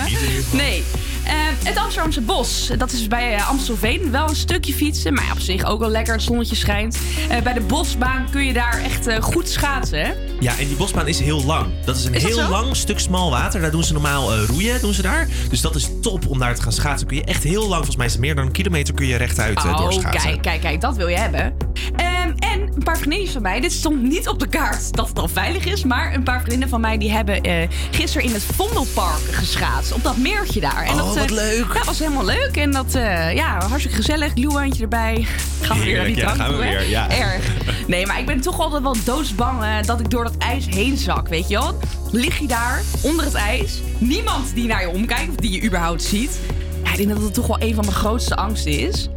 Nee. 0.52 0.84
Eh, 1.24 1.34
het 1.64 1.78
Amsterdamse 1.78 2.22
bos, 2.22 2.72
dat 2.78 2.92
is 2.92 3.08
bij 3.08 3.36
eh, 3.36 3.50
Amstelveen. 3.50 4.12
Wel 4.12 4.30
een 4.30 4.36
stukje 4.36 4.74
fietsen, 4.74 5.14
maar 5.14 5.30
op 5.32 5.40
zich 5.40 5.64
ook 5.64 5.80
wel 5.80 5.90
lekker. 5.90 6.14
Het 6.14 6.24
zonnetje 6.24 6.56
schijnt. 6.56 6.98
Eh, 7.30 7.42
bij 7.42 7.54
de 7.54 7.60
bosbaan 7.62 8.28
kun 8.32 8.46
je 8.46 8.54
daar 8.54 8.82
echt 8.84 9.20
goed 9.24 9.50
schaatsen. 9.50 10.00
Hè? 10.00 10.12
Ja, 10.40 10.58
en 10.60 10.68
die 10.68 10.76
bosbaan 10.76 11.08
is 11.08 11.20
heel 11.20 11.44
lang. 11.44 11.66
Dat 11.86 11.96
is 11.98 12.06
een 12.06 12.14
Is 12.14 12.22
dat 12.22 12.32
heel 12.32 12.42
zo? 12.44 12.50
lang 12.50 12.76
stuk 12.76 13.00
smal 13.00 13.30
water. 13.32 13.62
Daar 13.62 13.72
doen 13.72 13.84
ze 13.84 13.94
normaal 13.94 14.36
roeien, 14.38 14.82
doen 14.82 14.94
ze 14.94 15.02
daar. 15.02 15.28
Dus 15.50 15.62
dat 15.62 15.76
is 15.76 15.90
top 16.02 16.28
om 16.28 16.40
daar 16.40 16.56
te 16.56 16.62
gaan 16.62 16.72
schaatsen. 16.72 17.08
Kun 17.08 17.18
je 17.18 17.24
echt 17.24 17.44
heel 17.44 17.62
lang, 17.62 17.74
volgens 17.76 17.96
mij 17.96 18.06
is 18.06 18.12
het 18.12 18.22
meer 18.22 18.36
dan 18.36 18.46
een 18.46 18.52
kilometer, 18.52 18.94
kun 18.94 19.06
je 19.06 19.16
rechtuit 19.16 19.58
Oh, 19.58 19.78
doorschaatsen. 19.78 20.22
kijk, 20.30 20.42
kijk, 20.42 20.62
kijk, 20.62 20.82
dat 20.82 20.96
wil 20.96 21.08
je 21.08 21.18
hebben. 21.18 21.54
Ehm, 21.96 22.32
en 22.40 22.62
een 22.62 22.84
paar 22.84 22.98
vriendinnen 22.98 23.32
van 23.32 23.42
mij. 23.42 23.60
Dit 23.60 23.72
stond 23.72 24.02
niet 24.02 24.28
op 24.28 24.40
de 24.40 24.48
kaart 24.48 24.94
dat 24.96 25.08
het 25.08 25.20
al 25.20 25.28
veilig 25.28 25.66
is. 25.66 25.84
Maar 25.84 26.14
een 26.14 26.24
paar 26.24 26.38
vriendinnen 26.40 26.70
van 26.70 26.82
mij 26.82 26.98
die 26.98 27.12
hebben 27.12 27.42
eh, 27.42 27.68
gisteren 27.92 28.28
in 28.28 28.34
het 28.34 28.44
Vondelpark 28.56 29.22
geschaatst. 29.32 29.92
Op 29.94 30.04
dat 30.04 30.18
meertje 30.18 30.60
daar. 30.60 30.84
En 30.84 30.92
Oh, 31.02 31.16
dat, 31.16 31.21
wat 31.22 31.30
leuk. 31.30 31.74
Dat 31.74 31.86
was 31.86 32.00
helemaal 32.00 32.26
leuk. 32.26 32.58
En 32.58 32.72
dat, 32.72 32.96
eh, 32.96 33.34
ja, 33.34 33.68
hartstikke 33.68 33.96
gezellig. 33.96 34.32
Glühweintje 34.34 34.82
erbij. 34.82 35.28
Gaan 35.62 35.80
we 35.80 35.84
weer 35.84 35.96
naar 35.96 36.06
die 36.06 36.16
ja, 36.16 36.22
drank 36.22 36.38
gaan 36.38 36.48
we 36.50 36.54
toe, 36.54 36.64
hè? 36.64 36.70
weer, 36.70 36.90
ja. 36.90 37.10
Erg. 37.10 37.46
Nee, 37.88 38.06
maar 38.06 38.20
ik 38.20 38.26
ben 38.26 38.42
toch 38.42 38.60
altijd 38.60 38.82
wel 38.82 38.96
doodsbang 39.04 39.64
eh, 39.64 39.76
dat 39.86 40.00
ik 40.00 40.10
door 40.10 40.24
dat 40.24 40.38
ijs 40.38 40.66
heen 40.66 40.98
zak, 40.98 41.28
weet 41.28 41.48
je 41.48 41.58
wel? 41.58 41.80
Lig 42.12 42.40
je 42.40 42.48
daar, 42.48 42.82
onder 43.02 43.26
het 43.26 43.34
ijs. 43.34 43.82
Niemand 43.98 44.56
die 44.56 44.68
naar 44.68 44.82
je 44.82 44.90
omkijkt 44.90 45.30
of 45.30 45.36
die 45.36 45.52
je 45.52 45.64
überhaupt 45.64 46.04
ziet. 46.04 46.40
Ja, 46.84 46.92
ik 46.92 46.98
denk 46.98 47.10
dat 47.10 47.22
het 47.22 47.34
toch 47.34 47.48
wel 47.48 47.62
een 47.62 47.76
van 47.76 47.86
mijn 47.86 47.98
grootste 47.98 48.36
angsten 48.36 48.80
is. 48.80 49.10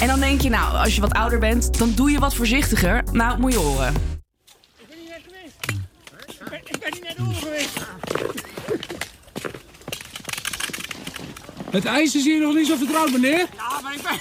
En 0.00 0.06
dan 0.06 0.20
denk 0.20 0.40
je, 0.40 0.48
nou, 0.48 0.76
als 0.76 0.94
je 0.94 1.00
wat 1.00 1.12
ouder 1.12 1.38
bent, 1.38 1.78
dan 1.78 1.92
doe 1.94 2.10
je 2.10 2.18
wat 2.18 2.34
voorzichtiger. 2.34 3.02
Nou, 3.12 3.38
moet 3.38 3.52
je 3.52 3.58
horen. 3.58 3.94
Ik 6.64 6.78
ben 6.80 6.90
niet 6.92 7.02
net 7.02 7.16
over 7.20 7.34
geweest. 7.34 7.78
Het 11.70 11.84
ijs 11.84 12.14
is 12.14 12.24
hier 12.24 12.40
nog 12.40 12.54
niet 12.54 12.66
zo 12.66 12.76
vertrouwd, 12.76 13.10
meneer. 13.10 13.38
Ja, 13.56 13.80
maar 13.82 13.94
ik 13.94 14.02
ben, 14.02 14.14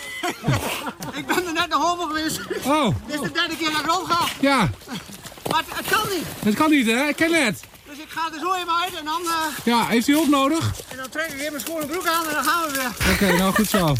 ik 1.19 1.25
ben 1.25 1.35
er 1.47 1.53
net 1.53 1.69
naar 1.69 1.79
homo 1.79 2.03
geweest. 2.05 2.39
Oh. 2.65 2.87
Dit 3.07 3.15
is 3.15 3.21
de 3.21 3.31
derde 3.31 3.57
keer 3.57 3.71
dat 3.71 3.81
ik 3.81 4.05
ga. 4.11 4.25
Ja, 4.39 4.69
Maar 5.49 5.63
het, 5.67 5.77
het 5.77 5.87
kan 5.87 6.01
niet. 6.09 6.25
dat 6.43 6.53
kan 6.53 6.69
niet, 6.69 6.85
hè? 6.85 7.07
Ik 7.07 7.15
ken 7.15 7.45
het. 7.45 7.63
Ik 8.07 8.11
ga 8.11 8.29
er 8.33 8.39
zo 8.39 8.53
even 8.53 8.73
uit 8.83 8.93
en 8.99 9.05
dan, 9.05 9.21
eh, 9.21 9.65
Ja, 9.65 9.85
heeft 9.87 10.07
u 10.07 10.13
hulp 10.13 10.29
nodig? 10.29 10.71
en 10.91 10.97
dan 10.97 11.09
trek 11.09 11.25
ik 11.25 11.39
even 11.39 11.51
mijn 11.51 11.63
schone 11.65 11.85
broek 11.85 12.07
aan 12.07 12.25
en 12.27 12.33
dan 12.33 12.43
gaan 12.43 12.61
we 12.67 12.71
weer. 12.77 13.13
Oké, 13.13 13.37
nou 13.37 13.53
goed 13.53 13.67
zo. 13.67 13.95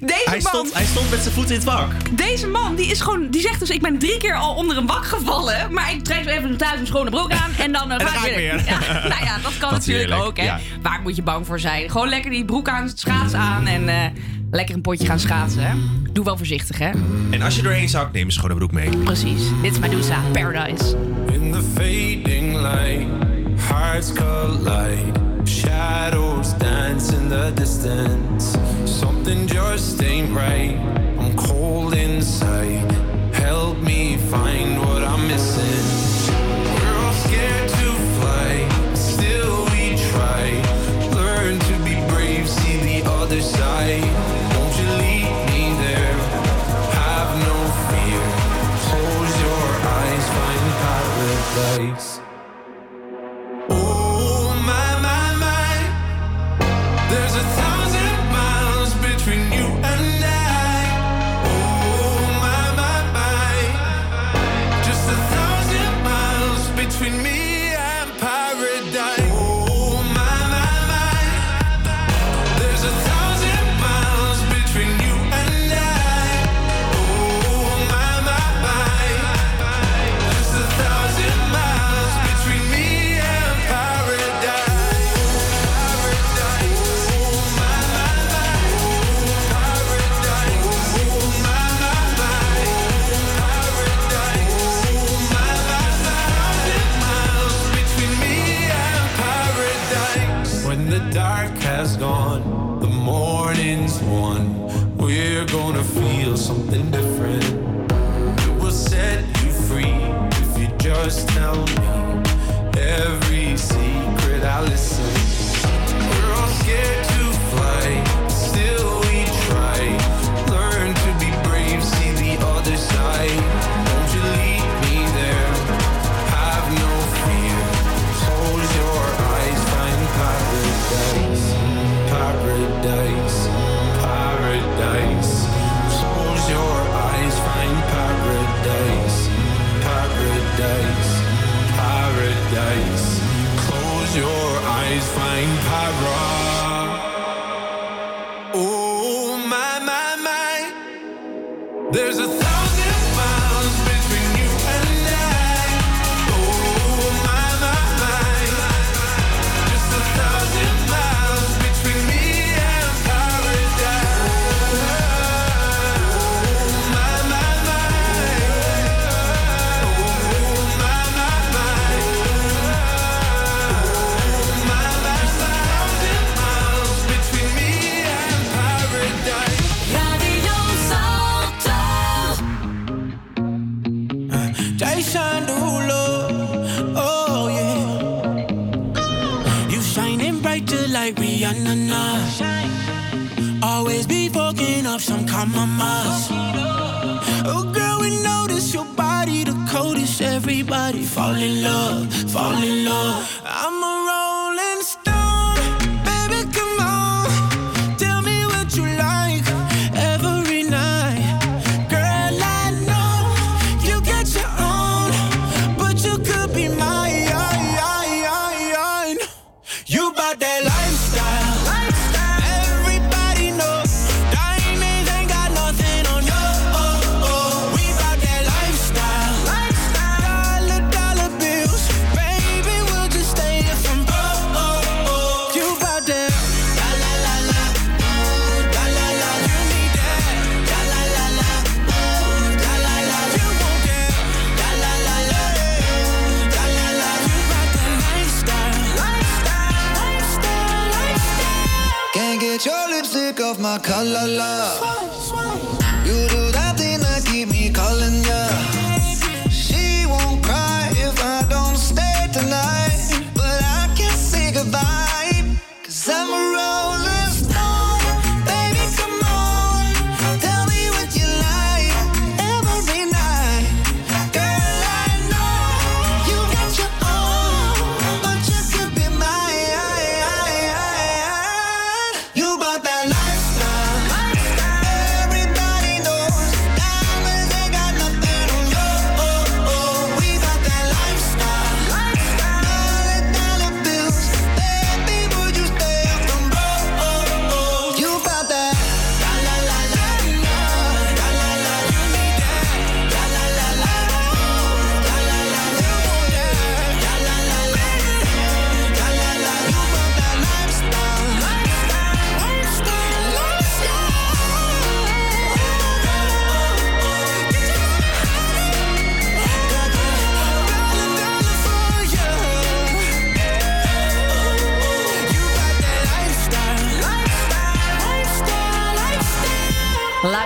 Deze 0.00 0.22
Hij 0.24 0.40
man, 0.42 0.52
stond, 0.52 0.72
hij 0.74 0.84
stond 0.84 1.10
met 1.10 1.20
zijn 1.20 1.34
voeten 1.34 1.54
in 1.54 1.60
het 1.60 1.68
wak. 1.70 1.90
deze 2.16 2.46
man 2.46 2.74
die 2.74 2.86
is 2.86 3.00
gewoon, 3.00 3.30
die 3.30 3.40
zegt 3.40 3.60
dus, 3.60 3.70
ik 3.70 3.80
ben 3.82 3.98
drie 3.98 4.16
keer 4.18 4.34
al 4.34 4.54
onder 4.54 4.76
een 4.76 4.86
wak 4.86 5.04
gevallen. 5.04 5.72
Maar 5.72 5.92
ik 5.92 6.04
trek 6.04 6.22
zo 6.24 6.28
even 6.30 6.56
thuis 6.56 6.80
een 6.80 6.86
schone 6.86 7.10
broek 7.10 7.32
aan 7.32 7.50
en 7.58 7.72
dan, 7.72 7.90
eh, 7.90 7.92
En 7.92 7.98
dan 7.98 8.08
ga 8.08 8.26
ik 8.26 8.34
weer. 8.34 8.54
weer. 8.54 8.64
Ja, 8.66 8.78
nou 9.12 9.24
ja, 9.24 9.34
dat 9.42 9.58
kan 9.58 9.70
Dat 9.70 9.78
natuurlijk 9.78 10.08
heerlijk, 10.08 10.28
ook, 10.28 10.36
hè. 10.36 10.44
ja. 10.44 10.60
Waar 10.82 11.00
moet 11.02 11.16
je 11.16 11.22
bang 11.22 11.46
voor 11.46 11.60
zijn? 11.60 11.90
Gewoon 11.90 12.08
lekker 12.08 12.30
die 12.30 12.44
broek 12.44 12.68
aan, 12.68 12.90
schaats 12.94 13.32
aan 13.34 13.66
en 13.66 13.88
eh, 13.88 13.96
lekker 14.50 14.74
een 14.74 14.80
potje 14.82 15.06
gaan 15.06 15.20
schaatsen. 15.20 15.62
hè. 15.62 15.72
Doe 16.12 16.24
wel 16.24 16.36
voorzichtig, 16.36 16.78
hè. 16.78 16.90
En 17.30 17.42
als 17.42 17.56
je 17.56 17.62
doorheen 17.62 17.88
zakt, 17.88 18.12
neem 18.12 18.26
een 18.26 18.32
schone 18.32 18.54
broek 18.54 18.72
mee. 18.72 18.96
Precies. 18.96 19.42
Dit 19.62 19.72
is 19.72 19.78
Medusa, 19.78 20.18
Paradise. 20.32 20.96
In 21.32 21.52
the 21.52 21.62
fading 21.74 22.54
light, 22.60 23.06
hearts 23.74 24.12
collide. 24.12 25.14
Shadows 25.48 26.52
dance 26.54 27.12
in 27.12 27.28
the 27.28 27.50
distance. 27.50 28.56
Something 29.00 29.46
just 29.46 30.00
ain't 30.02 30.30
right. 30.30 30.76
I'm 31.18 31.36
cold 31.36 31.94
inside. 31.94 32.90
Help 33.32 33.76
me 33.78 34.16
find 34.32 34.78
what 34.78 35.02
I'm 35.02 35.22
missing. 35.26 35.86
We're 36.74 36.98
all 37.02 37.16
scared 37.26 37.68
to 37.80 37.88
fly, 38.16 38.50
still 38.94 39.56
we 39.72 39.84
try. 40.10 40.44
Learn 41.20 41.58
to 41.58 41.74
be 41.88 41.96
brave, 42.12 42.48
see 42.48 42.78
the 42.90 43.00
other 43.20 43.42
side. 43.42 44.06
Won't 44.54 44.74
you 44.80 44.88
lead 45.02 45.30
me 45.52 45.64
there? 45.84 46.16
Have 47.02 47.30
no 47.50 47.56
fear. 47.88 48.22
Close 48.86 49.34
your 49.46 49.66
eyes, 49.98 50.24
find 50.36 50.64
paradise. 50.82 52.23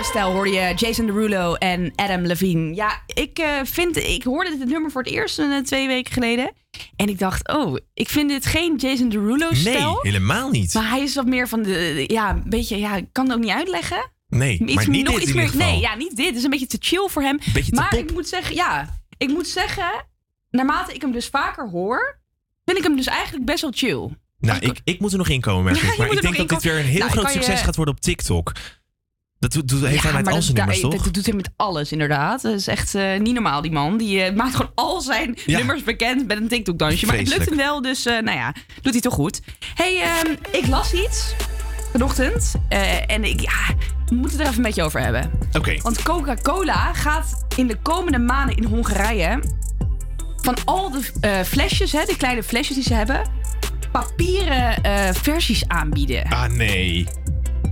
Lifestyle 0.08 0.34
hoorde 0.34 0.50
je 0.50 0.74
Jason 0.74 1.06
Derulo 1.06 1.54
en 1.54 1.92
Adam 1.96 2.26
Levine. 2.26 2.74
Ja, 2.74 3.02
ik 3.06 3.38
eh, 3.38 3.60
vind, 3.64 3.96
ik 3.96 4.22
hoorde 4.22 4.58
dit 4.58 4.68
nummer 4.68 4.90
voor 4.90 5.02
het 5.02 5.12
eerst 5.12 5.38
een, 5.38 5.64
twee 5.64 5.86
weken 5.86 6.12
geleden. 6.12 6.52
En 6.96 7.08
ik 7.08 7.18
dacht, 7.18 7.48
oh, 7.48 7.76
ik 7.94 8.08
vind 8.08 8.28
dit 8.28 8.46
geen 8.46 8.76
Jason 8.76 9.08
Derulo-stijl. 9.08 9.92
Nee, 9.92 10.12
helemaal 10.12 10.50
niet. 10.50 10.74
Maar 10.74 10.88
hij 10.88 11.02
is 11.02 11.14
wat 11.14 11.26
meer 11.26 11.48
van 11.48 11.62
de, 11.62 12.04
ja, 12.06 12.30
een 12.30 12.42
beetje, 12.46 12.78
ja, 12.78 12.96
ik 12.96 13.06
kan 13.12 13.24
het 13.24 13.34
ook 13.34 13.42
niet 13.42 13.50
uitleggen. 13.50 14.10
Nee, 14.28 14.58
Iets 14.58 14.74
maar 14.74 14.88
niet 14.88 15.04
nog 15.04 15.14
dit 15.14 15.22
iets 15.22 15.32
meer. 15.32 15.56
Nee, 15.56 15.80
ja, 15.80 15.94
niet 15.94 16.16
dit. 16.16 16.26
Het 16.26 16.36
is 16.36 16.44
een 16.44 16.50
beetje 16.50 16.66
te 16.66 16.78
chill 16.80 17.08
voor 17.08 17.22
hem. 17.22 17.38
Beetje 17.52 17.72
te 17.72 17.80
maar 17.80 17.96
ik 17.96 18.12
moet 18.12 18.28
zeggen, 18.28 18.54
ja, 18.54 19.00
ik 19.16 19.28
moet 19.28 19.48
zeggen, 19.48 20.06
naarmate 20.50 20.94
ik 20.94 21.00
hem 21.00 21.12
dus 21.12 21.26
vaker 21.28 21.68
hoor, 21.68 22.20
vind 22.64 22.78
ik 22.78 22.84
hem 22.84 22.96
dus 22.96 23.06
eigenlijk 23.06 23.44
best 23.44 23.60
wel 23.60 23.72
chill. 23.74 24.16
Nou, 24.40 24.58
ik, 24.60 24.80
ik 24.84 25.00
moet 25.00 25.12
er 25.12 25.18
nog 25.18 25.28
in 25.28 25.40
komen, 25.40 25.64
merk 25.64 25.76
ik. 25.76 25.98
Maar 25.98 26.12
ik 26.12 26.22
denk 26.22 26.36
dat 26.36 26.48
dit 26.48 26.62
weer 26.62 26.78
een 26.78 26.84
heel. 26.84 26.98
Nou, 26.98 27.10
groot 27.10 27.26
je- 27.26 27.32
succes 27.32 27.60
gaat 27.60 27.76
worden 27.76 27.94
op 27.94 28.00
TikTok. 28.00 28.52
Dat 29.38 29.52
doet, 29.52 29.68
doet, 29.68 29.84
heeft 29.84 30.02
hij 30.02 30.12
met 30.12 30.24
maar 30.24 30.34
al 30.34 30.42
zijn 30.42 30.54
dat, 30.54 30.64
nummers, 30.64 30.80
dat- 30.82 30.90
toch? 30.90 31.02
Dat 31.04 31.14
doet 31.14 31.26
hij 31.26 31.34
met 31.34 31.50
alles, 31.56 31.92
inderdaad. 31.92 32.42
Dat 32.42 32.52
is 32.54 32.66
echt 32.66 32.94
eh, 32.94 33.18
niet 33.20 33.34
normaal, 33.34 33.60
die 33.62 33.70
man. 33.70 33.96
Die 33.96 34.22
eh, 34.22 34.34
maakt 34.36 34.54
gewoon 34.54 34.72
al 34.74 35.00
zijn 35.00 35.38
Ja. 35.46 35.56
nummers 35.58 35.82
bekend 35.82 36.26
met 36.26 36.36
een 36.36 36.48
TikTok-dansje. 36.48 37.06
Maar 37.06 37.16
het 37.16 37.28
lukt 37.28 37.48
hem 37.48 37.56
wel, 37.56 37.82
dus 37.82 38.06
eh, 38.06 38.18
nou 38.22 38.36
ja, 38.36 38.54
doet 38.82 38.92
hij 38.92 39.00
toch 39.02 39.14
goed. 39.14 39.40
hey, 39.74 40.02
ehm, 40.02 40.32
ik 40.52 40.66
las 40.66 40.92
iets 40.92 41.34
vanochtend. 41.92 42.54
en 43.06 43.24
ik, 43.24 43.40
ja, 43.40 43.74
we 44.06 44.14
moeten 44.14 44.30
het 44.30 44.40
er 44.40 44.44
even 44.46 44.56
een 44.56 44.62
beetje 44.62 44.82
over 44.82 45.00
hebben. 45.00 45.30
Oké. 45.52 45.76
Want 45.82 46.02
Coca-Cola 46.02 46.92
gaat 46.92 47.44
in 47.56 47.66
de 47.66 47.76
komende 47.82 48.18
maanden 48.18 48.56
in 48.56 48.64
Hongarije... 48.64 49.42
van 50.36 50.56
al 50.64 50.90
de 50.90 51.02
flesjes, 51.44 51.92
hè, 51.92 52.04
de 52.04 52.16
kleine 52.16 52.42
flesjes 52.42 52.74
die 52.76 52.84
ze 52.84 52.94
hebben... 52.94 53.22
papieren 53.92 54.74
versies 55.14 55.68
aanbieden. 55.68 56.24
Ah, 56.24 56.46
nee. 56.50 57.06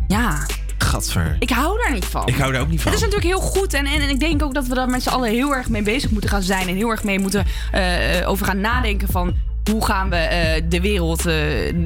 Ja, 0.09 0.47
Gadver. 0.79 1.37
ik 1.39 1.51
hou 1.51 1.79
daar 1.83 1.93
niet 1.93 2.05
van. 2.05 2.27
Ik 2.27 2.37
hou 2.37 2.53
daar 2.53 2.61
ook 2.61 2.69
niet 2.69 2.83
van. 2.83 2.93
Het 2.93 3.01
is 3.01 3.07
natuurlijk 3.07 3.35
heel 3.35 3.49
goed 3.49 3.75
en, 3.75 3.87
en, 3.87 4.01
en 4.01 4.09
ik 4.09 4.21
denk 4.21 4.43
ook 4.43 4.55
dat 4.55 4.67
we 4.67 4.75
daar 4.75 4.89
met 4.89 5.03
z'n 5.03 5.09
allen 5.09 5.31
heel 5.31 5.55
erg 5.55 5.69
mee 5.69 5.83
bezig 5.83 6.11
moeten 6.11 6.31
gaan 6.31 6.43
zijn. 6.43 6.69
En 6.69 6.75
heel 6.75 6.91
erg 6.91 7.05
mee 7.05 7.19
moeten 7.19 7.45
eh, 7.73 8.29
over 8.29 8.47
gaan 8.47 8.61
nadenken 8.61 9.09
van 9.09 9.35
hoe 9.71 9.85
gaan 9.85 10.11
we 10.11 10.17
eh, 10.17 10.63
de 10.69 10.81
wereld 10.81 11.27
eh, 11.27 11.35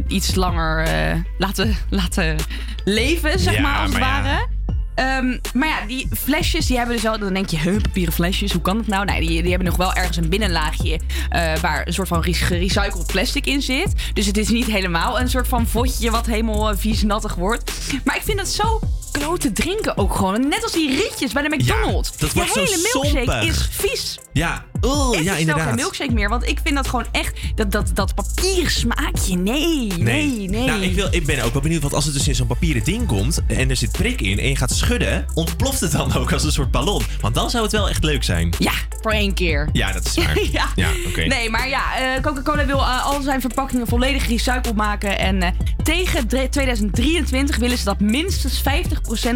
iets 0.06 0.34
langer 0.34 0.88
laten, 1.38 1.76
laten 1.88 2.36
leven, 2.84 3.38
zeg 3.38 3.54
Ja, 3.54 3.60
maar, 3.60 3.78
als 3.78 3.90
het 3.90 4.00
maar 4.00 4.24
ja. 4.24 4.46
Ehm, 5.01 5.39
maar 5.55 5.68
ja, 5.68 5.86
die 5.86 6.09
flesjes, 6.18 6.66
die 6.66 6.77
hebben 6.77 6.94
dus 6.94 7.05
wel... 7.05 7.18
Dan 7.18 7.35
denk 7.35 7.48
je, 7.48 7.59
huh, 7.59 7.81
papieren 7.81 8.12
flesjes, 8.12 8.52
hoe 8.52 8.62
kan 8.62 8.77
dat 8.77 8.86
nou? 8.86 9.05
Nee, 9.05 9.20
die, 9.20 9.40
die 9.40 9.51
hebben 9.51 9.68
nog 9.68 9.77
wel 9.77 9.93
ergens 9.94 10.16
een 10.16 10.28
binnenlaagje... 10.28 11.01
eh, 11.28 11.56
waar 11.56 11.86
een 11.86 11.93
soort 11.93 12.09
van 12.09 12.20
re- 12.20 12.32
gerecycled 12.32 13.06
plastic 13.06 13.47
in 13.47 13.62
zit. 13.62 13.93
Dus 14.12 14.27
het 14.27 14.36
is 14.36 14.48
niet 14.48 14.66
helemaal 14.66 15.20
een 15.20 15.28
soort 15.31 15.48
van 15.48 15.66
vodje... 15.66 16.10
wat 16.10 16.27
helemaal 16.27 16.70
eh, 16.70 16.77
vies 16.77 17.02
nattig 17.02 17.35
wordt. 17.35 17.72
Maar 18.05 18.16
ik 18.16 18.22
vind 18.22 18.39
dat 18.39 18.48
zo 18.48 18.81
klote 19.11 19.53
drinken 19.53 19.97
ook 19.97 20.15
gewoon. 20.15 20.49
Net 20.49 20.62
als 20.62 20.73
die 20.73 20.97
rietjes 21.03 21.32
bij 21.32 21.43
de 21.43 21.57
McDonald's. 21.57 22.16
dat 22.16 22.32
wordt 22.32 22.55
de 22.55 22.61
zo 22.66 22.73
hele 22.73 22.89
milkshake 22.93 23.31
sompig. 23.31 23.49
is 23.49 23.69
vies. 23.70 24.19
Ja, 24.32 24.65
oh, 24.81 25.16
ik 25.16 25.23
ja, 25.23 25.35
inderdaad. 25.37 25.66
geen 25.66 25.74
milkshake 25.74 26.12
meer, 26.12 26.28
want 26.28 26.49
ik 26.49 26.59
vind 26.62 26.74
dat 26.74 26.89
gewoon 26.89 27.07
echt... 27.12 27.39
Dat, 27.55 27.73
dat, 27.73 27.91
dat 27.95 28.15
papieren 28.15 28.70
smaakje, 28.70 29.37
nee, 29.37 29.93
nee, 29.99 30.49
nee. 30.49 30.66
Nou, 30.66 30.82
ik, 30.82 30.95
wil, 30.95 31.09
ik 31.11 31.27
ben 31.27 31.45
ook 31.45 31.53
wel 31.53 31.62
benieuwd, 31.62 31.82
want 31.82 31.95
als 31.95 32.05
het 32.05 32.15
dus 32.15 32.28
in 32.28 32.35
zo'n 32.35 32.47
papieren 32.47 32.85
ding 32.85 33.07
komt 33.07 33.41
en 33.47 33.70
er 33.70 33.77
zit 33.77 33.93
prik 33.93 34.20
in 34.20 34.39
en 34.39 34.49
je 34.49 34.57
gaat 34.57 34.70
schudden, 34.70 35.27
ontploft 35.35 35.81
het 35.81 35.93
dan 35.93 36.15
ook 36.15 36.32
als 36.32 36.45
een 36.45 36.53
soort 36.53 36.70
ballon? 36.70 37.03
Want 37.20 37.35
dan 37.35 37.51
zou 37.51 37.62
het 37.62 37.73
wel 37.73 37.89
echt 37.89 38.05
leuk 38.05 38.24
zijn. 38.24 38.55
Ja, 38.59 38.73
voor 39.01 39.12
één 39.12 39.35
keer. 39.35 39.69
Ja, 39.73 39.93
dat 39.93 40.05
is 40.07 40.15
waar. 40.15 40.39
ja. 40.77 40.89
oké. 41.07 41.20
Nee, 41.27 41.51
maar 41.51 41.69
ja, 41.69 41.82
eh, 41.99 42.23
Coca-Cola 42.23 42.66
wil 42.66 42.78
eh, 42.78 43.07
al 43.07 43.23
zijn 43.23 43.41
verpakkingen 43.41 43.87
volledig 43.87 44.23
gerecycled 44.24 44.74
maken. 44.77 45.19
En 45.19 45.43
eh, 45.43 45.51
tegen 45.82 46.28
dre- 46.28 46.49
2023 46.49 47.57
willen 47.57 47.78
ze 47.78 47.85
dat 47.85 48.01
minstens 48.01 48.62
50% 48.62 48.62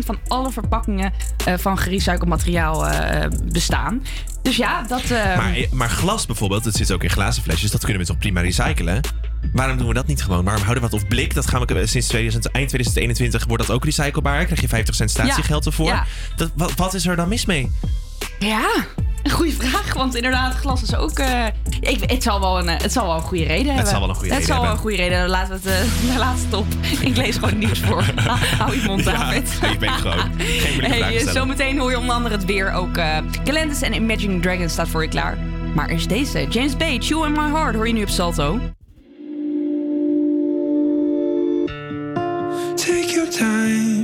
van 0.04 0.18
alle 0.26 0.50
verpakkingen 0.52 1.12
eh, 1.44 1.54
van 1.58 1.78
gerecycled 1.78 2.28
materiaal 2.28 2.86
eh, 2.88 3.28
bestaan. 3.52 4.02
Dus 4.42 4.56
ja, 4.56 4.82
dat... 4.82 5.02
eh, 5.02 5.36
Maar, 5.36 5.56
maar 5.70 5.90
glas 5.90 6.26
bijvoorbeeld, 6.26 6.64
dat 6.64 6.74
zit 6.74 6.92
ook 6.92 7.02
in 7.02 7.10
glazen 7.10 7.42
flesjes, 7.42 7.70
dat 7.70 7.80
kunnen 7.84 8.00
we 8.02 8.06
toch 8.08 8.18
prima 8.18 8.40
recyclen? 8.40 9.00
Waarom 9.52 9.76
doen 9.78 9.88
we 9.88 9.94
dat 9.94 10.06
niet 10.06 10.22
gewoon? 10.22 10.44
Waarom 10.44 10.62
houden 10.62 10.84
we 10.84 10.90
dat? 10.90 11.00
Of 11.00 11.08
blik, 11.08 11.34
dat 11.34 11.48
gaan 11.48 11.64
we 11.66 11.86
sinds 11.86 12.06
2000, 12.08 12.46
eind 12.50 12.68
2021 12.68 13.44
wordt 13.48 13.66
dat 13.66 13.76
ook 13.76 13.84
recyclebaar. 13.84 14.44
Krijg 14.44 14.60
je 14.60 14.68
50 14.68 14.94
cent 14.94 15.10
statiegeld 15.10 15.64
Ja, 15.64 15.70
ervoor. 15.70 15.86
ja. 15.86 16.06
Dat, 16.36 16.50
wat, 16.54 16.74
wat 16.74 16.94
is 16.94 17.06
er 17.06 17.16
dan 17.16 17.28
mis 17.28 17.44
mee? 17.46 17.70
Ja, 18.38 18.70
een 19.22 19.30
goede 19.30 19.52
vraag. 19.52 19.94
Want 19.94 20.14
inderdaad, 20.14 20.54
glas 20.54 20.82
is 20.82 20.96
ook... 20.96 21.18
eh, 21.18 21.46
ik, 21.80 22.10
het, 22.10 22.22
zal 22.22 22.40
wel 22.40 22.58
een, 22.58 22.68
eh, 22.68 22.80
het 22.80 22.92
zal 22.92 23.06
wel 23.06 23.16
een 23.16 23.22
goede 23.22 23.44
reden 23.44 23.74
hebben. 23.74 23.90
zal 23.90 24.00
wel 24.00 24.08
een 24.08 24.14
goede 24.14 24.34
het 24.34 24.38
reden 24.38 24.54
zal 24.54 24.62
wel 24.62 24.70
een 24.70 24.76
hebben. 24.76 24.90
goede 24.90 24.96
reden 24.96 25.18
hebben. 25.18 25.36
Laten 25.36 25.60
we 25.62 25.70
het... 25.70 26.10
eh 26.10 26.16
laat 26.18 26.38
het 26.38 26.54
op. 26.54 26.66
Ik 27.00 27.16
lees 27.16 27.34
gewoon 27.34 27.50
het 27.50 27.58
nieuws 27.58 27.80
voor. 27.80 28.04
Hou 28.58 28.74
je 28.76 28.82
mond, 28.86 29.04
Ja, 29.04 29.12
David. 29.12 29.58
ik 29.72 29.78
ben 29.78 29.90
gewoon. 29.92 30.30
Geen 30.38 30.90
Hey, 30.90 31.18
zometeen 31.18 31.78
hoor 31.78 31.90
je 31.90 31.98
onder 31.98 32.14
andere 32.14 32.34
het 32.34 32.44
weer. 32.44 32.72
Ook 32.72 32.96
uh, 32.96 33.16
Galantis 33.44 33.82
en 33.82 33.94
Imagine 33.94 34.40
Dragons 34.40 34.72
staat 34.72 34.88
voor 34.88 35.02
je 35.02 35.08
klaar. 35.08 35.38
Maar 35.74 35.90
is 35.90 36.06
deze. 36.06 36.46
James 36.48 36.76
Bay, 36.76 36.98
Chew 37.00 37.24
in 37.24 37.32
My 37.32 37.50
Heart, 37.50 37.74
hoor 37.74 37.86
je 37.86 37.92
nu 37.92 38.02
op 38.02 38.08
Salto. 38.08 38.60
Take 42.76 43.12
your 43.14 43.30
time. 43.30 44.03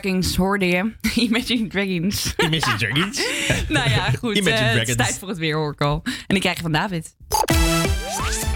Dragons 0.00 0.36
hoorde 0.36 0.66
je. 0.66 0.92
Imagine 1.28 1.66
Dragons. 1.66 2.34
Imagine 2.36 2.76
Dragons. 2.76 3.22
nou 3.68 3.90
ja, 3.90 4.10
goed. 4.10 4.38
Eh, 4.38 4.74
het 4.74 4.88
is 4.88 4.96
tijd 4.96 5.18
voor 5.18 5.28
het 5.28 5.38
weer, 5.38 5.56
hoor 5.56 5.72
ik 5.72 5.80
al. 5.80 6.00
En 6.04 6.12
die 6.26 6.40
krijg 6.40 6.56
je 6.56 6.62
van 6.62 6.72
David. 6.72 7.14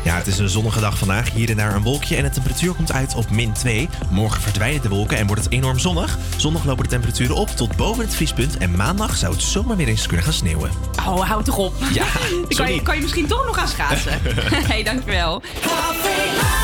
Ja, 0.05 0.17
het 0.17 0.27
is 0.27 0.39
een 0.39 0.49
zonnige 0.49 0.81
dag 0.81 0.99
vandaag. 0.99 1.33
Hier 1.33 1.51
en 1.51 1.57
daar 1.57 1.75
een 1.75 1.83
wolkje 1.83 2.17
en 2.17 2.23
de 2.23 2.31
temperatuur 2.31 2.75
komt 2.75 2.93
uit 2.93 3.15
op 3.15 3.31
min 3.31 3.53
2. 3.53 3.89
Morgen 4.11 4.43
verdwijnen 4.43 4.83
de 4.83 4.89
wolken 4.89 5.17
en 5.19 5.27
wordt 5.27 5.45
het 5.45 5.53
enorm 5.53 5.79
zonnig. 5.79 6.19
Zondag 6.37 6.65
lopen 6.65 6.83
de 6.83 6.91
temperaturen 6.91 7.37
op 7.37 7.49
tot 7.49 7.77
boven 7.77 8.05
het 8.05 8.15
vriespunt. 8.15 8.59
En 8.59 8.77
maandag 8.77 9.17
zou 9.17 9.33
het 9.33 9.43
zomaar 9.43 9.77
weer 9.77 9.89
eens 9.89 10.07
kunnen 10.07 10.25
gaan 10.25 10.35
sneeuwen. 10.35 10.71
Oh, 10.99 11.21
houd 11.21 11.45
toch 11.45 11.59
op. 11.59 11.75
Ja, 11.93 12.07
kan, 12.57 12.75
je, 12.75 12.83
kan 12.83 12.97
je 12.97 13.03
misschien 13.03 13.27
toch 13.27 13.47
nog 13.47 13.57
gaan 13.57 13.69
schaatsen. 13.69 14.13
Hé, 14.13 14.59
hey, 14.59 14.83
dankjewel. 14.83 15.43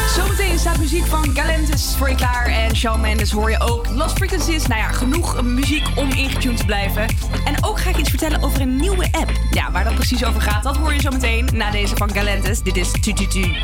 Zometeen 0.08 0.58
staat 0.58 0.78
muziek 0.78 1.06
van 1.06 1.36
Galantis 1.36 1.94
voor 1.96 2.08
je 2.08 2.14
klaar. 2.14 2.46
En 2.46 2.76
Shawn 2.76 3.00
Mendes 3.00 3.30
hoor 3.30 3.50
je 3.50 3.60
ook. 3.60 3.88
Lost 3.88 4.16
Frequencies, 4.16 4.66
nou 4.66 4.80
ja, 4.80 4.88
genoeg 4.88 5.42
muziek 5.42 5.86
om 5.96 6.10
ingetuned 6.10 6.56
te 6.56 6.64
blijven. 6.64 7.02
En 7.44 7.64
ook 7.64 7.80
ga 7.80 7.90
ik 7.90 7.96
iets 7.96 8.10
vertellen 8.10 8.42
over 8.42 8.60
een 8.60 8.76
nieuwe 8.76 9.08
app. 9.12 9.30
Ja, 9.50 9.70
waar 9.70 9.84
dat 9.84 9.94
precies 9.94 10.24
over 10.24 10.40
gaat, 10.40 10.62
dat 10.62 10.76
hoor 10.76 10.94
je 10.94 11.00
zometeen 11.00 11.48
na 11.52 11.70
deze 11.70 11.96
van 11.96 12.10
Galantis. 12.10 12.62
Dit 12.62 12.76
is 12.76 12.90
Tututu. 12.90 13.56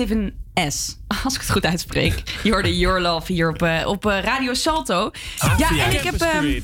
7S. 0.00 0.96
Als 1.24 1.34
ik 1.34 1.40
het 1.40 1.50
goed 1.50 1.66
uitspreek. 1.66 2.22
Jorde 2.42 2.78
Your 2.78 3.00
Love 3.00 3.32
hier 3.32 3.48
op, 3.48 3.62
eh, 3.62 3.86
op 3.86 4.06
eh, 4.06 4.22
Radio 4.22 4.54
Salto. 4.54 5.10
Ah, 5.38 5.58
ja, 5.58 5.86
en 5.86 5.92
ik 5.92 6.00
heb... 6.00 6.20
Ehm, 6.20 6.60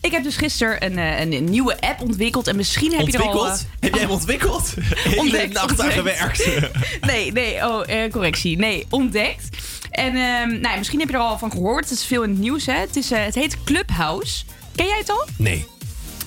ik 0.00 0.12
heb 0.12 0.22
dus 0.22 0.36
gisteren 0.36 0.80
eh, 0.80 1.20
een, 1.20 1.32
een, 1.32 1.44
nieuwe 1.44 1.80
app 1.80 2.00
ontwikkeld. 2.00 2.46
En 2.46 2.56
misschien 2.56 2.92
heb 2.94 3.06
je 3.06 3.18
er 3.18 3.22
al... 3.22 3.50
Heb 3.80 3.92
jij 3.92 4.00
hem 4.00 4.10
ontwikkeld? 4.10 4.74
ontdekt. 5.16 5.62
Ontdekt. 5.62 6.70
nee, 7.10 7.32
nee. 7.32 7.56
Oh, 7.56 8.10
correctie. 8.10 8.58
Nee, 8.58 8.86
ontdekt. 8.90 9.48
En 9.90 10.16
um, 10.16 10.60
nou, 10.60 10.78
misschien 10.78 11.00
heb 11.00 11.08
je 11.08 11.14
er 11.14 11.20
al 11.20 11.38
van 11.38 11.50
gehoord. 11.50 11.88
Het 11.88 11.98
is 11.98 12.04
veel 12.04 12.22
in 12.22 12.30
het 12.30 12.38
nieuws, 12.38 12.66
hè. 12.66 12.74
Het, 12.74 12.96
is, 12.96 13.10
het 13.10 13.34
heet 13.34 13.64
Clubhouse. 13.64 14.44
Ken 14.74 14.86
jij 14.86 14.98
het 14.98 15.10
al? 15.10 15.26
Nee. 15.36 15.73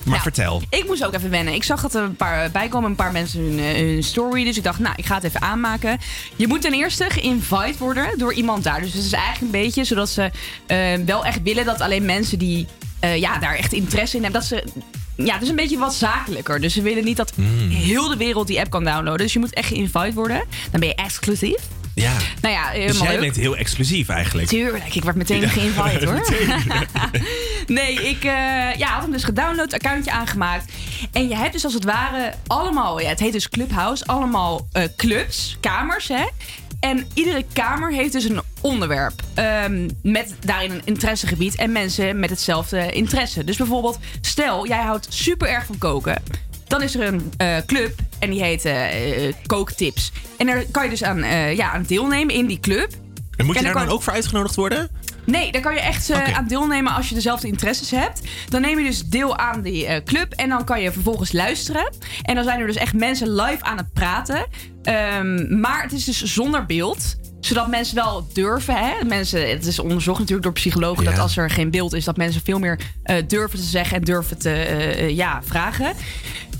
Maar 0.07 0.19
Nou, 0.19 0.33
vertel. 0.33 0.61
Ik 0.69 0.87
moest 0.87 1.05
ook 1.05 1.13
even 1.13 1.29
wennen. 1.29 1.53
Ik 1.53 1.63
zag 1.63 1.81
dat 1.81 1.95
er 1.95 2.01
een 2.03 2.15
paar 2.15 2.51
bij 2.51 2.67
komen, 2.67 2.89
een 2.89 2.95
paar 2.95 3.11
mensen 3.11 3.41
hun, 3.41 3.59
eh, 3.59 3.75
hun 3.75 4.03
story. 4.03 4.43
Dus 4.43 4.57
ik 4.57 4.63
dacht, 4.63 4.79
nou, 4.79 4.93
ik 4.97 5.05
ga 5.05 5.15
het 5.15 5.23
even 5.23 5.41
aanmaken. 5.41 5.97
Je 6.35 6.47
moet 6.47 6.61
ten 6.61 6.73
eerste 6.73 7.05
geïnvite 7.09 7.75
worden 7.77 8.17
door 8.17 8.33
iemand 8.33 8.63
daar. 8.63 8.81
Dus 8.81 8.93
het 8.93 9.03
is 9.03 9.11
eigenlijk 9.11 9.41
een 9.41 9.61
beetje 9.61 9.83
zodat 9.83 10.09
ze 10.09 10.31
eh, 10.67 10.77
wel 11.05 11.25
echt 11.25 11.41
willen 11.43 11.65
dat 11.65 11.81
alleen 11.81 12.05
mensen 12.05 12.39
die 12.39 12.67
eh, 12.99 13.17
ja, 13.17 13.37
daar 13.39 13.55
echt 13.55 13.73
interesse 13.73 14.17
in 14.17 14.23
hebben, 14.23 14.41
dat 14.41 14.49
ze. 14.49 14.63
Ja, 15.15 15.33
het 15.33 15.41
is 15.43 15.49
een 15.49 15.55
beetje 15.55 15.77
wat 15.77 15.93
zakelijker. 15.93 16.59
Dus 16.61 16.73
ze 16.73 16.81
willen 16.81 17.03
niet 17.03 17.17
dat 17.17 17.31
Hmm. 17.35 17.69
heel 17.69 18.07
de 18.07 18.17
wereld 18.17 18.47
die 18.47 18.59
app 18.59 18.69
kan 18.69 18.83
downloaden. 18.83 19.17
Dus 19.17 19.33
je 19.33 19.39
moet 19.39 19.53
echt 19.53 19.67
geïnvite 19.67 20.13
worden. 20.13 20.43
Dan 20.71 20.79
ben 20.79 20.89
je 20.89 20.95
exclusief. 20.95 21.55
Ja. 22.01 22.13
Nou 22.41 22.53
ja, 22.53 22.63
Dus 22.71 22.79
helemaal 22.79 23.03
jij 23.03 23.11
leuk. 23.11 23.21
bent 23.21 23.35
heel 23.35 23.55
exclusief 23.57 24.09
eigenlijk. 24.09 24.47
Tuurlijk, 24.47 24.95
ik 24.95 25.03
werd 25.03 25.15
meteen 25.15 25.41
Ja, 25.41 25.47
geïnvite 25.47 26.05
hoor. 26.09 26.33
nee, 27.77 27.93
ik 27.93 28.23
eh, 28.23 28.31
ja, 28.77 28.87
had 28.87 29.01
hem 29.01 29.11
dus 29.11 29.23
gedownload, 29.23 29.73
accountje 29.73 30.11
aangemaakt. 30.11 30.71
En 31.11 31.27
je 31.27 31.35
hebt 31.35 31.53
dus 31.53 31.63
als 31.63 31.73
het 31.73 31.83
ware 31.83 32.33
allemaal, 32.47 32.99
ja, 33.01 33.09
het 33.09 33.19
heet 33.19 33.31
dus 33.33 33.49
Clubhouse, 33.49 34.05
allemaal 34.05 34.67
eh, 34.71 34.83
clubs, 34.97 35.57
kamers 35.59 36.07
hè. 36.07 36.25
En 36.79 37.07
iedere 37.13 37.45
kamer 37.53 37.91
heeft 37.91 38.11
dus 38.11 38.23
een 38.23 38.41
onderwerp. 38.61 39.21
ehm, 39.33 39.89
met 40.01 40.35
daarin 40.39 40.71
een 40.71 40.81
interessegebied 40.85 41.55
en 41.55 41.71
mensen 41.71 42.19
met 42.19 42.29
hetzelfde 42.29 42.91
interesse. 42.91 43.43
Dus 43.43 43.57
bijvoorbeeld, 43.57 43.97
stel 44.21 44.67
jij 44.67 44.81
houdt 44.81 45.07
super 45.09 45.49
erg 45.49 45.65
van 45.65 45.77
koken. 45.77 46.23
Dan 46.67 46.81
is 46.81 46.95
er 46.95 47.07
een 47.07 47.31
eh, 47.37 47.57
club 47.65 47.99
en 48.19 48.29
die 48.29 48.43
heet 48.43 48.65
eh, 48.65 49.27
eh, 49.27 49.33
Kooktips. 49.45 50.11
En 50.37 50.45
daar 50.45 50.63
kan 50.71 50.83
je 50.83 50.89
dus 50.89 51.03
aan, 51.03 51.23
ja, 51.55 51.71
aan 51.71 51.83
deelnemen 51.87 52.35
in 52.35 52.45
die 52.45 52.59
club. 52.59 52.89
En 53.35 53.45
moet 53.45 53.55
je 53.55 53.65
En 53.65 53.73
daar 53.73 53.85
dan 53.85 53.93
ook 53.93 54.03
voor 54.03 54.13
uitgenodigd 54.13 54.55
worden? 54.55 54.89
Nee, 55.25 55.51
daar 55.51 55.61
kan 55.61 55.73
je 55.73 55.79
echt 55.79 56.11
aan 56.11 56.47
deelnemen 56.47 56.93
als 56.93 57.09
je 57.09 57.15
dezelfde 57.15 57.47
interesses 57.47 57.91
hebt. 57.91 58.21
Dan 58.49 58.61
neem 58.61 58.79
je 58.79 58.85
dus 58.85 59.03
deel 59.03 59.37
aan 59.37 59.61
die 59.61 60.03
club 60.03 60.33
en 60.33 60.49
dan 60.49 60.63
kan 60.63 60.81
je 60.81 60.91
vervolgens 60.91 61.31
luisteren. 61.31 61.93
En 62.21 62.35
dan 62.35 62.43
zijn 62.43 62.59
er 62.59 62.67
dus 62.67 62.75
echt 62.75 62.93
mensen 62.93 63.35
live 63.35 63.63
aan 63.63 63.77
het 63.77 63.93
praten. 63.93 64.45
Ehm, 64.83 65.59
maar 65.59 65.83
het 65.83 65.91
is 65.91 66.03
dus 66.03 66.23
zonder 66.23 66.65
beeld. 66.65 67.15
Zodat 67.39 67.67
mensen 67.67 67.95
wel 67.95 68.27
durven. 68.33 68.75
Hè? 68.75 69.05
Mensen, 69.05 69.49
het 69.49 69.65
is 69.65 69.79
onderzocht 69.79 70.19
natuurlijk 70.19 70.45
door 70.45 70.53
psychologen 70.53 71.05
dat 71.05 71.19
als 71.19 71.37
er 71.37 71.49
geen 71.49 71.71
beeld 71.71 71.93
is, 71.93 72.05
dat 72.05 72.17
mensen 72.17 72.41
veel 72.43 72.59
meer 72.59 72.79
durven 73.27 73.59
te 73.59 73.65
zeggen 73.65 73.97
en 73.97 74.03
durven 74.03 74.37
te 74.37 75.07
ja, 75.09 75.41
vragen. 75.43 75.93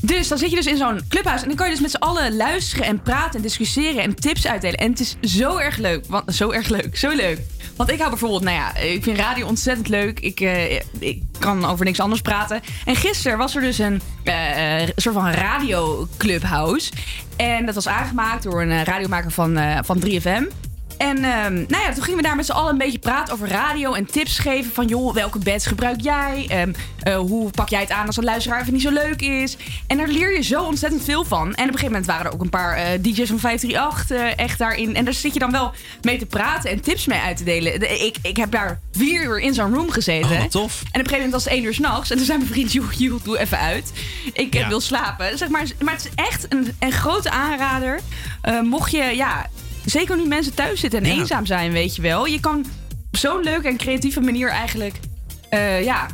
Dus 0.02 0.28
dan 0.28 0.38
zit 0.38 0.49
je 0.49 0.56
dus 0.56 0.65
in 0.65 0.78
zo'n 0.78 1.02
clubhuis 1.10 1.41
en 1.41 1.48
dan 1.48 1.57
kan 1.57 1.65
je 1.65 1.72
dus 1.72 1.82
met 1.82 1.91
z'n 1.91 1.98
allen 1.98 2.36
luisteren 2.36 2.86
en 2.86 3.02
praten 3.02 3.36
en 3.36 3.41
discussiëren 3.41 4.03
en 4.03 4.15
tips 4.15 4.48
uitdelen. 4.48 4.78
En 4.78 4.90
het 4.90 4.99
is 4.99 5.15
zo 5.22 5.57
erg 5.57 5.78
leuk. 5.78 6.06
Want, 6.07 6.36
zo 6.36 6.52
erg 6.52 6.68
leuk, 6.68 6.98
zo 6.98 7.15
leuk. 7.15 7.40
Want 7.76 7.91
ik 7.91 7.98
hou 7.98 8.10
bijvoorbeeld, 8.10 8.44
nou 8.44 8.56
ja, 8.56 8.76
ik 8.76 9.03
vind 9.03 9.18
radio 9.18 9.48
ontzettend 9.48 9.88
leuk. 9.88 10.19
Ik, 10.19 10.40
eh, 10.40 10.80
ik 10.99 11.22
kan 11.40 11.65
over 11.65 11.86
niks 11.86 11.99
anders 11.99 12.22
praten. 12.22 12.61
En 12.86 12.95
gisteren 12.95 13.38
was 13.38 13.56
er 13.56 13.61
dus 13.61 13.78
een 13.78 14.02
eh, 14.24 14.82
eh, 14.82 14.90
soort 14.95 15.15
van 15.15 15.30
radioclubhouse. 15.32 16.91
En 17.36 17.65
dat 17.65 17.76
was 17.76 17.88
aangemaakt 17.88 18.44
door 18.44 18.61
een 18.61 18.84
radiomaker 18.84 19.32
van, 19.32 19.60
van 19.84 19.99
3FM. 19.99 20.66
En 20.98 21.18
ehm, 21.24 21.53
nou 21.53 21.84
ja, 21.84 21.94
toen 21.94 22.03
gingen 22.03 22.15
we 22.22 22.26
daar 22.28 22.36
met 22.36 22.45
z'n 22.45 22.52
allen 22.52 22.72
een 22.72 22.78
beetje 22.78 22.99
praten 22.99 23.34
over 23.34 23.48
radio 23.48 23.94
en 23.94 24.06
tips 24.06 24.40
geven. 24.40 24.72
Van 24.74 24.88
joh, 24.88 25.14
welke 25.14 25.40
beds 25.40 25.65
gebruik 25.65 26.02
jij? 26.02 26.45
Ehm, 26.49 26.74
eh, 26.99 27.18
hoe 27.18 27.52
pak 27.52 27.69
jij 27.69 27.80
het 27.80 27.91
aan 27.91 28.06
als 28.07 28.18
een 28.18 28.24
luisteraar 28.24 28.61
even 28.61 28.74
niet 28.74 28.82
zo 28.82 28.91
leuk 28.91 29.22
is? 29.22 29.57
En 29.88 29.98
daar 29.98 30.07
leer 30.07 30.36
je 30.36 30.41
zo 30.44 30.64
ontzettend 30.64 31.03
veel 31.03 31.26
van. 31.26 31.40
En 31.41 31.49
op 31.52 31.57
een 31.57 31.65
gegeven 31.65 31.86
moment 31.86 32.06
waren 32.06 32.26
er 32.26 32.34
ook 32.34 32.41
een 32.41 32.49
paar 32.49 32.76
eh, 32.76 32.84
DJ's 33.02 33.30
van 33.30 33.40
538 33.40 34.10
eh, 34.18 34.44
echt 34.45 34.57
daarin. 34.60 34.95
En 34.95 35.06
daar 35.06 35.14
zit 35.14 35.34
je 35.34 35.40
dan 35.40 35.52
wel 35.52 35.72
mee 36.02 36.18
te 36.18 36.26
praten 36.26 36.69
en 36.69 36.82
tips 36.82 37.06
mee 37.06 37.19
uit 37.19 37.38
te 37.38 37.44
delen. 37.44 37.80
De- 37.80 38.06
ik, 38.06 38.15
ik 38.22 38.38
heb 38.38 38.52
daar 38.52 38.80
vier 38.91 39.24
uur 39.24 39.40
in 39.40 39.53
zo'n 39.53 39.74
room 39.74 39.90
gezeten. 39.91 40.32
Oh, 40.41 40.44
tof. 40.44 40.82
En 40.82 40.88
op 40.88 40.94
een 40.94 40.94
gegeven 40.94 41.14
moment 41.15 41.32
was 41.34 41.44
het 41.44 41.53
één 41.53 41.64
uur 41.64 41.74
s'nachts. 41.74 42.10
En 42.10 42.18
toen 42.18 42.26
zei 42.26 42.38
mijn 42.38 42.49
vriend, 42.52 42.72
joh, 42.74 42.91
joh, 42.91 43.24
doe 43.24 43.38
even 43.40 43.60
uit. 43.60 43.91
Ik 44.34 44.53
Ja. 44.53 44.68
wil 44.68 44.80
slapen. 44.82 45.38
Zeg 45.38 45.49
maar, 45.49 45.65
maar 45.84 45.94
het 45.94 46.06
is 46.06 46.24
echt 46.26 46.45
een, 46.49 46.76
een 46.80 46.91
grote 46.91 47.30
aanrader. 47.30 47.99
Mocht 48.64 48.91
je, 48.91 49.03
ja, 49.15 49.45
zeker 49.91 50.18
nu 50.18 50.26
mensen 50.26 50.53
thuis 50.53 50.80
zitten 50.80 51.03
en 51.03 51.05
Ja. 51.09 51.14
eenzaam 51.19 51.45
zijn, 51.45 51.72
weet 51.72 51.95
je 51.95 52.01
wel. 52.01 52.26
Je 52.26 52.39
kan 52.39 52.65
op 53.11 53.18
zo'n 53.18 53.43
leuke 53.43 53.68
en 53.68 53.77
creatieve 53.77 54.22
manier 54.22 54.49
eigenlijk, 54.49 54.95
eh, 55.49 55.84
ja, 55.84 56.07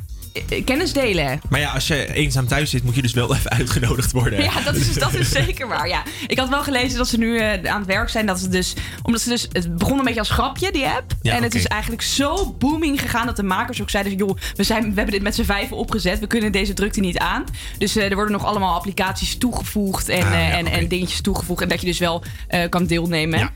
kennis 0.65 0.93
delen. 0.93 1.41
Maar 1.49 1.60
ja, 1.60 1.72
als 1.72 1.88
je 1.88 2.14
eenzaam 2.14 2.47
thuis 2.47 2.69
zit, 2.69 2.84
moet 2.84 2.95
je 2.95 3.01
dus 3.01 3.14
wel 3.14 3.35
even 3.35 3.51
uitgenodigd 3.51 4.11
worden. 4.11 4.43
Ja, 4.43 4.61
dat 4.61 4.76
is, 4.76 4.93
dat 4.93 5.14
is 5.14 5.31
zeker 5.41 5.68
waar. 5.68 5.88
Ja. 5.88 6.03
Ik 6.27 6.39
had 6.39 6.49
wel 6.49 6.64
gelezen 6.64 6.97
dat 6.97 7.07
ze 7.07 7.18
nu 7.18 7.38
eh, 7.38 7.72
aan 7.72 7.80
het 7.80 7.88
werk 7.88 8.10
zijn. 8.10 8.26
Dat 8.26 8.39
ze 8.39 8.47
dus, 8.47 8.73
omdat 9.01 9.22
ze 9.22 9.30
dus, 9.30 9.47
het 9.51 9.77
begon 9.77 9.97
een 9.97 10.03
beetje 10.03 10.19
als 10.19 10.30
grapje, 10.30 10.72
die 10.72 10.88
app. 10.88 11.11
Ja, 11.22 11.35
en 11.35 11.43
het 11.43 11.55
is 11.55 11.65
eigenlijk 11.65 12.01
zo 12.01 12.55
booming 12.60 13.01
gegaan 13.01 13.26
dat 13.26 13.35
de 13.35 13.43
makers 13.43 13.81
ook 13.81 13.89
zeiden: 13.89 14.15
joh, 14.15 14.38
we, 14.55 14.64
zijn, 14.64 14.81
we 14.81 14.95
hebben 14.95 15.14
dit 15.14 15.22
met 15.22 15.35
z'n 15.35 15.43
vijven 15.43 15.77
opgezet. 15.77 16.19
We 16.19 16.27
kunnen 16.27 16.51
deze 16.51 16.73
drukte 16.73 16.99
niet 16.99 17.18
aan. 17.18 17.43
Dus 17.77 17.95
eh, 17.95 18.10
er 18.10 18.15
worden 18.15 18.31
nog 18.34 18.45
allemaal 18.45 18.76
applicaties 18.76 19.38
toegevoegd 19.38 20.10
en, 20.10 20.23
Ah, 20.23 20.34
eh, 20.34 20.47
ja, 20.47 20.57
en, 20.57 20.68
en 20.68 20.88
dingetjes 20.88 21.22
toegevoegd. 21.22 21.61
En 21.61 21.69
dat 21.69 21.80
je 21.80 21.88
dus 21.88 21.99
wel 21.99 22.23
eh, 22.47 22.69
kan 22.69 22.85
deelnemen. 22.85 23.49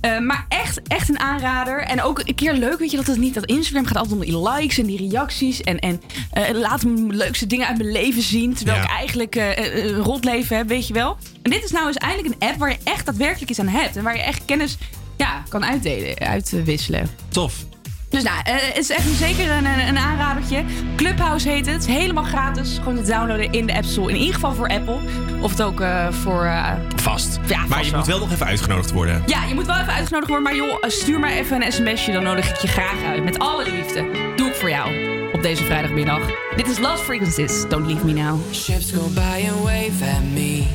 Eh, 0.00 0.18
maar 0.18 0.46
echt, 0.48 0.80
echt 0.88 1.08
een 1.08 1.18
aanrader. 1.18 1.80
En 1.82 2.02
ook 2.02 2.22
een 2.24 2.34
keer 2.34 2.52
leuk, 2.52 2.78
weet 2.78 2.90
je, 2.90 2.96
dat 2.96 3.06
het 3.06 3.16
niet... 3.18 3.34
Dat 3.34 3.44
Instagram 3.46 3.86
gaat 3.86 3.96
altijd 3.96 4.14
om 4.14 4.20
die 4.20 4.48
likes 4.48 4.78
en 4.78 4.86
die 4.86 5.08
reacties. 5.10 5.60
En, 5.60 5.78
en 5.78 6.00
eh, 6.32 6.54
laat 6.54 6.84
me 6.84 7.14
leukste 7.14 7.46
dingen 7.46 7.66
uit 7.66 7.78
mijn 7.78 7.92
leven 7.92 8.22
zien. 8.22 8.54
Terwijl 8.54 8.78
Ja. 8.78 8.84
ik 8.84 8.90
eigenlijk 8.90 9.36
eh, 9.36 9.84
een 9.84 9.94
rot 9.94 10.24
leven 10.24 10.56
heb, 10.56 10.68
weet 10.68 10.86
je 10.86 10.92
wel. 10.94 11.16
En 11.42 11.50
dit 11.50 11.64
is 11.64 11.70
nou 11.70 11.86
eens 11.86 11.96
eindelijk 11.96 12.34
een 12.34 12.48
app 12.48 12.58
waar 12.58 12.70
je 12.70 12.78
echt 12.84 13.06
daadwerkelijk 13.06 13.50
iets 13.50 13.60
aan 13.60 13.68
hebt. 13.68 13.96
En 13.96 14.02
waar 14.02 14.16
je 14.16 14.22
echt 14.22 14.44
kennis 14.44 14.76
ja, 15.16 15.42
kan 15.48 15.64
uitdelen, 15.64 16.18
uitwisselen. 16.18 17.08
Tof. 17.28 17.64
Dus 18.08 18.22
nou, 18.22 18.36
eh, 18.44 18.54
het 18.56 18.76
is 18.76 18.90
echt 18.90 19.06
een, 19.06 19.14
zeker 19.14 19.50
een, 19.50 19.64
een, 19.64 19.88
een 19.88 19.98
aanradertje. 19.98 20.64
Clubhouse 20.96 21.48
heet 21.48 21.66
het. 21.66 21.74
Het 21.74 21.88
is 21.88 21.94
helemaal 21.94 22.24
gratis. 22.24 22.76
Gewoon 22.82 22.96
te 22.96 23.02
downloaden 23.10 23.52
in 23.52 23.66
de 23.66 23.74
App 23.74 23.84
Store. 23.84 24.08
In 24.10 24.16
ieder 24.16 24.34
geval 24.34 24.54
voor 24.54 24.68
Apple. 24.68 24.98
Of 25.40 25.50
het 25.50 25.62
ook 25.62 25.80
eh, 25.80 26.06
voor... 26.10 26.44
eh, 26.44 26.72
Vast. 26.96 27.38
Ja, 27.46 27.58
maar 27.58 27.68
vast 27.68 27.84
je 27.84 27.90
wel. 27.90 27.98
moet 28.00 28.08
wel 28.08 28.18
nog 28.18 28.32
even 28.32 28.46
uitgenodigd 28.46 28.92
worden. 28.92 29.22
ja, 29.26 29.44
je 29.44 29.54
moet 29.54 29.66
wel 29.66 29.76
even 29.76 29.92
uitgenodigd 29.92 30.30
worden. 30.30 30.42
Maar 30.42 30.56
joh, 30.56 30.82
stuur 30.90 31.20
maar 31.20 31.30
even 31.30 31.62
een 31.66 31.72
sms'je. 31.72 32.12
Dan 32.12 32.22
nodig 32.22 32.50
ik 32.50 32.56
je 32.56 32.68
graag 32.68 33.04
uit. 33.06 33.24
Met 33.24 33.38
alle 33.38 33.70
liefde. 33.70 34.06
Doe 34.36 34.48
ik 34.48 34.54
voor 34.54 34.70
jou. 34.70 35.16
Op 35.32 35.42
deze 35.42 35.64
vrijdagmiddag. 35.64 36.20
Dit 36.56 36.66
is 36.68 36.78
Lost 36.78 37.02
Frequencies. 37.02 37.68
Don't 37.68 37.86
leave 37.86 38.04
me 38.04 38.12
now. 38.12 38.40
Ships 38.52 38.90
go 38.92 39.08
by 39.14 39.48
and 39.50 39.62
wave 39.62 40.04
at 40.16 40.22
me. 40.34 40.66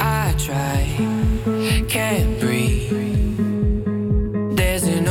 I 0.00 0.34
try, 0.36 0.86
can't 1.88 2.38
breathe. 2.38 2.99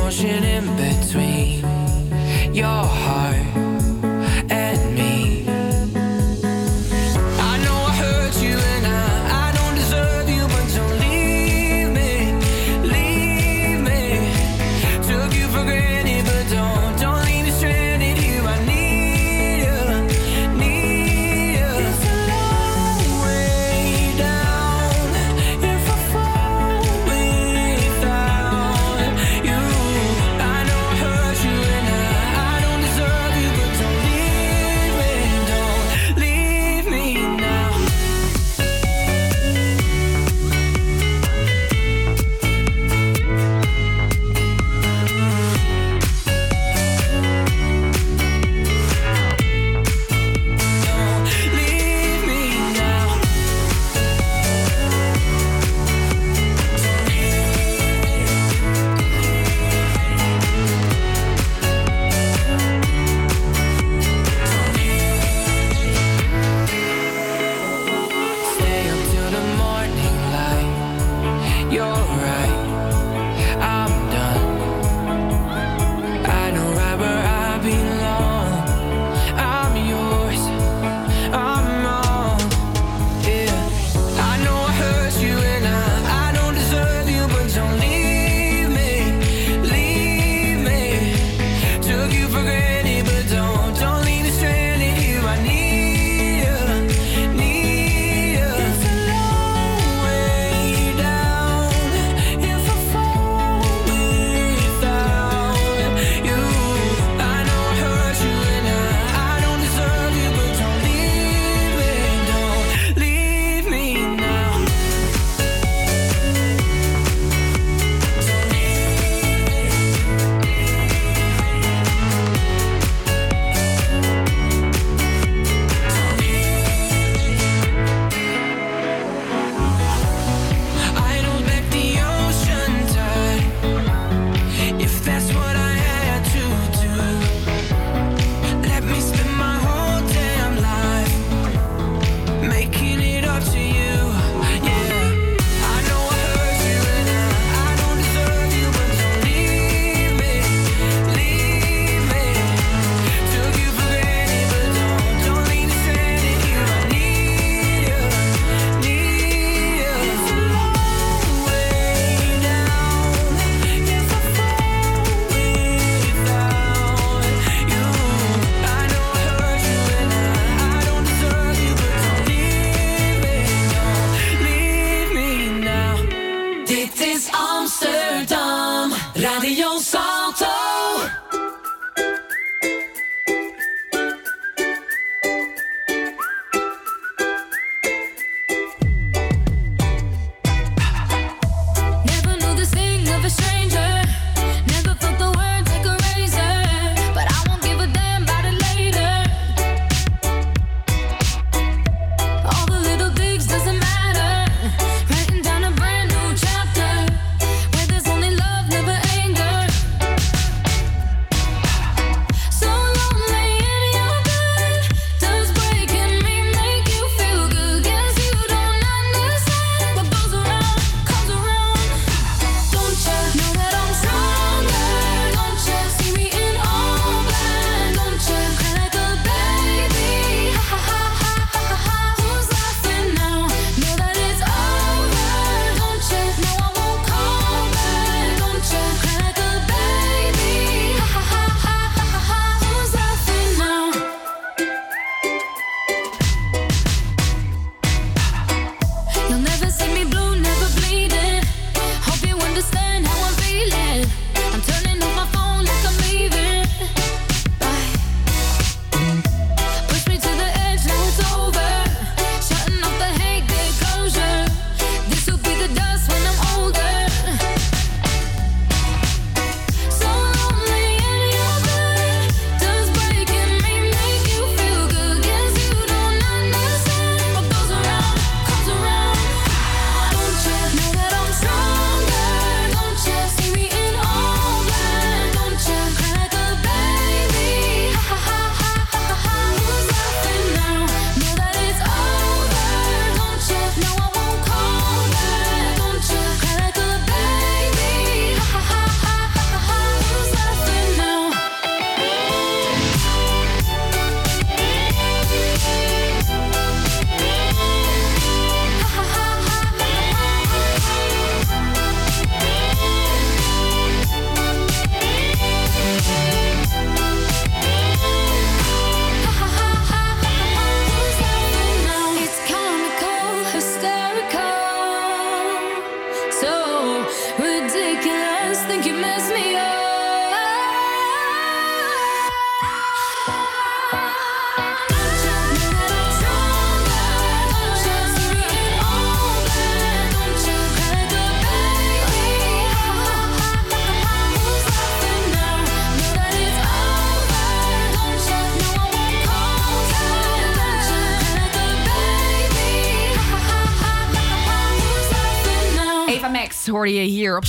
There's 0.09 0.21
an 0.21 0.29
ocean 0.29 0.43
in 0.43 0.65
between 0.75 2.55
your 2.55 2.65
heart 2.65 3.68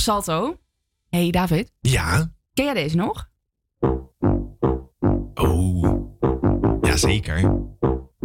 Salto. 0.01 0.57
Hey 1.09 1.29
David, 1.31 1.71
Ja, 1.79 2.33
ken 2.53 2.65
jij 2.65 2.73
deze 2.73 2.95
nog? 2.95 3.29
jazeker. 6.81 7.67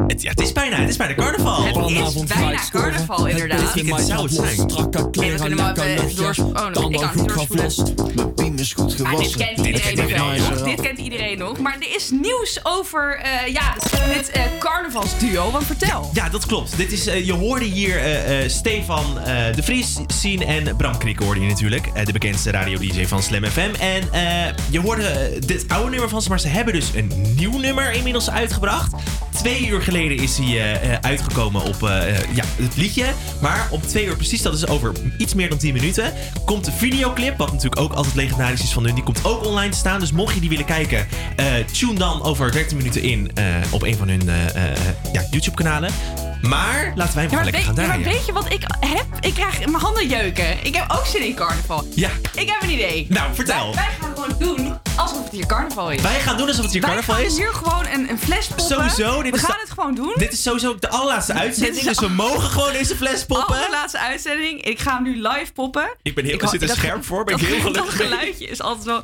Het, 0.06 0.22
ja, 0.22 0.30
het 0.30 0.40
is 0.40 0.52
bijna, 0.52 0.76
het 0.76 0.88
is 0.88 0.96
bijna 0.96 1.14
carnaval. 1.14 1.64
Het 1.64 2.14
is 2.14 2.24
bijna 2.24 2.60
carnaval, 2.70 3.26
inderdaad. 3.26 3.60
Dit 3.60 3.72
weekend 3.74 4.06
zou 4.06 4.22
het 4.22 4.32
zijn. 4.32 4.58
En 4.58 4.66
we 4.66 5.10
kunnen 5.72 6.00
even 6.00 6.16
door... 6.16 6.34
Oh, 6.38 6.68
nee, 6.68 6.90
ik 6.90 7.00
kan 7.00 7.26
doorspoelen. 7.26 8.14
Mijn 8.14 8.34
piem 8.34 8.58
is 8.58 8.72
goed 8.72 8.98
Maar 8.98 9.16
dit 9.16 9.36
kent 9.36 9.66
iedereen 9.66 9.96
nog 9.96 10.10
wel. 10.10 10.64
Dit 10.64 10.80
kent 10.80 10.98
iedereen 10.98 11.38
nog. 11.38 11.58
Maar 11.58 11.76
er 11.80 11.94
is 11.94 12.10
nieuws 12.10 12.60
over 12.62 13.18
eh, 13.18 13.52
ja, 13.52 13.74
het 14.00 14.30
eh, 14.30 14.42
carnavalsduo. 14.58 15.50
Want 15.50 15.64
vertel. 15.64 16.10
Ja, 16.12 16.28
dat 16.28 16.46
klopt. 16.46 16.76
Dit 16.76 16.92
is, 16.92 17.06
eh, 17.06 17.26
je 17.26 17.32
hoorde 17.32 17.64
hier 17.64 18.00
Stefan 18.46 19.04
de 19.54 19.62
Vries, 19.62 19.96
Sien 20.06 20.42
en 20.42 20.76
Bram 20.76 20.98
Krikke 20.98 21.24
hoorde 21.24 21.40
je 21.40 21.46
natuurlijk. 21.46 22.04
de 22.04 22.12
bekendste 22.12 22.50
radio-dj 22.50 23.06
van 23.06 23.22
Slam 23.22 23.44
FM. 23.44 23.70
En 23.80 24.08
je 24.70 24.80
hoorde 24.80 25.38
dit 25.46 25.64
oude 25.68 25.90
nummer 25.90 26.08
van 26.08 26.22
ze, 26.22 26.28
maar 26.28 26.40
ze 26.40 26.48
hebben 26.48 26.74
dus 26.74 26.90
een 26.94 27.34
nieuw 27.36 27.58
nummer 27.58 27.92
inmiddels 27.92 28.30
uitgebracht. 28.30 28.92
Twee 29.32 29.66
uur 29.66 29.82
geleden 29.82 29.95
is 30.04 30.38
hij 30.38 30.46
eh, 30.46 30.92
eh, 30.92 30.98
uitgekomen 31.00 31.62
op 31.62 31.82
eh, 31.82 32.34
ja, 32.34 32.44
het 32.56 32.76
liedje. 32.76 33.06
Maar 33.40 33.68
om 33.70 33.80
twee 33.80 34.04
uur 34.04 34.16
precies, 34.16 34.42
dat 34.42 34.54
is 34.54 34.66
over 34.66 34.92
iets 35.18 35.34
meer 35.34 35.48
dan 35.48 35.58
10 35.58 35.72
minuten, 35.72 36.12
komt 36.44 36.64
de 36.64 36.72
videoclip. 36.72 37.36
Wat 37.38 37.52
natuurlijk 37.52 37.80
ook 37.80 37.92
altijd 37.92 38.14
legendarisch 38.14 38.62
is 38.62 38.72
van 38.72 38.84
hun. 38.84 38.94
Die 38.94 39.04
komt 39.04 39.24
ook 39.24 39.44
online 39.44 39.70
te 39.70 39.78
staan. 39.78 40.00
Dus 40.00 40.12
mocht 40.12 40.34
je 40.34 40.40
die 40.40 40.48
willen 40.48 40.64
kijken, 40.64 41.06
tune 41.72 41.94
dan 41.94 42.22
over 42.22 42.52
13 42.52 42.76
minuten 42.76 43.02
in 43.02 43.30
op 43.70 43.82
een 43.82 43.96
van 43.96 44.08
hun 44.08 44.22
ja, 45.12 45.26
YouTube-kanalen. 45.30 45.90
Maar 46.42 46.92
laten 46.94 47.14
wij 47.14 47.22
hem 47.22 47.30
Ja, 47.30 47.36
maar, 47.36 47.44
lekker 47.44 47.62
gaan 47.62 47.74
ja, 47.74 47.86
maar 47.86 48.02
weet 48.02 48.26
je 48.26 48.32
wat 48.32 48.52
ik 48.52 48.62
heb? 48.80 49.06
Ik 49.20 49.34
krijg 49.34 49.58
mijn 49.58 49.82
handen 49.82 50.08
jeuken. 50.08 50.64
Ik 50.64 50.74
heb 50.74 50.84
ook 50.92 51.06
zin 51.06 51.26
in 51.26 51.34
carnaval. 51.34 51.84
Ja. 51.94 52.10
Ik 52.34 52.48
heb 52.48 52.62
een 52.62 52.70
idee. 52.70 53.06
Nou, 53.08 53.34
vertel. 53.34 53.64
Wij, 53.64 53.74
wij 53.74 53.92
gaan 54.00 54.14
doen 54.38 54.78
alsof 54.96 55.22
het 55.22 55.32
hier 55.32 55.46
carnaval 55.46 55.90
is. 55.90 56.00
Wij 56.02 56.20
gaan 56.20 56.36
doen 56.36 56.46
alsof 56.46 56.62
het 56.62 56.72
hier 56.72 56.82
carnaval 56.82 57.14
wij 57.14 57.24
is. 57.24 57.32
gaan 57.32 57.42
hier 57.42 57.52
gewoon 57.54 57.86
een, 57.86 58.10
een 58.10 58.18
fles 58.18 58.46
poppen. 58.46 58.64
Sowieso, 58.66 59.22
dit 59.22 59.30
We 59.30 59.36
is 59.36 59.42
gaan 59.44 59.54
de- 59.54 59.60
het 59.60 59.70
gewoon 59.70 59.94
doen. 59.94 60.12
Dit 60.16 60.32
is 60.32 60.42
sowieso 60.42 60.76
de 60.78 60.88
allerlaatste 60.88 61.32
uitzending, 61.32 61.84
dus 61.84 61.98
we 61.98 62.08
mogen 62.08 62.50
gewoon 62.50 62.72
deze 62.72 62.96
fles 62.96 63.26
poppen. 63.26 63.56
Allerlaatste 63.56 63.98
uitzending. 63.98 64.62
Ik 64.64 64.78
ga 64.78 64.94
hem 64.94 65.02
nu 65.02 65.14
live 65.28 65.52
poppen. 65.52 65.94
Ik 66.02 66.14
ben 66.14 66.24
heel, 66.24 66.34
Ik 66.34 66.40
ho- 66.40 66.48
zit 66.48 66.62
er 66.62 66.68
dat- 66.68 66.76
scherp 66.76 67.04
voor, 67.04 67.24
ben 67.24 67.34
ik 67.38 67.40
heel 67.46 67.60
gelukkig 67.66 67.84
Dat 67.84 67.98
mee. 67.98 68.06
geluidje 68.08 68.46
is 68.46 68.60
altijd 68.62 68.84
zo... 68.86 69.02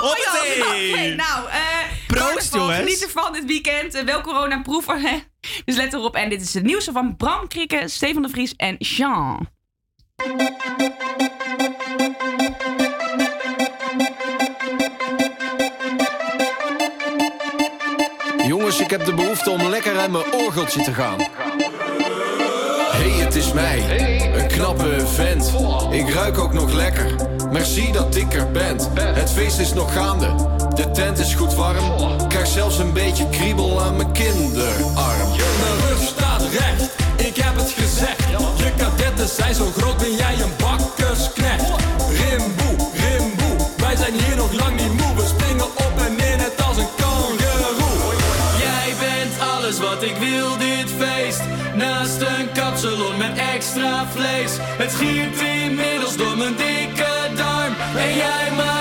Oh 0.00 0.02
my 0.02 0.08
god, 0.08 0.40
oké, 0.92 1.14
nou, 1.14 1.48
eh 1.48 1.58
Proost, 2.06 2.54
jongens. 2.54 2.78
Geniet 2.78 3.02
ervan 3.04 3.32
dit 3.32 3.44
weekend. 3.44 3.94
Eh, 3.94 4.02
wel 4.04 4.20
coronaproof. 4.20 4.86
hè. 4.86 5.18
dus 5.64 5.76
let 5.76 5.92
erop. 5.92 6.14
En 6.14 6.28
dit 6.28 6.40
is 6.42 6.54
het 6.54 6.62
nieuws 6.64 6.88
van 6.92 7.16
Bram 7.16 7.48
Krikke, 7.48 7.82
Stefan 7.88 8.22
de 8.22 8.28
Vries 8.28 8.54
en 8.56 8.76
Jean. 8.78 9.48
Jongens, 18.58 18.80
ik 18.80 18.90
heb 18.90 19.04
de 19.04 19.14
behoefte 19.14 19.50
om 19.50 19.68
lekker 19.68 19.98
aan 19.98 20.10
mijn 20.10 20.24
orgeltje 20.32 20.82
te 20.82 20.94
gaan. 20.94 21.18
Hey, 22.90 23.10
het 23.10 23.34
is 23.34 23.52
mij, 23.52 23.82
een 24.34 24.46
knappe 24.46 25.06
vent. 25.06 25.52
Ik 25.90 26.10
ruik 26.10 26.38
ook 26.38 26.52
nog 26.52 26.72
lekker. 26.72 27.14
Merci 27.52 27.92
dat 27.92 28.14
ik 28.14 28.34
er 28.34 28.50
bent. 28.50 28.88
Het 28.94 29.30
feest 29.32 29.58
is 29.58 29.72
nog 29.72 29.92
gaande, 29.92 30.34
de 30.74 30.90
tent 30.90 31.18
is 31.18 31.34
goed 31.34 31.54
warm. 31.54 32.28
Krijg 32.28 32.46
zelfs 32.46 32.78
een 32.78 32.92
beetje 32.92 33.28
kriebel 33.28 33.82
aan 33.82 33.96
mijn 33.96 34.12
kinderarm. 34.12 34.94
Mijn 35.60 35.88
rug 35.88 36.02
staat 36.02 36.42
recht, 36.42 36.94
ik 37.16 37.36
heb 37.36 37.56
het 37.56 37.70
gezegd. 37.70 38.24
Je 38.56 38.72
kadetten 38.76 39.28
zijn 39.28 39.54
zo 39.54 39.70
groot, 39.76 39.96
ben 39.96 40.14
jij 40.16 40.34
een 40.34 40.52
bakkersknecht. 40.58 41.64
Rimboe, 42.08 42.88
rimboe, 42.92 43.66
wij 43.76 43.96
zijn 43.96 44.12
hier 44.12 44.36
nog 44.36 44.52
lang 44.52 44.76
niet 44.76 44.92
moe. 44.92 45.06
Ik 50.02 50.16
wil 50.16 50.56
dit 50.58 50.90
feest. 50.98 51.42
Naast 51.74 52.20
een 52.20 52.52
kapsalon 52.52 53.16
met 53.18 53.38
extra 53.54 54.06
vlees. 54.06 54.56
Het 54.60 54.90
schiet 54.90 55.40
inmiddels 55.40 56.16
door 56.16 56.36
mijn 56.36 56.56
dikke 56.56 57.34
darm. 57.34 57.74
En 57.96 58.14
jij 58.16 58.50
maakt 58.56 58.75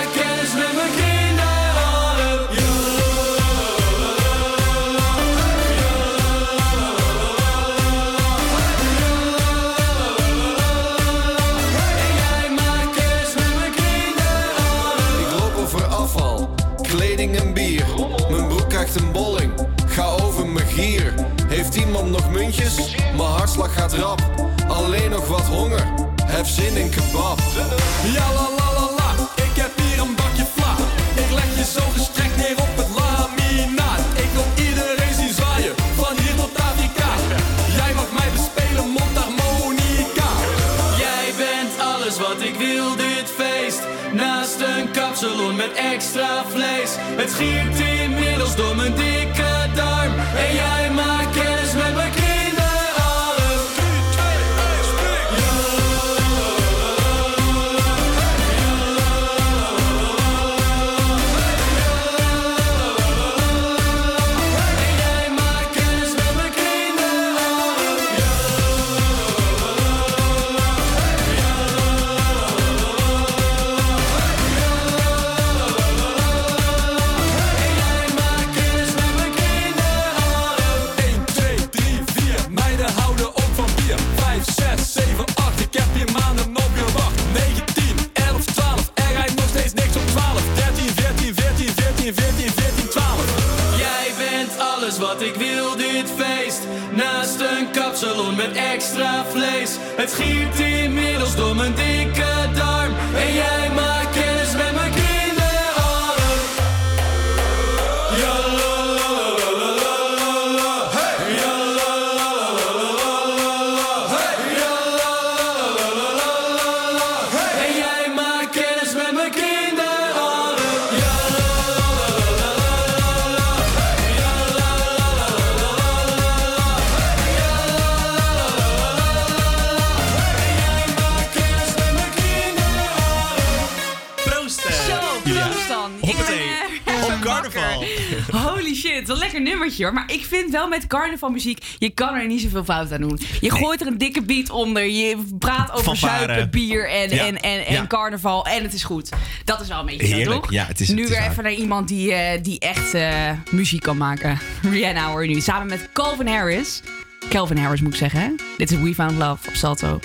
wel 140.56 140.68
met 140.68 140.88
carnavalmuziek, 140.88 141.66
je 141.78 141.90
kan 141.90 142.16
er 142.16 142.28
niet 142.28 142.42
zoveel 142.42 142.64
fout 142.64 142.92
aan 142.92 143.02
doen. 143.02 143.20
Je 143.42 143.52
gooit 143.52 143.82
er 143.82 143.88
een 143.88 143.98
dikke 143.98 144.22
beat 144.22 144.50
onder, 144.50 144.86
je 144.86 145.18
praat 145.40 145.72
over 145.72 145.96
zuipen, 145.98 146.50
bier 146.50 146.90
en, 146.90 147.10
Ja. 147.10 147.26
en, 147.26 147.42
en, 147.42 147.66
en 147.66 147.74
Ja. 147.74 147.88
carnaval 147.88 148.46
en 148.46 148.64
het 148.64 148.74
is 148.74 148.84
goed. 148.84 149.10
Dat 149.44 149.62
is 149.62 149.68
wel 149.68 149.80
een 149.80 149.86
beetje 149.86 150.08
zo, 150.08 150.16
Heerlijk. 150.16 150.42
toch? 150.42 150.52
Ja, 150.52 150.66
het 150.66 150.80
is- 150.80 150.90
nu 150.90 151.02
het 151.02 151.12
is 151.12 151.18
weer 151.18 151.30
even 151.30 151.44
naar 151.44 151.54
iemand 151.54 151.88
die, 151.88 152.14
eh, 152.14 152.44
die 152.44 152.60
echt 152.60 152.94
eh, 152.94 153.32
muziek 153.52 153.82
kan 153.82 153.98
maken. 153.98 154.40
Rihanna 154.72 155.08
hoor 155.10 155.26
je 155.28 155.34
nu, 155.36 155.42
samen 155.42 155.68
met 155.68 155.90
Calvin 155.94 156.28
Harris. 156.28 156.82
Calvin 157.30 157.58
Harris 157.58 157.82
moet 157.82 157.92
ik 157.92 157.98
zeggen, 158.00 158.20
hè? 158.20 158.30
Dit 158.58 158.72
is 158.72 158.78
We 158.78 158.94
Found 158.94 159.18
Love 159.18 159.48
op 159.48 159.56
Salto. 159.56 160.00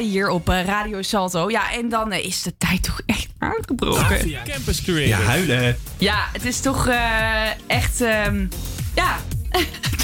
Hier 0.00 0.28
op 0.28 0.48
eh, 0.48 0.64
Radio 0.64 1.02
Salto. 1.02 1.50
Ja, 1.50 1.72
en 1.72 1.88
dan 1.88 2.12
eh, 2.12 2.24
is 2.24 2.42
de 2.42 2.54
tijd 2.58 2.82
toch 2.82 3.00
echt 3.06 3.26
uitgebroken. 3.38 4.30
Campus 4.44 4.82
Creators. 4.82 5.06
Ja, 5.08 5.20
huilen. 5.20 5.76
Ja, 5.98 6.28
het 6.32 6.44
is 6.44 6.60
toch 6.60 6.88
eh, 6.88 6.96
echt... 7.66 8.00
ehm, 8.00 8.46
ja, 8.94 9.18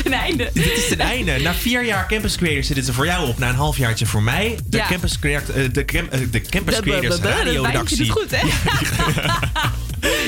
ten 0.03 0.13
einde. 0.13 0.51
Dit 0.55 0.77
is 0.77 0.89
ten 0.89 0.99
einde. 1.01 1.39
Na 1.39 1.55
vier 1.55 1.85
jaar 1.85 2.07
Campus 2.09 2.37
Creators 2.37 2.67
zit 2.67 2.77
het 2.77 2.89
er 2.89 2.95
voor 2.95 3.07
jou 3.07 3.29
op. 3.29 3.39
Na 3.39 3.49
een 3.49 3.55
halfjaartje 3.55 4.07
voor 4.07 4.23
mij. 4.23 4.59
De 4.67 4.77
Ja. 4.77 4.87
Campus, 4.89 5.19
Creat- 5.19 5.49
eh, 5.49 5.65
de, 5.73 5.85
cam- 5.85 6.09
eh, 6.11 6.21
de 6.31 6.41
Campus 6.41 6.75
De- 6.75 6.83
de- 6.83 6.89
Creators 6.91 7.15
de- 7.17 7.21
de- 7.23 7.29
de- 7.29 7.35
radioredactie. 7.35 8.11
goed, 8.11 8.31
hè? 8.31 8.47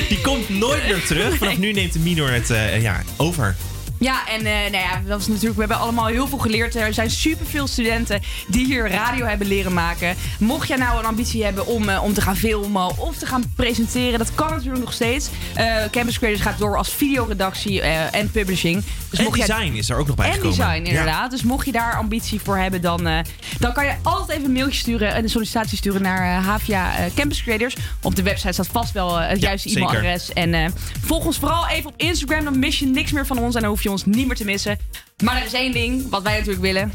Die 0.09 0.21
komt 0.21 0.49
nooit 0.49 0.83
meer 0.87 1.03
terug. 1.05 1.37
Vanaf 1.37 1.57
nu 1.57 1.71
neemt 1.71 1.93
de 1.93 1.99
minor 1.99 2.31
het 2.31 2.49
eh, 2.49 2.81
ja, 2.81 3.01
over. 3.17 3.55
Ja, 4.01 4.27
en 4.27 4.45
eh, 4.45 4.71
nou 4.71 4.83
ja, 4.83 5.01
dat 5.05 5.19
is 5.19 5.27
natuurlijk, 5.27 5.53
we 5.53 5.59
hebben 5.59 5.79
allemaal 5.79 6.05
heel 6.05 6.27
veel 6.27 6.37
geleerd. 6.37 6.75
Er 6.75 6.93
zijn 6.93 7.09
superveel 7.09 7.67
studenten 7.67 8.21
die 8.47 8.65
hier 8.65 8.89
radio 8.89 9.25
hebben 9.25 9.47
leren 9.47 9.73
maken. 9.73 10.15
Mocht 10.39 10.67
jij 10.67 10.77
nou 10.77 10.99
een 10.99 11.05
ambitie 11.05 11.43
hebben 11.43 11.65
om, 11.65 11.89
eh, 11.89 12.03
om 12.03 12.13
te 12.13 12.21
gaan 12.21 12.35
filmen 12.35 12.97
of 12.97 13.17
te 13.17 13.25
gaan 13.25 13.43
presenteren, 13.55 14.19
kan 14.41 14.49
natuurlijk 14.49 14.83
nog 14.83 14.93
steeds. 14.93 15.29
Eh, 15.55 15.75
Campus 15.91 16.17
Creators 16.17 16.41
gaat 16.41 16.57
door 16.59 16.77
als 16.77 16.89
videoredactie 16.89 17.81
eh, 17.81 18.15
en 18.15 18.31
publishing. 18.31 18.83
Dus 19.09 19.19
en 19.19 19.25
mocht 19.25 19.37
jij- 19.37 19.47
design 19.47 19.73
is 19.73 19.89
er 19.89 19.97
ook 19.97 20.07
nog 20.07 20.15
bij 20.15 20.25
en 20.27 20.33
gekomen. 20.33 20.57
design, 20.57 20.81
Ja. 20.83 20.89
inderdaad. 20.89 21.31
Dus 21.31 21.43
mocht 21.43 21.65
je 21.65 21.71
daar 21.71 21.95
ambitie 21.95 22.39
voor 22.41 22.57
hebben, 22.57 22.81
dan, 22.81 23.07
eh, 23.07 23.19
dan 23.59 23.73
kan 23.73 23.85
je 23.85 23.93
altijd 24.01 24.29
even 24.37 24.45
een 24.45 24.51
mailtje 24.51 24.79
sturen 24.79 25.13
en 25.13 25.23
een 25.23 25.29
sollicitatie 25.29 25.77
sturen 25.77 26.01
naar 26.01 26.37
eh, 26.37 26.45
Havia 26.47 26.91
Campus 27.15 27.43
Creators. 27.43 27.75
Op 28.01 28.15
de 28.15 28.23
website 28.23 28.53
staat 28.53 28.67
vast 28.67 28.91
wel 28.91 29.19
het 29.19 29.41
juiste 29.41 29.69
e-mailadres. 29.69 30.33
En 30.33 30.53
eh, 30.53 30.65
volg 31.01 31.25
ons 31.25 31.37
vooral 31.37 31.67
even 31.67 31.89
op 31.89 31.93
Instagram, 31.97 32.43
dan 32.43 32.59
mis 32.59 32.79
je 32.79 32.85
niks 32.85 33.11
meer 33.11 33.25
van 33.25 33.37
ons 33.37 33.55
en 33.55 33.61
dan 33.61 33.69
hoef 33.69 33.83
je 33.83 33.91
ons 33.91 34.05
niet 34.05 34.27
meer 34.27 34.35
te 34.35 34.45
missen. 34.45 34.77
Maar 35.23 35.37
er 35.37 35.45
is 35.45 35.53
één 35.53 35.71
ding 35.71 36.09
wat 36.09 36.23
wij 36.23 36.33
natuurlijk 36.33 36.61
willen. 36.61 36.93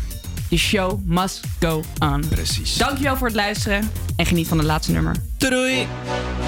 De 0.48 0.56
show 0.56 1.00
must 1.04 1.40
go 1.60 1.82
on. 1.98 2.24
Precies. 2.28 2.76
Dankjewel 2.76 3.16
voor 3.16 3.26
het 3.26 3.36
luisteren 3.36 3.90
en 4.16 4.26
geniet 4.26 4.48
van 4.48 4.58
het 4.58 4.66
laatste 4.66 4.92
nummer. 4.92 5.14
Doei! 5.38 5.78
Empty 5.80 6.45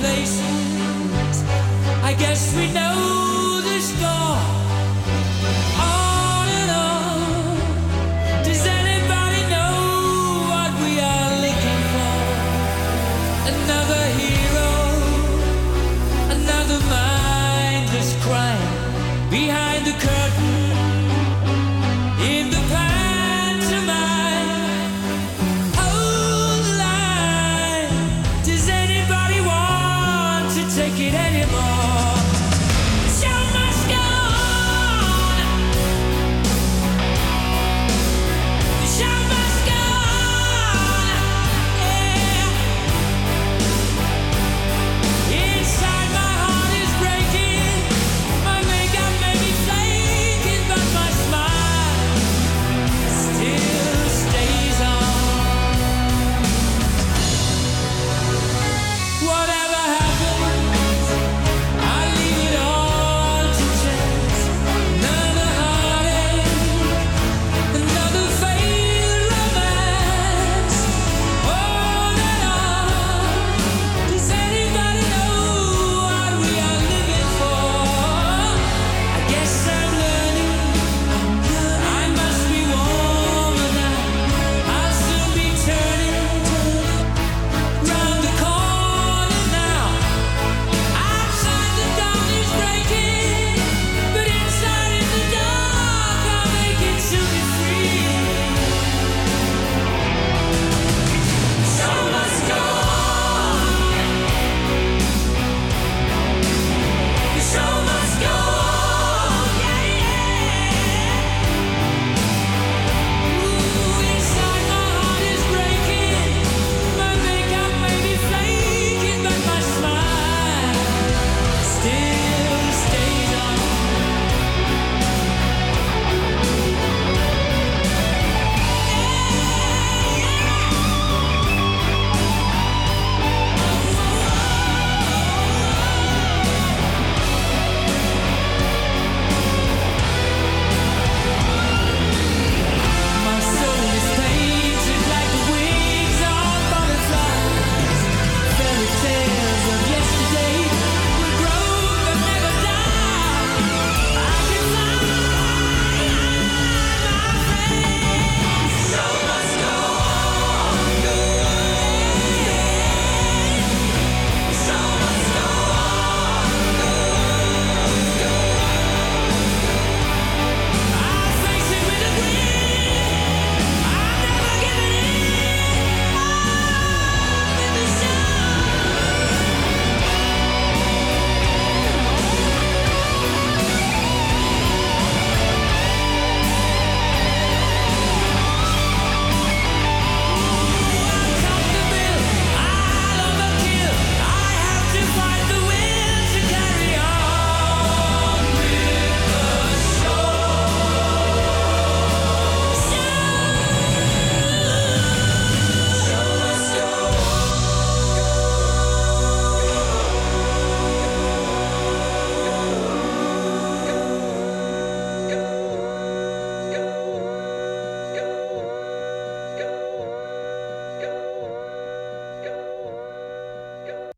places, 0.00 1.42
I 2.02 2.14
guess 2.18 2.54
we 2.54 2.72
know 2.72 3.60
the 3.62 3.80
score. 3.80 4.57